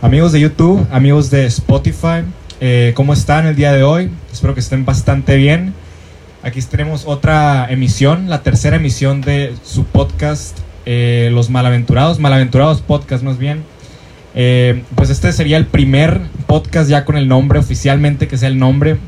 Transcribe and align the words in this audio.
Amigos 0.00 0.32
de 0.32 0.40
YouTube, 0.40 0.86
amigos 0.92 1.30
de 1.30 1.46
Spotify, 1.46 2.22
eh, 2.60 2.92
¿cómo 2.94 3.12
están 3.12 3.46
el 3.46 3.56
día 3.56 3.72
de 3.72 3.82
hoy? 3.82 4.10
Espero 4.32 4.54
que 4.54 4.60
estén 4.60 4.84
bastante 4.84 5.36
bien. 5.36 5.74
Aquí 6.42 6.62
tenemos 6.62 7.04
otra 7.06 7.66
emisión, 7.68 8.28
la 8.28 8.42
tercera 8.42 8.76
emisión 8.76 9.20
de 9.20 9.54
su 9.64 9.84
podcast, 9.84 10.56
eh, 10.86 11.30
Los 11.32 11.50
Malaventurados, 11.50 12.20
Malaventurados 12.20 12.80
Podcast 12.80 13.24
más 13.24 13.38
bien. 13.38 13.64
Eh, 14.34 14.82
pues 14.94 15.10
este 15.10 15.32
sería 15.32 15.56
el 15.56 15.66
primer 15.66 16.20
podcast 16.46 16.88
ya 16.88 17.04
con 17.04 17.16
el 17.16 17.26
nombre 17.26 17.58
oficialmente, 17.58 18.28
que 18.28 18.36
sea 18.36 18.48
el 18.48 18.58
nombre. 18.58 18.98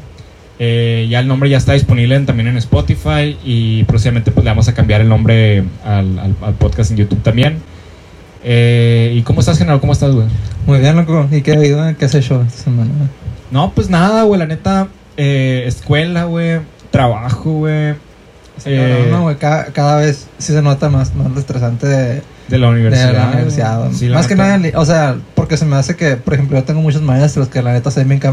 Eh, 0.59 1.07
ya 1.09 1.21
el 1.21 1.29
nombre 1.29 1.49
ya 1.49 1.57
está 1.57 1.73
disponible 1.73 2.19
también 2.21 2.49
en 2.49 2.57
Spotify 2.59 3.39
y 3.45 3.85
próximamente 3.85 4.31
pues 4.31 4.45
le 4.45 4.51
vamos 4.51 4.69
a 4.69 4.75
cambiar 4.75 5.01
el 5.01 5.09
nombre 5.09 5.63
al 5.85 6.35
podcast 6.59 6.91
en 6.91 6.99
YouTube 6.99 7.23
también. 7.23 7.70
Eh, 8.43 9.13
¿Y 9.15 9.23
cómo 9.23 9.41
estás, 9.41 9.59
general? 9.59 9.81
¿Cómo 9.81 9.93
estás, 9.93 10.13
güey? 10.15 10.27
Muy 10.67 10.79
bien, 10.79 10.97
loco. 10.97 11.29
¿Y 11.31 11.43
qué 11.43 11.53
ha 11.53 11.57
habido? 11.57 11.83
¿Qué 11.97 12.05
has 12.05 12.15
hecho 12.15 12.43
esta 12.43 12.65
semana? 12.65 12.91
No, 13.51 13.73
pues 13.75 13.91
nada, 13.91 14.23
güey, 14.23 14.39
la 14.39 14.47
neta, 14.47 14.89
eh, 15.17 15.65
escuela, 15.67 16.25
güey, 16.25 16.61
trabajo, 16.91 17.51
güey, 17.51 17.95
Sí, 18.59 18.71
Eh, 18.71 18.95
cabrón, 18.95 19.11
no, 19.11 19.23
güey, 19.23 19.37
cada, 19.37 19.65
cada 19.67 19.97
vez 19.97 20.27
sí 20.39 20.53
se 20.53 20.61
nota 20.61 20.91
más, 20.91 21.15
más 21.15 21.31
lo 21.31 21.41
estresante 21.41 21.87
de, 21.87 22.23
de 22.51 22.59
la 22.59 22.69
universidad. 22.69 23.07
de 23.09 23.13
la 23.15 23.29
universidad. 23.29 23.91
Sí, 23.93 24.09
la 24.09 24.17
más 24.19 24.27
que 24.27 24.37
nada, 24.37 24.61
o 24.75 24.85
sea, 24.85 25.17
porque 25.35 25.57
se 25.57 25.65
me 25.65 25.77
hace 25.77 25.97
que, 25.97 26.17
por 26.17 26.35
ejemplo, 26.35 26.59
yo 26.59 26.65
tengo 26.65 26.81
muchos 26.81 27.03
maestros 27.03 27.49
que 27.49 27.63
la 27.63 27.73
neta 27.73 27.91
se 27.91 28.05
ven 28.05 28.17
acá, 28.17 28.31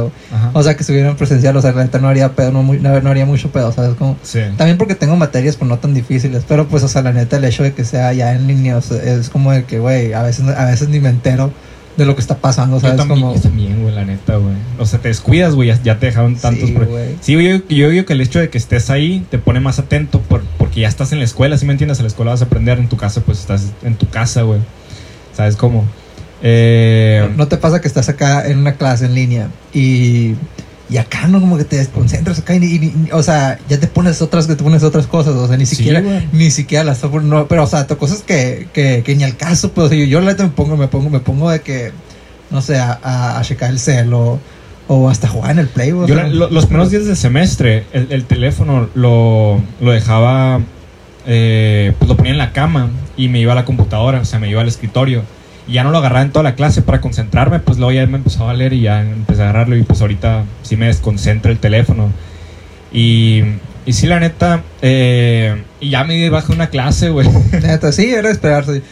güey. 0.00 0.12
Ajá. 0.32 0.50
O 0.52 0.62
sea, 0.62 0.76
que 0.76 0.84
si 0.84 0.92
hubieran 0.92 1.16
presencial, 1.16 1.56
o 1.56 1.62
sea, 1.62 1.72
la 1.72 1.84
neta 1.84 1.98
no 1.98 2.08
haría 2.08 2.30
pedo, 2.34 2.50
no, 2.52 2.62
muy- 2.62 2.78
no, 2.80 3.00
no 3.00 3.10
haría 3.10 3.26
mucho 3.26 3.50
pedo, 3.52 3.70
¿sabes? 3.72 3.94
Como, 3.96 4.16
Sí. 4.22 4.40
también 4.56 4.78
porque 4.78 4.94
tengo 4.94 5.16
materias 5.16 5.56
pues 5.56 5.68
no 5.68 5.78
tan 5.78 5.94
difíciles, 5.94 6.44
pero 6.48 6.66
pues, 6.68 6.82
o 6.82 6.88
sea, 6.88 7.02
la 7.02 7.12
neta, 7.12 7.36
el 7.36 7.44
hecho 7.44 7.62
de 7.62 7.72
que 7.72 7.84
sea 7.84 8.12
ya 8.12 8.32
en 8.34 8.46
línea, 8.46 8.76
o 8.76 8.80
sea, 8.80 8.96
es 9.02 9.28
como 9.28 9.52
de 9.52 9.64
que, 9.64 9.78
güey, 9.78 10.12
a 10.12 10.22
veces, 10.22 10.46
a 10.48 10.64
veces 10.64 10.88
ni 10.88 11.00
me 11.00 11.08
entero 11.10 11.52
de 12.00 12.06
lo 12.06 12.14
que 12.14 12.22
está 12.22 12.38
pasando, 12.38 12.76
Yo 12.76 12.80
¿sabes? 12.80 12.96
también, 12.96 13.20
como, 13.20 13.34
yo 13.34 13.40
también, 13.40 13.82
güey, 13.82 13.94
la 13.94 14.04
neta, 14.04 14.36
güey. 14.36 14.54
O 14.78 14.86
sea, 14.86 14.98
te 14.98 15.08
descuidas, 15.08 15.54
güey, 15.54 15.68
ya, 15.68 15.80
ya 15.82 15.98
te 15.98 16.06
dejaron 16.06 16.34
tantos... 16.34 16.68
Sí, 16.68 16.74
güey. 16.74 17.16
Sí, 17.20 17.32
yo, 17.32 17.60
yo 17.68 17.90
digo 17.90 18.06
que 18.06 18.14
el 18.14 18.20
hecho 18.22 18.40
de 18.40 18.48
que 18.48 18.58
estés 18.58 18.88
ahí 18.88 19.24
te 19.30 19.38
pone 19.38 19.60
más 19.60 19.78
atento 19.78 20.20
por, 20.20 20.42
porque 20.58 20.80
ya 20.80 20.88
estás 20.88 21.12
en 21.12 21.18
la 21.18 21.24
escuela, 21.24 21.58
¿sí 21.58 21.66
me 21.66 21.72
entiendes? 21.72 21.98
En 21.98 22.04
la 22.04 22.08
escuela 22.08 22.30
vas 22.32 22.40
a 22.40 22.46
aprender, 22.46 22.78
en 22.78 22.88
tu 22.88 22.96
casa 22.96 23.20
pues 23.20 23.38
estás 23.38 23.72
en 23.82 23.94
tu 23.96 24.08
casa, 24.08 24.42
güey. 24.42 24.60
¿Sabes 25.36 25.56
cómo? 25.56 25.84
Eh, 26.42 27.28
¿No 27.36 27.48
te 27.48 27.58
pasa 27.58 27.80
que 27.80 27.88
estás 27.88 28.08
acá 28.08 28.46
en 28.48 28.58
una 28.58 28.74
clase 28.74 29.04
en 29.04 29.14
línea 29.14 29.48
y, 29.74 30.34
y 30.90 30.96
acá 30.96 31.28
no 31.28 31.40
como 31.40 31.56
que 31.56 31.64
te 31.64 31.76
desconcentras 31.76 32.38
acá 32.40 32.54
y, 32.54 32.64
y 32.64 32.78
ni- 32.78 33.10
o 33.12 33.22
sea, 33.22 33.58
ya 33.68 33.78
te 33.78 33.86
pones 33.86 34.20
otras 34.22 34.46
que 34.46 34.56
te 34.56 34.62
pones 34.64 34.82
otras 34.82 35.06
cosas, 35.06 35.34
o 35.34 35.46
sea, 35.46 35.56
ni 35.56 35.64
siquiera 35.66 36.00
ni 36.32 36.50
siquiera 36.50 36.82
las 36.84 36.98
no, 37.24 37.46
pero 37.46 37.62
o 37.62 37.66
sea, 37.66 37.86
cosas 37.86 38.22
que, 38.22 38.68
que, 38.72 39.02
que 39.04 39.14
ni 39.14 39.22
al 39.24 39.36
caso, 39.36 39.70
pues 39.72 39.90
yo, 39.90 39.98
yo 40.04 40.20
la 40.20 40.34
me 40.34 40.48
pongo 40.48 40.76
me 40.76 40.88
pongo 40.88 41.08
me 41.10 41.20
pongo 41.20 41.48
de 41.50 41.60
que 41.60 41.92
no 42.50 42.60
sé, 42.60 42.78
a, 42.78 42.98
a, 43.02 43.38
a 43.38 43.42
checar 43.42 43.70
el 43.70 43.78
cel 43.78 44.12
o, 44.12 44.40
hasta 45.08 45.28
jugar 45.28 45.52
en 45.52 45.60
el 45.60 45.68
play, 45.68 45.92
yo 45.92 46.06
sea, 46.06 46.24
la- 46.24 46.28
lo- 46.28 46.50
los 46.50 46.66
primeros 46.66 46.90
días 46.90 47.06
del 47.06 47.16
semestre, 47.16 47.84
el, 47.92 48.08
el 48.10 48.24
teléfono 48.24 48.88
lo, 48.94 49.60
lo 49.80 49.92
dejaba, 49.92 50.60
eh, 51.26 51.92
pues 51.98 52.08
lo 52.08 52.16
ponía 52.16 52.32
en 52.32 52.38
la 52.38 52.52
cama 52.52 52.90
y 53.16 53.28
me 53.28 53.38
iba 53.40 53.52
a 53.52 53.54
la 53.54 53.64
computadora, 53.64 54.20
o 54.20 54.24
sea, 54.24 54.38
me 54.38 54.48
iba 54.50 54.60
al 54.60 54.68
escritorio. 54.68 55.22
Y 55.68 55.74
ya 55.74 55.84
no 55.84 55.90
lo 55.90 55.98
agarraba 55.98 56.22
en 56.22 56.30
toda 56.30 56.42
la 56.42 56.54
clase 56.54 56.82
para 56.82 57.00
concentrarme, 57.00 57.60
pues 57.60 57.78
luego 57.78 57.92
ya 57.92 58.06
me 58.06 58.18
empezó 58.18 58.44
a 58.44 58.46
valer 58.46 58.72
y 58.72 58.82
ya 58.82 59.02
empecé 59.02 59.42
a 59.42 59.44
agarrarlo 59.44 59.76
y 59.76 59.82
pues 59.82 60.00
ahorita 60.00 60.44
sí 60.62 60.76
me 60.76 60.86
desconcentra 60.86 61.52
el 61.52 61.58
teléfono. 61.58 62.10
Y, 62.92 63.42
y 63.86 63.92
sí, 63.92 64.06
la 64.06 64.20
neta, 64.20 64.62
eh, 64.82 65.62
y 65.80 65.90
ya 65.90 66.04
me 66.04 66.28
baja 66.30 66.52
una 66.52 66.68
clase, 66.68 67.10
güey. 67.10 67.28
Neta, 67.62 67.92
sí, 67.92 68.12
era 68.12 68.30
esperarse. 68.30 68.82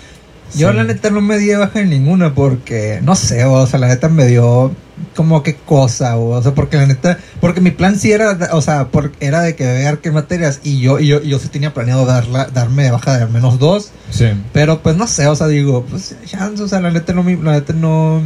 Yo 0.54 0.70
Sí. 0.70 0.76
la 0.76 0.84
neta 0.84 1.10
no 1.10 1.20
me 1.20 1.36
di 1.38 1.46
de 1.46 1.56
baja 1.56 1.80
en 1.80 1.90
ninguna 1.90 2.34
porque, 2.34 3.00
no 3.02 3.14
sé, 3.14 3.44
o 3.44 3.66
sea, 3.66 3.78
la 3.78 3.88
neta 3.88 4.08
me 4.08 4.26
dio 4.26 4.72
como 5.14 5.42
que 5.42 5.54
cosa, 5.54 6.16
o 6.16 6.42
sea, 6.42 6.54
porque 6.54 6.76
la 6.76 6.86
neta, 6.86 7.18
porque 7.40 7.60
mi 7.60 7.70
plan 7.70 7.98
sí 7.98 8.10
era, 8.12 8.36
o 8.52 8.60
sea, 8.62 8.88
por, 8.88 9.12
era 9.20 9.42
de 9.42 9.54
que 9.54 9.64
ver 9.64 9.98
qué 9.98 10.10
materias 10.10 10.60
y 10.64 10.80
yo, 10.80 10.98
y 10.98 11.06
yo, 11.06 11.20
y 11.22 11.28
yo 11.28 11.38
sí 11.38 11.48
tenía 11.48 11.72
planeado 11.74 12.04
darla, 12.06 12.46
darme 12.52 12.84
de 12.84 12.90
baja 12.90 13.16
de 13.16 13.22
al 13.24 13.30
menos 13.30 13.58
dos, 13.58 13.90
Sí. 14.10 14.26
pero 14.52 14.80
pues 14.82 14.96
no 14.96 15.06
sé, 15.06 15.26
o 15.28 15.36
sea, 15.36 15.46
digo, 15.46 15.84
pues 15.88 16.16
chance, 16.26 16.62
o 16.62 16.66
sea, 16.68 16.80
la 16.80 16.90
neta 16.90 17.12
no, 17.12 17.22
me- 17.22 17.36
la 17.36 17.52
neta 17.52 17.72
no, 17.74 18.20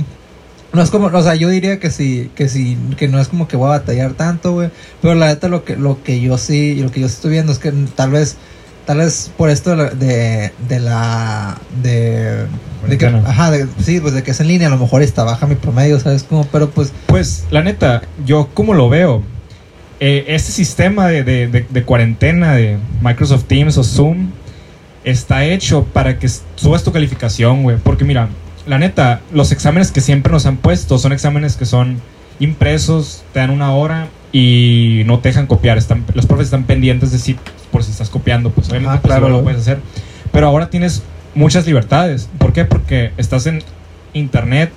no 0.72 0.80
es 0.82 0.88
como, 0.90 1.08
o 1.08 1.22
sea, 1.22 1.34
yo 1.34 1.50
diría 1.50 1.78
que 1.78 1.90
sí, 1.90 2.30
que 2.34 2.48
sí, 2.48 2.78
que 2.96 3.06
no 3.08 3.18
es 3.20 3.28
como 3.28 3.48
que 3.48 3.56
voy 3.58 3.66
a 3.66 3.70
batallar 3.78 4.14
tanto, 4.14 4.52
güey, 4.52 4.70
pero 5.02 5.14
la 5.14 5.26
neta 5.26 5.48
lo 5.48 5.64
que, 5.64 5.76
lo 5.76 6.02
que 6.02 6.20
yo 6.20 6.38
sí, 6.38 6.76
lo 6.76 6.90
que 6.90 7.00
yo 7.00 7.06
estoy 7.06 7.32
viendo 7.32 7.52
es 7.52 7.58
que 7.58 7.70
tal 7.94 8.12
vez, 8.12 8.36
tal 8.86 8.98
vez 8.98 9.30
por 9.36 9.48
esto 9.50 9.70
de, 9.70 9.76
la- 9.76 9.90
de, 9.90 10.52
de 10.68 10.80
la, 10.80 11.58
de, 11.82 12.46
de 12.88 12.98
que, 12.98 13.06
ajá, 13.06 13.50
de- 13.50 13.66
sí, 13.82 14.00
pues 14.00 14.14
de 14.14 14.22
que 14.22 14.30
es 14.32 14.40
en 14.40 14.48
línea, 14.48 14.68
a 14.68 14.70
lo 14.70 14.78
mejor 14.78 15.02
está 15.02 15.24
baja 15.24 15.46
mi 15.46 15.54
promedio, 15.54 15.98
¿sabes? 16.00 16.22
Como, 16.24 16.44
pero 16.46 16.70
pues, 16.70 16.92
Pues, 17.06 17.44
la 17.50 17.62
neta, 17.62 18.02
yo 18.24 18.48
como 18.54 18.74
lo 18.74 18.88
veo, 18.88 19.22
eh, 20.00 20.24
este 20.28 20.50
sistema 20.52 21.06
de, 21.08 21.84
cuarentena 21.86 22.54
de 22.54 22.78
Microsoft 23.00 23.44
Teams 23.44 23.78
o 23.78 23.84
Zoom 23.84 24.30
está 25.04 25.44
hecho 25.44 25.84
para 25.84 26.18
que 26.18 26.28
subas 26.56 26.82
tu 26.82 26.92
calificación, 26.92 27.62
güey. 27.62 27.76
Porque 27.76 28.04
mira, 28.04 28.28
la 28.66 28.78
neta, 28.78 29.20
los 29.32 29.52
exámenes 29.52 29.92
que 29.92 30.00
siempre 30.00 30.32
nos 30.32 30.46
han 30.46 30.56
puesto 30.56 30.98
son 30.98 31.12
exámenes 31.12 31.56
que 31.56 31.66
son 31.66 32.00
impresos, 32.40 33.22
te 33.32 33.38
dan 33.40 33.50
una 33.50 33.72
hora 33.72 34.08
y 34.32 35.02
no 35.06 35.18
te 35.20 35.28
dejan 35.28 35.46
copiar. 35.46 35.78
Están, 35.78 36.04
los 36.14 36.26
profes 36.26 36.46
están 36.46 36.64
pendientes 36.64 37.12
de 37.12 37.18
si, 37.18 37.36
por 37.70 37.84
si 37.84 37.90
estás 37.90 38.08
copiando, 38.10 38.50
pues 38.50 38.68
obviamente 38.70 38.96
Ah, 38.96 39.00
pues, 39.02 39.10
claro, 39.12 39.28
lo 39.28 39.42
puedes 39.42 39.60
hacer. 39.60 39.78
Pero 40.32 40.46
ahora 40.46 40.70
tienes 40.70 41.02
muchas 41.34 41.66
libertades. 41.66 42.28
¿Por 42.38 42.52
qué? 42.52 42.64
Porque 42.64 43.12
estás 43.18 43.46
en 43.46 43.62
internet, 44.14 44.70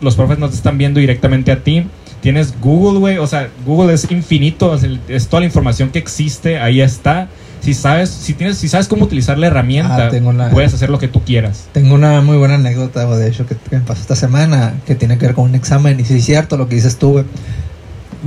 los 0.00 0.14
profes 0.16 0.38
no 0.38 0.48
te 0.48 0.54
están 0.54 0.78
viendo 0.78 1.00
directamente 1.00 1.50
a 1.52 1.62
ti. 1.62 1.86
Tienes 2.20 2.54
Google, 2.60 2.98
güey, 2.98 3.18
o 3.18 3.26
sea, 3.26 3.48
Google 3.64 3.94
es 3.94 4.10
infinito, 4.10 4.74
es, 4.74 4.82
el- 4.82 5.00
es 5.08 5.28
toda 5.28 5.40
la 5.40 5.46
información 5.46 5.90
que 5.90 5.98
existe, 6.00 6.58
ahí 6.58 6.80
está. 6.80 7.28
Si 7.60 7.74
sabes, 7.74 8.10
si 8.10 8.34
tienes, 8.34 8.58
si 8.58 8.68
sabes 8.68 8.88
cómo 8.88 9.04
utilizar 9.04 9.38
la 9.38 9.46
herramienta, 9.48 10.08
Ah, 10.12 10.16
una- 10.22 10.50
puedes 10.50 10.74
hacer 10.74 10.90
lo 10.90 10.98
que 10.98 11.08
tú 11.08 11.22
quieras. 11.22 11.68
tengo 11.72 11.94
una 11.94 12.20
muy 12.20 12.36
buena 12.36 12.54
anécdota, 12.56 13.06
de 13.16 13.28
hecho, 13.28 13.46
que, 13.46 13.54
que 13.56 13.76
me 13.76 13.82
pasó 13.82 14.00
esta 14.00 14.16
semana, 14.16 14.74
que 14.86 14.94
tiene 14.94 15.16
que 15.18 15.26
ver 15.26 15.34
con 15.34 15.44
un 15.44 15.54
examen, 15.54 15.98
y 16.00 16.04
sí 16.04 16.14
es 16.16 16.24
cierto 16.24 16.56
lo 16.56 16.68
que 16.68 16.74
dices 16.76 16.98
tú, 16.98 17.12
güey. 17.12 17.24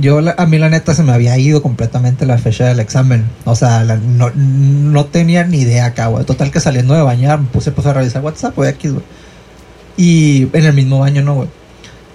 Yo, 0.02 0.20
a 0.36 0.46
mí 0.46 0.58
la 0.58 0.68
neta 0.68 0.96
se 0.96 1.04
me 1.04 1.12
había 1.12 1.38
ido 1.38 1.62
completamente 1.62 2.26
la 2.26 2.36
fecha 2.36 2.66
del 2.66 2.80
examen. 2.80 3.24
O 3.44 3.54
sea, 3.54 3.84
no, 3.84 4.30
no 4.34 5.04
tenía 5.06 5.44
ni 5.44 5.58
idea 5.58 5.86
acá, 5.86 6.08
güey. 6.08 6.24
Total 6.24 6.50
que 6.50 6.58
saliendo 6.58 6.94
de 6.94 7.02
bañar 7.02 7.38
me 7.38 7.46
puse 7.46 7.70
pues, 7.70 7.86
a 7.86 7.92
revisar 7.92 8.20
WhatsApp, 8.20 8.56
güey, 8.56 8.68
aquí, 8.68 8.88
güey. 8.88 9.04
Y 9.96 10.48
en 10.54 10.64
el 10.64 10.72
mismo 10.72 10.98
baño, 10.98 11.22
no, 11.22 11.34
güey. 11.36 11.48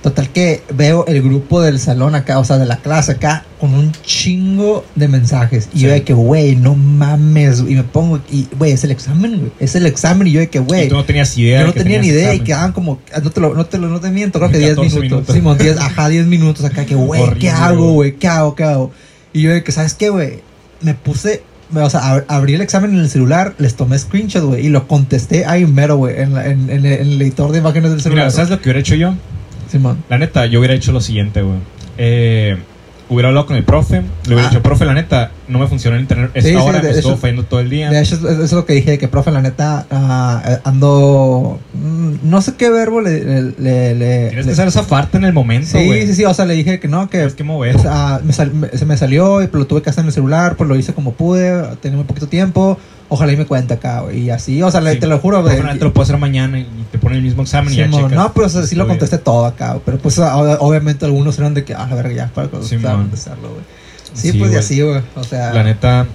Total 0.08 0.30
que 0.30 0.62
veo 0.74 1.06
el 1.08 1.22
grupo 1.22 1.62
del 1.62 1.80
salón 1.80 2.16
acá, 2.16 2.40
o 2.40 2.46
sea, 2.46 2.58
de 2.58 2.66
la 2.66 2.78
clase 2.78 3.12
acá, 3.14 3.44
con 3.60 3.74
un 3.74 3.92
chingo 4.04 4.86
de 4.96 5.10
mensajes. 5.10 5.68
Y 5.74 5.80
yo 5.82 5.90
de 5.92 6.04
que, 6.04 6.14
güey, 6.14 6.56
no 6.56 6.76
mames. 6.76 7.60
Y 7.60 7.76
me 7.76 7.84
pongo, 7.84 8.20
y, 8.32 8.48
güey, 8.58 8.72
es 8.72 8.86
el 8.86 8.92
examen, 8.92 9.38
güey. 9.40 9.52
Es 9.60 9.76
el 9.76 9.86
examen. 9.86 10.28
Y 10.28 10.32
yo 10.32 10.40
de 10.40 10.48
que, 10.50 10.60
Y 10.60 10.62
güey. 10.62 10.88
tú 10.88 10.96
no 10.96 11.04
tenías 11.04 11.38
idea. 11.38 11.60
Yo 11.62 11.68
no 11.68 11.74
tenía 11.74 12.00
ni 12.00 12.08
idea 12.08 12.22
y 12.34 12.38
examen. 12.38 12.44
quedaban 12.46 12.72
como, 12.72 13.00
no 13.22 13.32
te 13.32 13.42
lo, 13.42 13.54
no 13.54 13.66
te 13.66 13.78
lo, 13.78 13.90
no 13.90 14.00
te 14.00 14.10
miento, 14.12 14.40
creo 14.40 14.50
que 14.50 14.60
10 14.60 14.70
14 14.76 14.96
minutos. 14.96 15.12
minutos. 15.12 15.36
Simón, 15.36 15.58
10, 15.58 15.78
ajá, 15.82 16.08
10 16.08 16.26
minutos 16.28 16.64
acá, 16.64 16.86
que 16.86 16.96
güey, 16.96 17.34
¿qué 17.38 17.50
hago, 17.50 17.92
güey. 17.92 18.14
¿Qué 18.16 18.28
hago, 18.30 18.56
qué 18.56 18.64
hago? 18.64 18.92
Y 19.34 19.42
yo 19.42 19.52
de 19.52 19.62
que, 19.64 19.72
¿sabes 19.74 19.94
qué, 19.94 20.10
güey? 20.10 20.40
Me 20.80 20.94
puse, 20.94 21.44
o 21.74 21.90
sea, 21.90 22.00
ab- 22.16 22.26
abrí 22.30 22.54
el 22.54 22.62
examen 22.62 22.92
en 22.94 23.00
el 23.00 23.10
celular, 23.10 23.56
les 23.58 23.76
tomé 23.76 24.00
screenshot, 24.00 24.44
güey, 24.46 24.66
y 24.66 24.70
lo 24.70 24.88
contesté 24.88 25.46
ahí 25.46 25.66
mero, 25.66 25.98
güey, 25.98 26.22
en, 26.22 26.38
en 26.38 26.86
el 26.86 27.22
editor 27.22 27.52
de 27.52 27.58
imágenes 27.60 27.92
del 27.92 28.02
celular. 28.02 28.26
Mira, 28.28 28.32
¿sabes 28.32 28.50
lo 28.50 28.58
que 28.60 28.64
hubiera 28.70 28.80
hecho 28.80 28.96
yo? 28.96 29.14
Simón. 29.70 30.04
La 30.10 30.18
neta, 30.18 30.46
yo 30.46 30.60
hubiera 30.60 30.74
hecho 30.74 30.92
lo 30.92 31.02
siguiente, 31.02 31.42
güey. 31.42 31.58
Eh, 31.98 32.58
hubiera 33.10 33.30
hablado 33.30 33.46
con 33.48 33.56
el 33.56 33.64
profe, 33.64 34.02
le 34.26 34.34
hubiera 34.34 34.48
Ah. 34.48 34.50
dicho, 34.50 34.62
profe, 34.62 34.84
la 34.86 34.94
neta, 34.94 35.32
no 35.48 35.60
me 35.60 35.68
funciona 35.68 35.96
el 35.96 36.02
internet 36.04 36.32
esta 36.34 36.50
Sí, 36.50 36.56
sí, 36.56 36.62
hora, 36.62 36.80
de 36.82 36.90
me 36.90 36.96
estuvo 36.96 37.16
fallando 37.16 37.44
todo 37.44 37.62
el 37.62 37.70
día. 37.70 37.90
De 37.90 38.02
hecho, 38.02 38.16
eso 38.16 38.44
es 38.44 38.52
lo 38.52 38.66
que 38.66 38.74
dije, 38.74 38.98
que, 38.98 39.08
profe, 39.08 39.32
la 39.32 39.42
neta, 39.42 39.86
ah, 39.90 40.44
eh, 40.46 40.58
ando, 40.66 41.60
mm, 41.74 42.16
no 42.30 42.42
sé 42.42 42.56
qué 42.58 42.70
verbo 42.70 43.00
le... 43.02 43.24
le, 43.24 43.42
le- 43.58 43.96
le- 43.96 44.28
Tienes 44.28 44.46
le- 44.46 44.52
que 44.52 44.56
saber 44.56 44.68
esa 44.70 44.84
parte 44.88 45.18
en 45.18 45.24
el 45.24 45.32
momento, 45.34 45.68
Sí, 45.78 46.06
sí, 46.08 46.16
sí, 46.16 46.26
o 46.26 46.34
sea, 46.34 46.46
le 46.46 46.54
dije 46.56 46.80
que 46.82 46.88
no, 46.90 47.10
que 47.10 47.18
Tienes 47.18 47.34
que 47.36 47.44
mover. 47.46 47.78
O 47.78 47.80
sea, 47.80 48.20
me 48.24 48.34
sal- 48.34 48.54
me- 48.54 48.70
se 48.70 48.86
me 48.86 48.98
salió 48.98 49.42
y 49.42 49.48
pues, 49.48 49.60
lo 49.60 49.68
tuve 49.68 49.82
que 49.82 49.90
hacer 49.90 50.02
en 50.02 50.08
el 50.08 50.14
celular, 50.14 50.56
pues 50.58 50.68
lo 50.70 50.76
hice 50.76 50.94
como 50.94 51.14
pude, 51.14 51.64
tenía 51.82 51.96
muy 51.98 52.06
poquito 52.06 52.28
tiempo, 52.28 52.78
ojalá 53.10 53.32
y 53.34 53.38
me 53.38 53.46
cuente 53.46 53.74
acá, 53.76 54.02
güey, 54.02 54.20
y 54.24 54.30
así, 54.30 54.62
o 54.62 54.70
sea, 54.72 54.82
Sí. 54.82 55.00
te 55.00 55.08
lo 55.08 55.20
juro, 55.20 55.42
güey. 55.42 55.58
Lo 55.80 55.94
puedo 55.94 56.04
hacer 56.04 56.18
mañana 56.18 56.60
y 56.60 56.68
te 56.92 56.98
pone 56.98 57.16
el 57.18 57.22
mismo 57.24 57.44
examen 57.44 57.74
y 57.74 57.78
ya 57.78 57.90
checas. 57.90 58.12
no, 58.12 58.34
pero 58.34 58.48
o 58.48 58.50
sea, 58.50 58.64
sí 58.64 58.76
lo 58.76 58.84
bien. 58.86 58.98
contesté 58.98 59.18
todo 59.18 59.46
acá, 59.46 59.78
pero 59.86 59.98
pues 59.98 60.20
obviamente 60.20 61.06
algunos 61.06 61.38
eran 61.40 61.54
de 61.54 61.64
que, 61.64 61.74
ah, 61.74 61.88
la 61.90 61.96
verga, 61.96 62.14
ya, 62.14 62.28
para 62.34 62.48
contestarlo, 62.50 63.50
güey. 63.50 63.62
Sí, 64.14 64.32
Sí, 64.32 64.38
pues 64.40 64.52
y 64.52 64.56
así, 64.56 64.82
güey, 64.82 65.02
o 65.16 65.24
sea... 65.24 65.54
La 65.54 65.64
neta. 65.64 66.08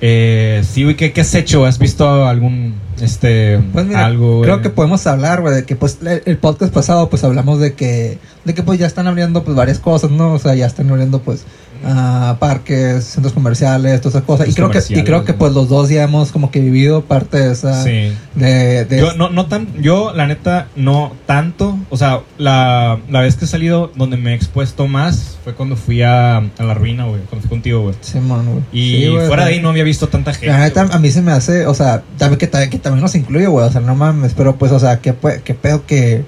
Eh, 0.00 0.64
sí, 0.68 0.82
güey, 0.82 0.96
¿qué, 0.96 1.12
¿qué 1.12 1.20
has 1.20 1.32
hecho? 1.34 1.64
¿Has 1.64 1.78
visto 1.78 2.26
algún, 2.26 2.74
este, 3.00 3.60
Pues 3.72 3.86
mira, 3.86 4.04
algo? 4.04 4.42
creo 4.42 4.54
güey? 4.56 4.62
que 4.62 4.70
podemos 4.70 5.06
hablar, 5.06 5.40
güey, 5.42 5.54
de 5.54 5.64
que 5.64 5.76
pues 5.76 5.98
el, 6.04 6.22
el 6.26 6.38
podcast 6.38 6.74
pasado 6.74 7.08
pues 7.08 7.22
hablamos 7.22 7.60
de 7.60 7.74
que 7.74 8.18
de 8.44 8.54
que 8.54 8.64
pues 8.64 8.80
ya 8.80 8.86
están 8.88 9.06
abriendo 9.06 9.44
pues 9.44 9.56
varias 9.56 9.78
cosas, 9.78 10.10
¿no? 10.10 10.32
O 10.32 10.38
sea, 10.40 10.56
ya 10.56 10.66
están 10.66 10.90
abriendo 10.90 11.20
pues 11.20 11.44
ah, 11.84 12.36
parques, 12.38 13.04
centros 13.04 13.32
comerciales, 13.32 14.00
todas 14.00 14.14
esas 14.16 14.26
cosas. 14.26 14.48
Y 14.48 14.54
creo 14.54 14.70
que, 14.70 14.80
y 14.88 15.02
creo 15.04 15.24
que 15.24 15.32
pues 15.34 15.52
los 15.52 15.68
dos 15.68 15.88
ya 15.88 16.02
hemos 16.02 16.32
como 16.32 16.50
que 16.50 16.60
vivido 16.60 17.02
parte 17.02 17.38
de 17.38 17.52
esa... 17.52 17.82
Sí. 17.82 18.12
De, 18.34 18.84
de- 18.84 18.98
Yo, 18.98 19.12
no, 19.14 19.30
no 19.30 19.46
tan, 19.46 19.66
yo, 19.82 20.12
la 20.14 20.26
neta, 20.26 20.68
no 20.76 21.12
tanto. 21.26 21.78
O 21.90 21.96
sea, 21.96 22.20
la, 22.38 22.98
la 23.10 23.20
vez 23.20 23.36
que 23.36 23.44
he 23.44 23.48
salido 23.48 23.92
donde 23.94 24.16
me 24.16 24.32
he 24.32 24.34
expuesto 24.34 24.86
más 24.88 25.38
fue 25.44 25.54
cuando 25.54 25.76
fui 25.76 26.02
a, 26.02 26.36
a 26.38 26.62
la 26.64 26.74
ruina, 26.74 27.04
güey. 27.04 27.20
Cuando 27.22 27.42
fui 27.42 27.50
contigo, 27.50 27.82
güey. 27.82 27.94
Simón, 28.00 28.46
güey. 28.46 28.62
Y 28.72 29.02
Sí, 29.02 29.08
güey, 29.08 29.26
fuera 29.26 29.44
de 29.44 29.52
ahí 29.54 29.60
no 29.60 29.68
había 29.70 29.84
visto 29.84 30.08
tanta 30.08 30.32
gente. 30.32 30.46
La 30.48 30.58
neta, 30.60 30.82
a 30.90 30.98
mí 30.98 31.10
se 31.10 31.20
me 31.22 31.32
hace, 31.32 31.66
o 31.66 31.74
sea, 31.74 32.02
también 32.18 32.38
que, 32.38 32.48
que 32.68 32.78
también 32.78 33.02
nos 33.02 33.14
incluye, 33.14 33.46
güey, 33.46 33.66
o 33.66 33.70
sea, 33.72 33.80
no 33.80 33.94
mames, 33.94 34.34
pero 34.34 34.56
pues, 34.56 34.72
o 34.72 34.78
sea, 34.78 35.00
qué, 35.00 35.14
qué 35.44 35.54
pedo 35.54 35.84
que, 35.86 36.24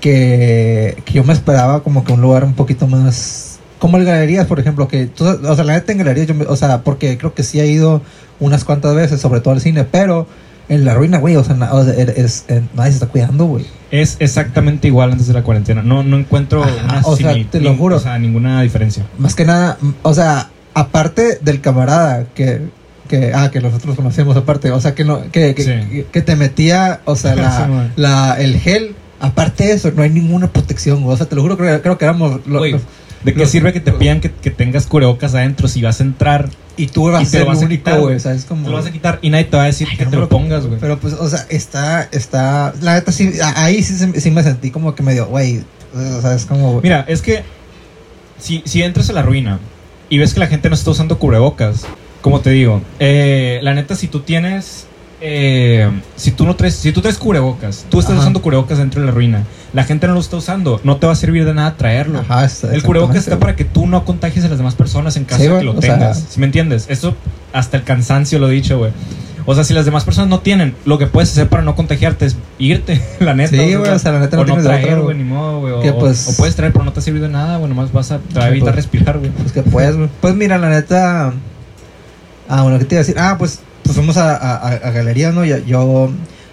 que, 0.00 0.96
que 1.04 1.12
yo 1.12 1.24
me 1.24 1.32
esperaba 1.32 1.82
como 1.82 2.04
que 2.04 2.12
un 2.12 2.20
lugar 2.20 2.44
un 2.44 2.54
poquito 2.54 2.86
más, 2.86 3.53
como 3.78 3.96
el 3.98 4.04
Galerías, 4.04 4.46
por 4.46 4.60
ejemplo, 4.60 4.88
que, 4.88 5.06
tú- 5.06 5.24
o 5.26 5.54
sea, 5.54 5.64
la 5.64 5.74
neta 5.74 5.92
en 5.92 5.98
Galerías, 5.98 6.26
yo 6.26 6.34
o 6.48 6.56
sea, 6.56 6.82
porque 6.82 7.18
creo 7.18 7.34
que 7.34 7.42
sí 7.42 7.60
he 7.60 7.66
ido 7.66 8.02
unas 8.40 8.64
cuantas 8.64 8.94
veces, 8.94 9.20
sobre 9.20 9.40
todo 9.40 9.54
al 9.54 9.60
cine, 9.60 9.84
pero 9.84 10.26
en 10.68 10.84
la 10.84 10.94
ruina, 10.94 11.18
güey, 11.18 11.36
o 11.36 11.44
sea, 11.44 11.54
na- 11.56 11.72
o 11.72 11.84
sea, 11.84 11.92
es- 11.94 12.08
es- 12.16 12.44
eh, 12.48 12.62
nadie 12.74 12.90
se 12.92 12.96
está 12.96 13.06
cuidando, 13.08 13.44
güey. 13.44 13.66
Es 13.90 14.16
exactamente 14.20 14.88
igual 14.88 15.12
antes 15.12 15.26
de 15.26 15.34
la 15.34 15.42
cuarentena. 15.42 15.82
No, 15.82 16.02
no 16.02 16.16
encuentro 16.18 16.64
Ajá, 16.64 16.72
una 16.84 17.00
o 17.04 17.16
sea, 17.16 17.34
te 17.50 17.60
lo 17.60 17.76
juro. 17.76 17.96
O 17.96 18.00
sea, 18.00 18.18
ninguna 18.18 18.62
diferencia. 18.62 19.04
Más 19.18 19.34
que 19.34 19.44
nada, 19.44 19.76
o 20.02 20.14
sea, 20.14 20.48
aparte 20.72 21.38
del 21.42 21.60
camarada 21.60 22.24
que, 22.34 22.62
que 23.08 23.32
ah, 23.34 23.50
que 23.52 23.60
nosotros 23.60 23.94
conocemos 23.94 24.36
aparte, 24.36 24.70
o 24.72 24.80
sea, 24.80 24.94
que 24.94 25.04
no, 25.04 25.30
que, 25.30 25.54
que, 25.54 25.62
Sí. 25.62 25.70
que- 25.90 26.06
que 26.10 26.22
te 26.22 26.34
metía, 26.36 27.00
o 27.04 27.14
sea, 27.14 27.34
la, 27.36 27.90
la, 27.96 28.34
el 28.40 28.58
gel, 28.58 28.94
aparte 29.20 29.64
de 29.66 29.72
eso, 29.74 29.92
no 29.94 30.02
hay 30.02 30.10
ninguna 30.10 30.48
protección, 30.48 31.02
güey. 31.02 31.14
o 31.14 31.16
sea, 31.16 31.26
te 31.26 31.36
lo 31.36 31.42
juro, 31.42 31.56
creo, 31.56 31.80
creo 31.82 31.98
que 31.98 32.04
éramos 32.06 32.40
lo- 32.46 32.58
Güey, 32.60 32.72
los- 32.72 32.82
¿De 33.24 33.34
qué 33.34 33.46
sirve 33.46 33.72
que 33.72 33.80
te 33.80 33.92
pidan 33.92 34.20
que, 34.20 34.30
que 34.30 34.50
tengas 34.50 34.86
cubrebocas 34.86 35.34
adentro 35.34 35.66
si 35.68 35.82
vas 35.82 36.00
a 36.00 36.04
entrar? 36.04 36.50
y 36.76 36.88
tú 36.88 37.10
vas 37.10 37.22
y 37.22 37.24
a 37.24 37.28
ser 37.28 37.44
vas 37.44 37.62
único, 37.62 37.90
güey. 38.00 38.18
¿sabes? 38.20 38.44
Como, 38.44 38.64
Te 38.64 38.70
lo 38.70 38.76
vas 38.76 38.86
a 38.86 38.92
quitar 38.92 39.18
y 39.22 39.30
nadie 39.30 39.44
te 39.44 39.56
va 39.56 39.64
a 39.64 39.66
decir 39.66 39.86
Ay, 39.90 39.96
que 39.96 40.04
no 40.04 40.10
te 40.10 40.16
lo 40.16 40.28
pongas, 40.28 40.66
güey. 40.66 40.78
Pero 40.80 40.98
pues, 40.98 41.14
o 41.14 41.28
sea, 41.28 41.46
está, 41.48 42.08
está, 42.10 42.74
la 42.80 42.94
neta 42.94 43.12
sí, 43.12 43.32
ahí 43.56 43.82
sí, 43.82 44.12
sí 44.16 44.30
me 44.30 44.42
sentí 44.42 44.70
como 44.70 44.94
que 44.94 45.02
medio, 45.02 45.26
güey, 45.26 45.62
o 45.94 46.20
sea, 46.20 46.34
es 46.34 46.44
como, 46.46 46.80
Mira, 46.80 47.04
es 47.06 47.22
que 47.22 47.42
si, 48.38 48.62
si 48.64 48.82
entras 48.82 49.10
a 49.10 49.12
la 49.12 49.22
ruina 49.22 49.60
y 50.08 50.18
ves 50.18 50.34
que 50.34 50.40
la 50.40 50.46
gente 50.46 50.68
no 50.68 50.74
está 50.74 50.90
usando 50.90 51.18
cubrebocas, 51.18 51.86
como 52.20 52.40
te 52.40 52.50
digo, 52.50 52.82
eh, 52.98 53.60
la 53.62 53.74
neta, 53.74 53.94
si 53.94 54.08
tú 54.08 54.20
tienes. 54.20 54.86
Eh, 55.26 55.90
si 56.16 56.32
tú 56.32 56.44
no 56.44 56.54
traes, 56.54 56.74
si 56.74 56.92
tú 56.92 57.00
traes 57.00 57.16
cubrebocas, 57.16 57.86
tú 57.88 57.98
estás 57.98 58.12
Ajá. 58.12 58.20
usando 58.20 58.42
cubrebocas 58.42 58.76
dentro 58.76 59.00
de 59.00 59.06
la 59.06 59.12
ruina, 59.12 59.44
la 59.72 59.84
gente 59.84 60.06
no 60.06 60.12
lo 60.12 60.20
está 60.20 60.36
usando, 60.36 60.82
no 60.84 60.98
te 60.98 61.06
va 61.06 61.14
a 61.14 61.16
servir 61.16 61.46
de 61.46 61.54
nada 61.54 61.76
traerlo. 61.78 62.20
ajá, 62.28 62.46
El 62.70 62.82
cubrebocas 62.82 63.16
está 63.16 63.38
para 63.38 63.56
que 63.56 63.64
tú 63.64 63.86
no 63.86 64.04
contagies 64.04 64.44
a 64.44 64.48
las 64.48 64.58
demás 64.58 64.74
personas 64.74 65.16
en 65.16 65.24
caso 65.24 65.42
Sí, 65.42 65.48
de 65.48 65.58
que 65.60 65.64
lo 65.64 65.80
sea- 65.80 65.94
tengas. 65.94 66.24
¿Sí 66.28 66.40
me 66.40 66.46
entiendes? 66.46 66.84
Eso 66.90 67.16
hasta 67.54 67.78
el 67.78 67.84
cansancio 67.84 68.38
lo 68.38 68.48
he 68.50 68.52
dicho, 68.52 68.76
güey. 68.76 68.92
O 69.46 69.54
sea, 69.54 69.64
si 69.64 69.72
las 69.74 69.84
demás 69.86 70.04
personas 70.04 70.28
no 70.28 70.40
tienen, 70.40 70.74
lo 70.84 70.98
que 70.98 71.06
puedes 71.06 71.30
hacer 71.30 71.48
para 71.48 71.62
no 71.62 71.74
contagiarte 71.74 72.26
es 72.26 72.36
irte, 72.58 73.00
la 73.20 73.32
neta. 73.34 73.50
Sí, 73.50 73.74
güey, 73.74 73.90
o 73.90 73.98
sea, 73.98 74.12
la 74.12 74.20
neta 74.20 74.36
no 74.36 74.42
o 74.42 74.44
no 74.46 74.54
tienes 74.56 74.64
de 74.64 74.78
traer, 74.78 75.00
güey, 75.00 75.16
ni 75.16 75.24
modo, 75.24 75.60
güey. 75.60 75.88
O, 75.88 75.98
pues- 75.98 76.28
o 76.28 76.36
puedes 76.36 76.54
traer, 76.54 76.72
pero 76.74 76.84
no 76.84 76.92
te 76.92 77.00
ha 77.00 77.02
servido 77.02 77.26
de 77.26 77.32
nada, 77.32 77.56
güey. 77.56 77.68
Nomás 77.70 77.92
vas 77.92 78.10
a, 78.12 78.18
te 78.18 78.38
va 78.38 78.44
a 78.44 78.48
evitar 78.48 78.74
pues. 78.74 78.76
respirar, 78.84 79.18
güey. 79.18 79.30
Pues 79.30 79.52
que 79.52 79.62
puedes, 79.62 79.96
güey. 79.96 80.10
Pues 80.20 80.34
mira, 80.34 80.58
la 80.58 80.68
neta. 80.68 81.32
Ah, 82.48 82.62
bueno, 82.62 82.78
¿qué 82.78 82.84
te 82.84 82.94
iba 82.96 83.00
a 83.00 83.04
decir? 83.04 83.16
Ah, 83.18 83.36
pues, 83.38 83.60
pues 83.84 83.94
fuimos 83.94 84.16
a, 84.16 84.34
a, 84.36 84.56
a- 84.56 84.72
a 84.72 84.90
galería, 84.90 85.30
¿no? 85.30 85.44
Yo, 85.44 85.58
yo, 85.58 86.10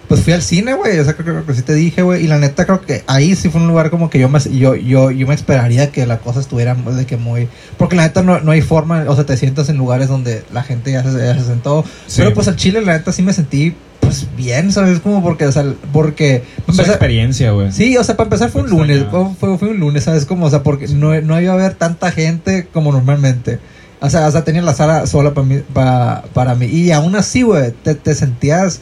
pues 0.08 0.20
fui 0.22 0.32
al 0.34 0.42
cine, 0.42 0.74
güey. 0.74 0.98
O 0.98 1.04
sea, 1.04 1.14
creo, 1.14 1.26
creo 1.34 1.46
que 1.46 1.54
sí 1.54 1.62
te 1.62 1.74
dije, 1.74 2.02
güey. 2.02 2.24
Y 2.24 2.28
la 2.28 2.38
neta, 2.38 2.64
creo 2.66 2.80
que 2.82 3.02
ahí 3.06 3.34
sí 3.34 3.48
fue 3.48 3.60
un 3.60 3.68
lugar 3.68 3.88
como 3.90 4.10
que 4.10 4.18
yo 4.18 4.28
me, 4.28 4.38
yo, 4.40 4.74
yo, 4.74 5.10
yo 5.10 5.26
me 5.26 5.34
esperaría 5.34 5.90
que 5.90 6.06
la 6.06 6.18
cosa 6.18 6.40
estuviera 6.40 6.74
de 6.74 7.06
que 7.06 7.16
muy. 7.16 7.48
Porque 7.78 7.96
la 7.96 8.02
neta 8.02 8.22
no, 8.22 8.38
no 8.40 8.50
hay 8.52 8.60
forma, 8.60 9.04
o 9.08 9.14
sea, 9.14 9.24
te 9.24 9.36
sientas 9.36 9.68
en 9.70 9.78
lugares 9.78 10.08
donde 10.08 10.44
la 10.52 10.62
gente 10.62 10.92
ya 10.92 11.02
se, 11.02 11.16
ya 11.18 11.34
se 11.38 11.44
sentó. 11.44 11.84
Sí. 12.06 12.16
Pero 12.18 12.34
pues 12.34 12.46
al 12.48 12.56
Chile, 12.56 12.82
la 12.82 12.92
neta 12.92 13.10
sí 13.12 13.22
me 13.22 13.32
sentí, 13.32 13.74
pues 14.00 14.26
bien, 14.36 14.70
¿sabes? 14.72 14.98
Como 14.98 15.22
porque, 15.22 15.46
o 15.46 15.52
sea, 15.52 15.64
porque. 15.92 16.36
Es 16.36 16.42
una 16.66 16.74
empezar- 16.74 16.86
experiencia, 16.90 17.52
güey. 17.52 17.72
Sí, 17.72 17.96
o 17.96 18.04
sea, 18.04 18.14
para 18.16 18.26
empezar 18.26 18.50
fue 18.50 18.62
un 18.62 18.68
lunes, 18.70 19.06
fue, 19.40 19.56
fue 19.56 19.68
un 19.68 19.78
lunes, 19.80 20.04
¿sabes? 20.04 20.26
Como, 20.26 20.44
o 20.46 20.50
sea, 20.50 20.62
porque 20.62 20.88
no, 20.88 21.18
no 21.22 21.40
iba 21.40 21.52
a 21.52 21.54
haber 21.54 21.72
tanta 21.74 22.10
gente 22.10 22.66
como 22.70 22.92
normalmente. 22.92 23.58
O 24.02 24.10
sea, 24.10 24.26
o 24.26 24.30
sea 24.30 24.44
tenía 24.44 24.60
la 24.62 24.74
sala 24.74 25.06
sola 25.06 25.32
para 25.32 25.46
mí, 25.46 25.62
para, 25.72 26.24
para 26.34 26.54
mí. 26.54 26.66
Y 26.66 26.90
aún 26.92 27.16
así, 27.16 27.42
güey, 27.42 27.70
te, 27.70 27.94
te 27.94 28.14
sentías... 28.14 28.80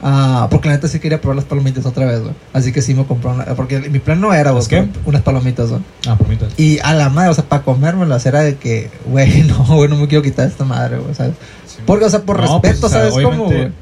ah, 0.00 0.46
porque 0.50 0.68
la 0.68 0.76
neta 0.76 0.88
sí 0.88 0.98
quería 1.00 1.20
probar 1.20 1.36
las 1.36 1.44
palomitas 1.44 1.84
otra 1.84 2.06
vez, 2.06 2.20
güey. 2.20 2.32
Así 2.52 2.72
que 2.72 2.80
sí 2.80 2.94
me 2.94 3.04
compró 3.04 3.32
una... 3.32 3.44
Porque 3.56 3.80
mi 3.90 3.98
plan 3.98 4.20
no 4.20 4.32
era, 4.32 4.52
güey, 4.52 4.64
unas 5.04 5.22
palomitas, 5.22 5.70
güey. 5.70 5.82
Ah, 6.06 6.16
permítame. 6.16 6.52
Y 6.56 6.78
a 6.78 6.94
la 6.94 7.08
madre, 7.10 7.30
o 7.30 7.34
sea, 7.34 7.44
para 7.44 7.62
comérmelas 7.62 8.24
era 8.26 8.40
de 8.40 8.56
que, 8.56 8.90
güey, 9.06 9.42
no, 9.48 9.64
güey, 9.64 9.90
no 9.90 9.96
me 9.96 10.08
quiero 10.08 10.22
quitar 10.22 10.46
esta 10.46 10.64
madre, 10.64 10.98
güey, 10.98 11.14
¿sabes? 11.14 11.34
Sí. 11.66 11.78
Porque, 11.84 12.04
o 12.04 12.10
sea, 12.10 12.22
por 12.22 12.36
No, 12.36 12.42
respeto, 12.42 12.80
pues, 12.80 12.84
o 12.84 12.88
sea, 12.88 13.10
¿sabes 13.10 13.24
cómo, 13.24 13.44
güey? 13.46 13.72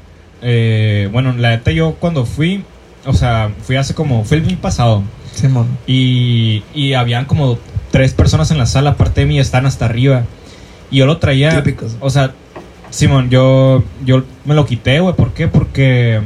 eh, 0.41 1.07
bueno, 1.11 1.33
la 1.37 1.51
neta 1.51 1.71
yo 1.71 1.95
cuando 1.99 2.25
fui, 2.25 2.63
o 3.05 3.13
sea, 3.13 3.51
fui 3.61 3.75
hace 3.75 3.93
como, 3.93 4.23
fue 4.25 4.37
el 4.37 4.43
mes 4.43 4.57
pasado. 4.57 5.03
Simón. 5.35 5.67
Y, 5.85 6.63
y 6.73 6.93
habían 6.93 7.25
como 7.25 7.59
tres 7.91 8.13
personas 8.13 8.51
en 8.51 8.57
la 8.57 8.65
sala, 8.65 8.91
aparte 8.91 9.21
de 9.21 9.27
mí, 9.27 9.39
están 9.39 9.65
hasta 9.65 9.85
arriba. 9.85 10.23
Y 10.91 10.97
yo 10.97 11.05
lo 11.05 11.17
traía. 11.17 11.55
Típicos. 11.55 11.95
O 11.99 12.09
sea, 12.09 12.33
Simón, 12.89 13.29
yo, 13.29 13.83
yo 14.05 14.23
me 14.45 14.55
lo 14.55 14.65
quité, 14.65 14.99
güey. 14.99 15.15
¿Por 15.15 15.33
qué? 15.33 15.47
Porque. 15.47 16.21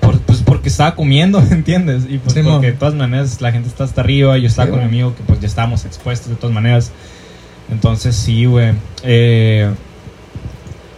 por- 0.00 0.18
pues 0.20 0.38
porque 0.42 0.68
estaba 0.68 0.94
comiendo, 0.94 1.38
¿entiendes? 1.50 2.04
Y 2.08 2.18
pues 2.18 2.34
porque 2.34 2.68
de 2.68 2.72
todas 2.72 2.94
maneras 2.94 3.40
la 3.40 3.52
gente 3.52 3.68
está 3.68 3.84
hasta 3.84 4.00
arriba. 4.00 4.36
Yo 4.38 4.46
estaba 4.46 4.66
Sí, 4.66 4.70
con 4.70 4.80
mi 4.80 4.86
amigo 4.86 5.14
que 5.14 5.22
pues 5.24 5.40
ya 5.40 5.46
estábamos 5.46 5.84
expuestos 5.84 6.28
de 6.30 6.36
todas 6.36 6.54
maneras. 6.54 6.90
Entonces 7.70 8.14
sí, 8.16 8.44
güey. 8.46 8.72
Eh, 9.02 9.70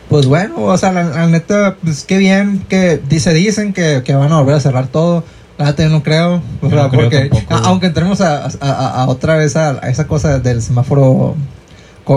Pues 0.09 0.27
bueno, 0.27 0.63
o 0.65 0.79
sea, 0.79 0.93
la, 0.93 1.05
la 1.05 1.27
neta, 1.27 1.77
pues 1.83 2.05
qué 2.05 2.17
bien 2.19 2.65
que 2.69 2.99
dice, 3.09 3.35
dicen 3.35 3.73
que, 3.75 4.03
que 4.05 4.15
van 4.15 4.33
a 4.33 4.39
volver 4.39 4.55
a 4.55 4.61
cerrar 4.61 4.87
todo. 4.89 5.23
La 5.59 5.67
neta 5.67 5.83
yo 5.83 5.91
no 5.91 6.03
creo. 6.03 6.41
O 6.63 6.69
sea, 6.71 6.85
no 6.85 6.89
creo 6.91 7.03
porque 7.03 7.19
tampoco, 7.29 7.55
a- 7.55 7.57
güey. 7.59 7.69
aunque 7.71 7.87
entremos 7.89 8.21
a, 8.21 8.47
a- 8.61 9.07
otra 9.09 9.37
vez 9.37 9.57
a, 9.57 9.79
esa 9.89 10.07
cosa 10.07 10.39
del 10.39 10.63
semáforo, 10.63 11.03
¿cu- 11.13 11.37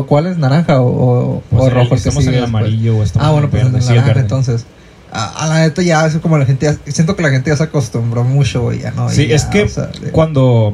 ¿cuál 0.08 0.28
es? 0.28 0.38
¿Naranja 0.38 0.82
o, 0.82 0.88
o- 0.88 1.44
pues, 1.50 1.62
o 1.64 1.68
el- 1.68 1.74
rojo? 1.74 1.92
el 1.92 1.98
estamos 1.98 2.26
en 2.28 2.34
el 2.36 2.44
amarillo 2.44 2.98
o 2.98 3.04
estamos 3.04 3.28
Ah, 3.28 3.32
bueno, 3.32 3.46
en 3.46 3.52
pues 3.52 3.64
en 3.64 3.76
el 3.76 3.86
naranja, 4.02 4.20
entonces. 4.20 4.66
A, 5.14 5.44
a 5.44 5.48
la 5.48 5.60
neta 5.60 5.82
ya 5.82 6.06
es 6.06 6.16
como 6.18 6.38
la 6.38 6.46
gente, 6.46 6.66
ya- 6.68 6.92
siento 6.92 7.16
que 7.18 7.24
la 7.24 7.30
gente 7.30 7.50
ya 7.50 7.58
se 7.58 7.64
acostumbró 7.64 8.24
mucho, 8.24 8.72
ya 8.72 8.92
no. 8.92 9.10
Sí, 9.10 9.28
ya, 9.28 9.36
es 9.36 9.44
que 9.46 9.64
o 9.64 9.68
sea, 9.68 9.88
de- 9.88 10.12
cuando, 10.12 10.74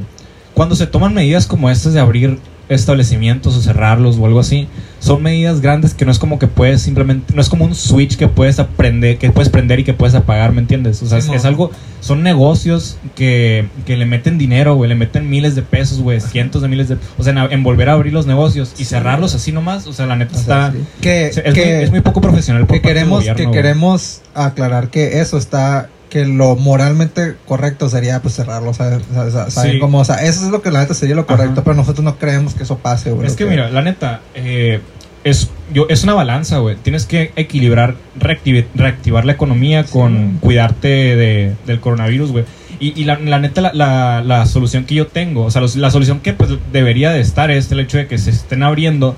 cuando 0.53 0.75
se 0.75 0.85
toman 0.87 1.13
medidas 1.15 1.47
como 1.47 1.69
estas 1.71 1.93
de 1.93 1.99
abrir 1.99 2.39
establecimientos 2.69 3.55
o 3.55 3.61
cerrarlos 3.61 4.17
o 4.17 4.25
algo 4.25 4.39
así, 4.39 4.67
son 4.99 5.21
medidas 5.23 5.61
grandes 5.61 5.93
que 5.93 6.05
no 6.05 6.11
es 6.11 6.19
como 6.19 6.37
que 6.39 6.47
puedes 6.47 6.81
simplemente, 6.81 7.33
no 7.33 7.41
es 7.41 7.49
como 7.49 7.65
un 7.65 7.75
switch 7.75 8.17
que 8.17 8.27
puedes 8.27 8.59
aprender, 8.59 9.17
que 9.17 9.31
puedes 9.31 9.49
prender 9.49 9.79
y 9.79 9.83
que 9.83 9.93
puedes 9.93 10.15
apagar, 10.15 10.51
¿me 10.51 10.59
entiendes? 10.61 11.01
O 11.03 11.07
sea, 11.07 11.21
Sí, 11.21 11.31
es, 11.33 11.45
algo, 11.45 11.71
son 12.01 12.23
negocios 12.23 12.97
que, 13.15 13.67
que 13.85 13.95
le 13.95 14.05
meten 14.05 14.37
dinero, 14.37 14.75
güey, 14.75 14.89
le 14.89 14.95
meten 14.95 15.29
miles 15.29 15.55
de 15.55 15.61
pesos, 15.61 16.01
güey, 16.01 16.19
cientos 16.19 16.61
de 16.61 16.67
miles 16.67 16.89
de, 16.89 16.97
o 17.17 17.23
sea, 17.23 17.31
en, 17.31 17.51
en 17.51 17.63
volver 17.63 17.89
a 17.89 17.93
abrir 17.93 18.13
los 18.13 18.25
negocios 18.27 18.73
y 18.77 18.85
cerrarlos 18.85 19.33
así 19.35 19.51
nomás, 19.51 19.87
o 19.87 19.93
sea, 19.93 20.05
la 20.05 20.15
neta 20.15 20.35
o 20.35 20.41
sea, 20.43 20.67
está, 20.67 20.71
sí. 20.77 20.83
que, 21.01 21.27
es, 21.27 21.35
que- 21.41 21.51
muy, 21.51 21.83
es 21.83 21.91
muy 21.91 22.01
poco 22.01 22.21
profesional 22.21 22.65
por 22.65 22.75
que 22.75 22.81
parte 22.81 22.87
del 22.89 22.95
queremos 22.97 23.19
gobierno, 23.19 23.51
que 23.51 23.57
queremos 23.57 24.21
aclarar 24.33 24.89
que 24.89 25.19
eso 25.21 25.37
está 25.37 25.89
que 26.09 26.25
lo 26.25 26.55
moralmente 26.55 27.35
correcto 27.47 27.89
sería 27.89 28.21
pues 28.21 28.35
cerrarlo 28.35 28.73
¿sabes? 28.73 29.01
O 29.09 29.13
sea, 29.13 29.23
o 29.23 29.31
sea, 29.31 29.49
¿saben 29.49 29.73
Sí. 29.73 29.79
cómo? 29.79 29.99
o 29.99 30.05
sea 30.05 30.17
eso 30.23 30.45
es 30.45 30.51
lo 30.51 30.61
que 30.61 30.71
la 30.71 30.79
neta 30.79 30.93
sería 30.93 31.15
lo 31.15 31.25
correcto 31.25 31.53
Ajá. 31.53 31.63
pero 31.63 31.75
nosotros 31.75 32.03
no 32.03 32.17
creemos 32.17 32.53
que 32.53 32.63
eso 32.63 32.77
pase 32.77 33.11
güey 33.11 33.27
Es 33.27 33.35
que 33.35 33.45
mira, 33.45 33.69
la 33.69 33.81
neta, 33.81 34.21
eh, 34.35 34.79
es, 35.23 35.49
yo, 35.73 35.87
es 35.89 36.03
una 36.05 36.13
balanza, 36.13 36.59
güey. 36.59 36.77
Tienes 36.77 37.05
que 37.05 37.33
equilibrar, 37.35 37.95
reactivi- 38.17 38.65
reactivar 38.75 39.25
la 39.25 39.33
economía 39.33 39.83
Sí, 39.83 39.89
con 39.91 40.37
cuidarte 40.39 40.87
de, 40.87 41.53
del 41.65 41.81
coronavirus, 41.81 42.31
güey. 42.31 42.45
Y, 42.79 42.97
y 43.01 43.03
la, 43.03 43.19
la 43.19 43.37
neta, 43.39 43.59
la, 43.59 43.73
la, 43.73 44.21
la 44.23 44.45
solución 44.45 44.85
que 44.85 44.95
yo 44.95 45.07
tengo, 45.07 45.43
o 45.43 45.51
sea, 45.51 45.59
los- 45.61 45.75
la 45.75 45.91
solución 45.91 46.21
que 46.21 46.31
pues, 46.31 46.51
debería 46.71 47.11
de 47.11 47.19
estar 47.19 47.51
es 47.51 47.69
el 47.73 47.81
hecho 47.81 47.97
de 47.97 48.07
que 48.07 48.17
se 48.19 48.29
estén 48.29 48.63
abriendo, 48.63 49.17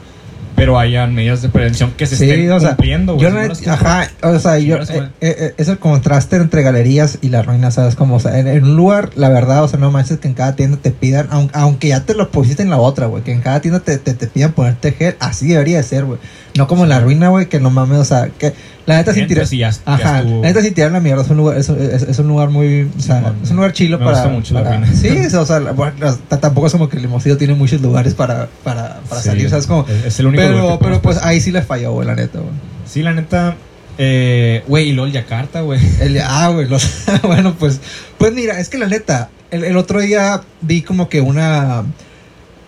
pero 0.60 0.78
hayan 0.78 1.16
medidas 1.16 1.42
de 1.42 1.48
prevención 1.50 1.92
que 1.96 2.06
se 2.06 2.18
Sí, 2.18 2.30
estén 2.30 2.52
o 2.52 2.60
sea, 2.60 2.70
cumpliendo, 2.72 3.18
yo 3.18 3.30
Si 3.30 3.36
no 3.36 3.42
las 3.48 3.68
ajá 3.68 4.10
o 4.22 4.38
sea 4.40 4.60
yo 4.60 4.78
las 4.78 4.90
eh, 4.90 5.10
eh, 5.22 5.54
es 5.58 5.68
el 5.70 5.80
contraste 5.80 6.36
entre 6.36 6.62
galerías 6.64 7.18
y 7.22 7.30
la 7.30 7.42
ruina 7.44 7.72
sabes 7.72 7.96
como 7.96 8.16
o 8.18 8.20
sea 8.20 8.38
en, 8.38 8.48
en 8.48 8.64
un 8.66 8.76
lugar 8.76 9.12
la 9.16 9.30
verdad 9.30 9.64
o 9.64 9.68
sea 9.70 9.80
no 9.80 9.90
manches 9.90 10.20
que 10.20 10.28
en 10.28 10.34
cada 10.34 10.56
tienda 10.56 10.78
te 10.82 10.92
pidan 10.92 11.28
aun- 11.30 11.50
aunque, 11.54 11.88
ya 11.88 12.06
te 12.06 12.14
lo 12.14 12.30
pusiste 12.30 12.62
en 12.62 12.70
la 12.70 12.78
otra 12.78 13.06
güey 13.08 13.24
que 13.24 13.32
en 13.32 13.42
cada 13.42 13.62
tienda 13.62 13.80
te, 13.80 13.98
te, 13.98 14.14
te 14.14 14.28
pidan 14.28 14.52
ponerte 14.52 14.92
gel 14.92 15.16
así 15.20 15.48
debería 15.48 15.78
de 15.78 15.84
ser 15.84 16.04
güey 16.06 16.20
no 16.60 16.68
como 16.68 16.84
en 16.84 16.90
la 16.90 17.00
ruina 17.00 17.30
güey 17.30 17.48
que 17.48 17.60
no 17.60 17.72
mames 17.72 17.98
o 17.98 18.06
sea 18.06 18.30
que 18.38 18.54
la 18.86 18.98
neta 18.98 19.14
sin 19.14 19.26
tirar 19.28 19.44
Entras 19.46 19.54
y 19.54 19.58
ya- 19.60 19.70
ya 19.72 19.80
Ajá, 19.86 20.20
estuvo. 20.20 20.42
la 20.42 20.48
neta 20.48 20.62
sin 20.62 20.74
tirar 20.74 20.92
la 20.92 21.00
mierda, 21.00 21.22
es 21.24 21.30
un 21.30 21.38
lugar, 21.38 21.58
es, 21.58 21.70
es- 21.70 22.02
es 22.04 22.20
un 22.20 22.28
lugar 22.28 22.50
muy, 22.50 22.90
o 22.98 23.02
sea, 23.02 23.34
es 23.44 23.50
un 23.52 23.58
lugar 23.58 23.72
chilo 23.74 23.98
Me 24.00 24.06
para, 24.06 24.18
gusta 24.18 24.30
mucho 24.34 24.54
la 24.56 24.64
Ruina. 24.64 24.94
sí, 24.94 25.10
o 25.36 25.46
sea, 25.46 25.60
bueno, 25.74 26.18
tampoco 26.42 26.68
es 26.68 26.74
como 26.74 26.90
que 26.90 27.00
Limosito 27.00 27.38
tiene 27.38 27.54
muchos 27.54 27.82
lugares 27.82 28.14
para, 28.16 28.48
para, 28.64 29.00
para 29.08 29.22
Sí, 29.22 29.28
salir, 29.30 29.50
¿sabes? 29.50 29.68
Como, 29.68 29.86
es, 29.88 30.20
el 30.20 30.26
único 30.28 30.42
lugar 30.44 30.56
que 30.56 30.62
pero, 30.68 30.80
pero 30.80 31.02
pues 31.02 31.16
pasar. 31.18 31.30
ahí 31.32 31.40
sí 31.42 31.52
le 31.52 31.62
falló, 31.62 31.94
güey, 31.94 32.08
la 32.08 32.16
neta, 32.16 32.40
güey. 32.40 32.52
Sí, 32.88 33.04
la 33.04 33.14
neta, 33.14 33.56
eh, 34.00 34.64
güey, 34.68 34.90
y 34.90 34.94
LOL 34.94 35.12
Yakarta, 35.12 35.62
güey. 35.62 35.80
Ah, 36.28 36.50
güey, 36.50 36.68
los- 36.68 36.90
bueno, 37.24 37.54
pues, 37.60 37.80
pues 38.18 38.34
mira, 38.34 38.60
es 38.60 38.70
que 38.70 38.80
la 38.80 38.88
neta, 38.88 39.30
el, 39.52 39.64
el 39.66 39.78
otro 39.78 40.00
día 40.02 40.42
vi 40.62 40.82
como 40.82 41.10
que 41.10 41.22
una, 41.22 41.84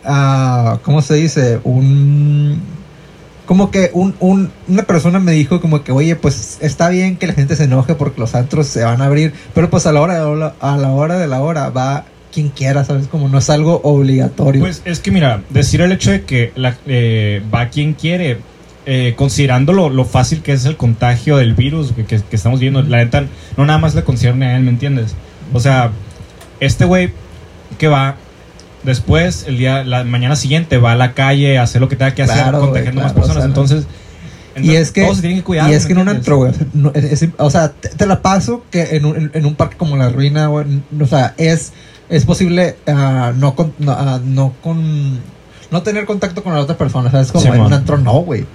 ah, 0.06 0.78
¿cómo 0.84 1.02
se 1.02 1.16
dice? 1.16 1.60
Un, 1.64 2.62
como 3.51 3.70
que 3.70 3.89
un, 3.91 4.15
un- 4.22 4.50
una 4.70 4.84
persona 4.84 5.20
me 5.20 5.34
dijo 5.34 5.60
como 5.60 5.84
que, 5.84 5.91
oye, 5.91 6.15
pues 6.15 6.58
está 6.62 6.88
bien 6.88 7.17
que 7.17 7.27
la 7.27 7.34
gente 7.34 7.58
se 7.58 7.65
enoje 7.65 7.96
porque 7.96 8.22
los 8.22 8.34
antros 8.34 8.67
se 8.67 8.81
van 8.86 9.01
a 9.01 9.08
abrir, 9.08 9.34
pero 9.53 9.70
pues 9.70 9.86
a 9.88 9.91
la 9.91 10.00
hora 10.00 10.24
de 10.25 10.36
la, 10.38 10.55
a 10.62 10.77
la 10.77 10.91
hora 10.91 11.17
de 11.17 11.27
la 11.27 11.41
hora 11.41 11.70
va 11.70 12.05
quien 12.31 12.48
quiera, 12.48 12.86
¿sabes? 12.86 13.08
Como 13.08 13.27
no 13.27 13.39
es 13.39 13.50
algo 13.50 13.81
obligatorio. 13.84 14.62
Pues 14.62 14.81
es 14.86 15.01
que 15.01 15.12
mira, 15.12 15.41
decir 15.50 15.81
el 15.81 15.91
hecho 15.91 16.12
de 16.12 16.22
que 16.24 16.53
la, 16.55 16.77
eh, 16.88 17.43
va 17.53 17.67
quien 17.67 17.93
quiere, 17.93 18.38
eh, 18.86 19.15
considerando 19.17 19.74
lo, 19.74 19.89
lo 19.89 20.05
fácil 20.05 20.41
que 20.41 20.53
es 20.53 20.63
el 20.63 20.77
contagio 20.77 21.36
del 21.36 21.53
virus 21.53 21.91
que, 21.91 22.05
que- 22.05 22.22
que 22.22 22.36
estamos 22.38 22.62
viendo, 22.62 22.81
la 22.84 23.00
neta 23.00 23.25
no 23.58 23.65
nada 23.65 23.79
más 23.79 23.96
le 23.96 24.05
concierne 24.05 24.46
a 24.46 24.55
él, 24.55 24.63
¿me 24.63 24.70
entiendes? 24.70 25.13
O 25.53 25.60
sea, 25.60 25.91
este 26.62 26.86
güey 26.86 27.12
que 27.77 27.89
va 27.89 28.15
después, 28.84 29.46
el 29.48 29.58
día, 29.58 29.84
la 29.84 30.04
mañana 30.04 30.36
siguiente, 30.36 30.78
va 30.78 30.94
a 30.94 30.96
la 30.96 31.14
calle 31.14 31.58
a 31.58 31.64
hacer 31.64 31.82
lo 31.82 31.90
que 31.90 31.96
tenga 31.96 32.14
que 32.14 32.24
hacer, 32.24 32.36
Claro, 32.36 32.60
contagiando 32.62 33.02
más 33.02 33.14
claro, 33.14 33.28
personas, 33.28 33.38
o 33.38 33.40
sea, 33.42 33.48
entonces, 33.48 33.86
y 34.58 34.76
es 34.76 34.92
que, 34.92 35.04
todos 35.04 35.18
se 35.18 35.22
tienen 35.22 35.40
que 35.40 35.46
cuidar. 35.46 35.70
y 35.70 35.74
es 35.74 35.84
¿me 35.84 35.88
que 35.88 35.94
en 35.94 36.00
un 36.00 36.10
antro, 36.10 36.38
güey, 36.38 36.52
no, 36.74 36.92
o 37.38 37.50
sea, 37.50 37.72
te, 37.72 37.90
te 37.90 38.06
la 38.06 38.22
paso 38.22 38.64
que 38.70 38.96
en 38.96 39.06
un, 39.06 39.32
en, 39.34 39.46
un 39.46 39.56
parque 39.56 39.78
como 39.78 39.98
la 39.98 40.10
ruina, 40.10 40.48
güey, 40.48 40.66
o 41.00 41.06
sea, 41.06 41.34
es, 41.38 41.72
es 42.10 42.26
posible 42.26 42.76
ah, 42.88 43.34
no, 43.36 43.56
con, 43.56 43.74
no, 43.80 43.92
ah, 43.94 44.20
no 44.24 44.54
con, 44.62 45.20
no 45.72 45.84
tener 45.84 46.06
contacto 46.06 46.44
con 46.44 46.54
la 46.54 46.60
otra 46.60 46.78
persona, 46.78 47.10
¿sabes? 47.10 47.32
Como 47.32 47.44
Sí, 47.44 47.50
en 47.50 47.62
un 47.62 47.74
antro 47.74 47.98
no, 47.98 48.20
güey. 48.20 48.46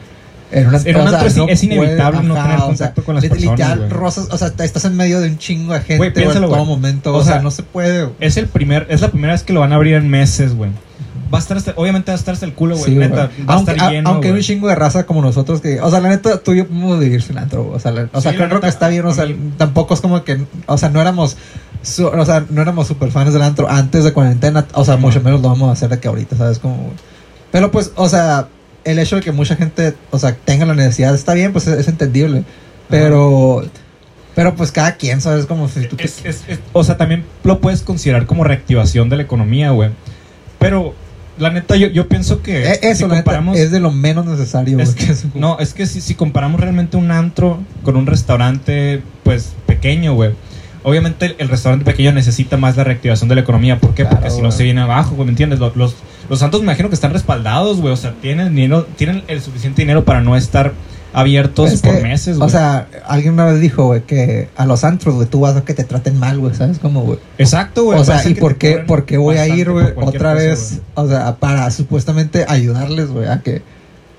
En 0.52 0.68
un 0.68 0.74
En 0.84 0.96
un 0.96 1.08
antro 1.08 1.26
es- 1.26 1.36
es 1.48 1.64
inevitable 1.64 2.22
no 2.22 2.34
tener 2.34 2.58
contacto 2.58 3.04
con 3.04 3.14
las 3.16 3.24
personas, 3.24 3.58
Literal, 3.58 3.90
rozas, 3.90 4.28
o 4.30 4.38
sea, 4.38 4.52
estás 4.58 4.84
en 4.84 4.96
medio 4.96 5.20
de 5.20 5.28
un 5.28 5.38
chingo 5.38 5.72
de 5.72 5.80
gente, 5.80 6.22
en 6.22 6.32
todo 6.40 6.64
momento, 6.64 7.12
O 7.14 7.18
o, 7.18 7.24
sea, 7.24 7.34
sea, 7.34 7.42
no 7.42 7.50
se 7.50 7.62
puede. 7.64 8.08
Es 8.20 8.36
el 8.36 8.46
primer, 8.46 8.86
es 8.88 9.00
la 9.00 9.08
primera 9.08 9.32
vez 9.32 9.42
que 9.42 9.52
lo 9.52 9.60
van 9.60 9.72
a 9.72 9.76
abrir 9.76 9.94
en 9.94 10.08
meses, 10.08 10.54
güey. 10.54 10.70
Va 11.34 11.38
a 11.38 11.40
estar 11.40 11.56
hasta, 11.56 11.72
obviamente 11.74 12.12
va 12.12 12.14
a 12.14 12.18
estar 12.18 12.34
hasta 12.34 12.46
el 12.46 12.52
culo, 12.52 12.76
güey. 12.76 12.92
Sí, 12.92 12.96
neta, 12.96 13.26
güey. 13.26 13.46
va 13.46 13.54
a 13.54 13.56
aunque, 13.56 13.72
estar 13.72 13.88
a- 13.88 13.90
lleno, 13.90 14.10
aunque 14.10 14.28
hay 14.28 14.34
un 14.34 14.40
chingo 14.40 14.68
de 14.68 14.76
raza 14.76 15.04
como 15.06 15.20
nosotros 15.22 15.60
que, 15.60 15.80
o 15.80 15.90
sea, 15.90 15.98
la 15.98 16.10
neta, 16.10 16.38
tú 16.38 16.52
y 16.52 16.58
yo 16.58 16.68
podemos 16.68 17.00
vivir 17.00 17.20
sin 17.20 17.36
antro, 17.38 17.68
o 17.68 17.80
sea, 17.80 17.90
la- 17.90 18.08
o 18.12 18.20
sea, 18.20 18.30
Sí, 18.30 18.38
creo 18.38 18.60
que 18.60 18.68
está 18.68 18.86
bien, 18.86 19.04
o 19.04 19.08
a 19.08 19.14
sea, 19.14 19.26
mí- 19.26 19.36
tampoco 19.56 19.94
es 19.94 20.00
como 20.00 20.22
que, 20.22 20.40
o 20.66 20.78
sea, 20.78 20.88
no 20.90 21.00
éramos, 21.00 21.36
su- 21.82 22.06
o 22.06 22.24
sea, 22.24 22.44
no 22.48 22.62
éramos 22.62 22.86
super 22.86 23.10
fans 23.10 23.32
del 23.32 23.42
antro 23.42 23.68
antes 23.68 24.04
de 24.04 24.12
cuarentena, 24.12 24.66
o 24.74 24.84
sea, 24.84 24.96
mucho 24.96 25.20
menos 25.20 25.42
lo 25.42 25.48
vamos 25.48 25.68
a 25.68 25.72
hacer 25.72 25.88
de 25.88 25.98
que 25.98 26.06
ahorita, 26.06 26.36
¿sabes? 26.36 26.60
Como, 26.60 26.92
pero 27.50 27.72
pues, 27.72 27.90
o 27.96 28.08
sea, 28.08 28.46
el 28.87 28.99
hecho 28.99 29.16
de 29.16 29.23
que 29.23 29.33
mucha 29.33 29.57
gente, 29.57 29.95
o 30.11 30.19
sea, 30.19 30.35
tenga 30.35 30.64
la 30.64 30.75
necesidad 30.75 31.14
está 31.14 31.35
bien, 31.35 31.52
pues 31.52 31.66
es, 31.66 31.78
es 31.81 31.88
entendible, 31.88 32.45
pero, 32.88 33.64
pero 34.35 34.55
pues 34.55 34.73
cada 34.73 34.97
quien, 34.97 35.21
¿sabes? 35.21 35.47
Como 35.47 35.69
si 35.69 35.87
tú 35.87 35.97
Es- 35.99 36.25
es- 36.25 36.45
es- 36.49 36.61
o 36.73 36.85
sea, 36.85 36.97
también 36.97 37.25
lo 37.45 37.61
puedes 37.61 37.83
considerar 37.83 38.26
como 38.26 38.45
reactivación 38.45 39.09
de 39.09 39.16
la 39.16 39.23
economía, 39.23 39.71
güey. 39.71 39.90
Pero, 40.59 40.95
la 41.38 41.50
neta, 41.50 41.76
yo, 41.76 41.88
yo 41.88 42.09
pienso 42.09 42.43
que 42.43 42.64
Eh, 42.64 42.78
eso, 42.83 43.05
si 43.05 43.11
la 43.11 43.16
neta, 43.16 43.31
es 43.59 43.71
de 43.71 43.81
lo 43.81 43.90
menos 43.93 44.25
necesario, 44.26 44.78
es 44.81 44.95
que- 44.95 45.14
no, 45.35 45.59
es 45.59 45.75
que 45.75 45.87
si, 45.87 46.00
si 46.00 46.14
comparamos 46.14 46.61
realmente 46.61 46.97
un 46.97 47.11
antro 47.11 47.61
con 47.83 47.97
un 47.97 48.07
restaurante, 48.07 49.02
pues, 49.23 49.52
pequeño, 49.66 50.14
güey. 50.14 50.33
Obviamente 50.87 51.26
el, 51.26 51.35
el 51.38 51.49
restaurante 51.49 51.85
pequeño 51.85 52.12
necesita 52.12 52.57
más 52.57 52.76
la 52.76 52.85
reactivación 52.85 53.28
de 53.28 53.35
la 53.35 53.40
economía. 53.40 53.81
¿Por 53.81 53.93
qué? 53.93 54.05
Claro, 54.05 54.19
Porque 54.19 54.31
si 54.31 54.40
no 54.40 54.52
se 54.52 54.62
viene 54.62 54.83
abajo, 54.83 55.16
güey, 55.16 55.26
¿me 55.26 55.33
entiendes? 55.33 55.59
Los, 55.59 55.75
los, 55.75 55.97
los 56.31 56.38
santos 56.38 56.61
me 56.61 56.66
imagino 56.66 56.88
que 56.88 56.95
están 56.95 57.12
respaldados, 57.12 57.81
güey. 57.81 57.93
O 57.93 57.97
sea, 57.97 58.14
tienen, 58.23 58.55
dinero, 58.55 58.87
tienen 58.97 59.25
el 59.26 59.43
suficiente 59.43 59.83
dinero 59.83 60.05
para 60.05 60.21
no 60.21 60.37
estar 60.37 60.75
abiertos 61.12 61.73
Es 61.73 61.83
por 61.83 62.00
meses, 62.02 62.37
güey. 62.37 62.47
O 62.47 62.49
sea, 62.49 62.87
alguien 63.09 63.33
una 63.33 63.47
vez 63.47 63.61
dijo, 63.61 63.87
güey, 63.87 64.02
que 64.02 64.49
a 64.55 64.64
los 64.64 64.85
antros, 64.85 65.16
güey, 65.16 65.26
tú 65.26 65.40
vas 65.40 65.57
a 65.57 65.64
que 65.64 65.75
te 65.75 65.83
traten 65.83 66.21
mal, 66.21 66.38
güey, 66.38 66.55
¿sabes? 66.55 66.78
Como, 66.78 67.02
güey. 67.02 67.19
Exacto, 67.38 67.83
güey. 67.83 67.99
O 67.99 68.05
sea, 68.05 68.25
¿y 68.25 68.35
por 68.35 68.57
qué, 68.57 68.71
cobren 68.71 68.87
por 68.87 69.07
qué 69.07 69.16
voy 69.16 69.38
a 69.38 69.49
ir, 69.49 69.73
güey, 69.73 69.87
otra 69.97 70.35
cosa, 70.35 70.35
vez? 70.35 70.81
O 70.95 71.09
sea, 71.09 71.35
para 71.35 71.69
supuestamente 71.73 72.45
ayudarles, 72.47 73.09
güey, 73.09 73.26
a 73.26 73.40
que, 73.40 73.62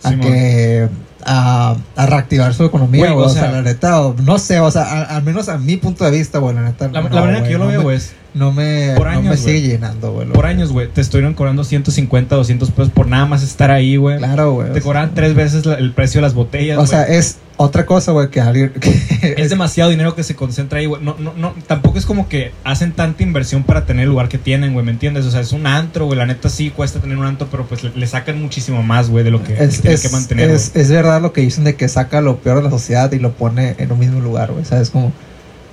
a 0.04 0.16
que, 0.16 0.90
a, 1.28 1.76
a 1.96 2.06
reactivar 2.06 2.54
su 2.54 2.64
economía, 2.64 3.12
Güey, 3.12 3.12
o 3.14 3.18
O, 3.26 3.30
sea, 3.30 3.44
sea, 3.44 3.52
la 3.52 3.62
neta, 3.62 4.02
o- 4.02 4.16
no 4.24 4.40
sé, 4.40 4.60
o 4.60 4.72
sea, 4.72 4.84
a- 4.84 5.16
al 5.18 5.24
menos 5.24 5.50
a 5.50 5.58
mi 5.58 5.78
punto 5.78 6.06
de 6.06 6.12
vista, 6.12 6.40
güey, 6.40 6.56
la 6.56 6.62
neta. 6.62 6.88
La, 6.88 7.02
no, 7.02 7.10
la 7.10 7.22
manera 7.22 7.44
que 7.44 7.52
yo 7.52 7.58
lo 7.58 7.68
veo, 7.68 7.84
me- 7.84 7.94
es 7.96 8.14
No 8.38 8.52
me, 8.52 8.94
Por 8.96 9.08
no 9.08 9.12
años, 9.14 9.24
me 9.24 9.30
güey. 9.30 9.40
sigue 9.40 9.62
llenando, 9.70 10.12
güey. 10.14 10.28
por 10.28 10.46
años, 10.46 10.72
güey, 10.72 10.88
te 10.88 11.02
estuvieron 11.02 11.34
cobrando 11.34 11.64
150, 11.64 12.36
200 12.36 12.70
pesos 12.72 12.92
por 12.94 13.08
nada 13.08 13.26
más 13.26 13.42
estar 13.42 13.72
ahí, 13.72 13.96
güey. 13.98 14.18
Claro, 14.18 14.54
güey. 14.54 14.72
Te 14.74 14.80
o 14.80 14.84
cobran 14.84 15.08
sea, 15.08 15.16
tres 15.16 15.34
veces 15.34 15.66
la- 15.66 15.76
el 15.76 15.92
precio 15.94 16.20
de 16.20 16.22
las 16.24 16.34
botellas, 16.36 16.78
O 16.78 16.86
sea, 16.86 17.04
es 17.04 17.38
otra 17.58 17.88
cosa, 17.88 18.12
güey, 18.12 18.30
que 18.30 18.40
alguien. 18.40 18.72
que- 18.80 19.36
Es 19.38 19.50
demasiado 19.50 19.90
dinero 19.90 20.14
que 20.14 20.22
se 20.24 20.36
concentra 20.36 20.78
ahí, 20.80 20.86
güey. 20.86 21.02
No, 21.04 21.16
no, 21.18 21.34
no, 21.36 21.56
tampoco 21.66 21.98
es 21.98 22.06
como 22.06 22.30
que 22.30 22.52
hacen 22.64 22.92
tanta 22.92 23.24
inversión 23.24 23.64
para 23.64 23.86
tener 23.86 24.04
el 24.04 24.10
lugar 24.10 24.30
que 24.30 24.38
tienen, 24.38 24.74
güey, 24.74 24.86
¿me 24.86 24.92
entiendes? 24.92 25.26
O 25.26 25.32
sea, 25.32 25.42
es 25.42 25.52
un 25.54 25.66
antro, 25.66 26.06
güey. 26.06 26.20
La 26.20 26.28
neta 26.28 26.50
sí 26.50 26.70
cuesta 26.70 27.00
tener 27.00 27.18
un 27.18 27.26
antro, 27.26 27.48
pero 27.50 27.66
pues 27.66 27.84
le, 27.84 27.92
le 27.96 28.06
sacan 28.06 28.40
muchísimo 28.40 28.84
más, 28.84 29.10
güey, 29.10 29.24
de 29.24 29.32
lo 29.32 29.44
que, 29.44 29.54
es, 29.54 29.78
que 29.78 29.82
tienen 29.82 29.94
es, 29.96 30.02
que 30.04 30.10
mantener. 30.10 30.50
es, 30.52 30.72
es 30.76 30.92
verdad 30.92 31.22
lo 31.22 31.34
que 31.34 31.42
dicen 31.42 31.64
de 31.64 31.76
que 31.76 31.88
saca 31.88 32.22
lo 32.22 32.38
peor 32.38 32.58
de 32.58 32.64
la 32.66 32.70
sociedad 32.70 33.12
y 33.12 33.18
lo 33.20 33.32
pone 33.32 33.74
en 33.80 33.92
un 33.92 33.98
mismo 33.98 34.20
lugar, 34.20 34.52
güey. 34.52 34.64
¿Sabes? 34.64 34.92
Como. 34.92 35.12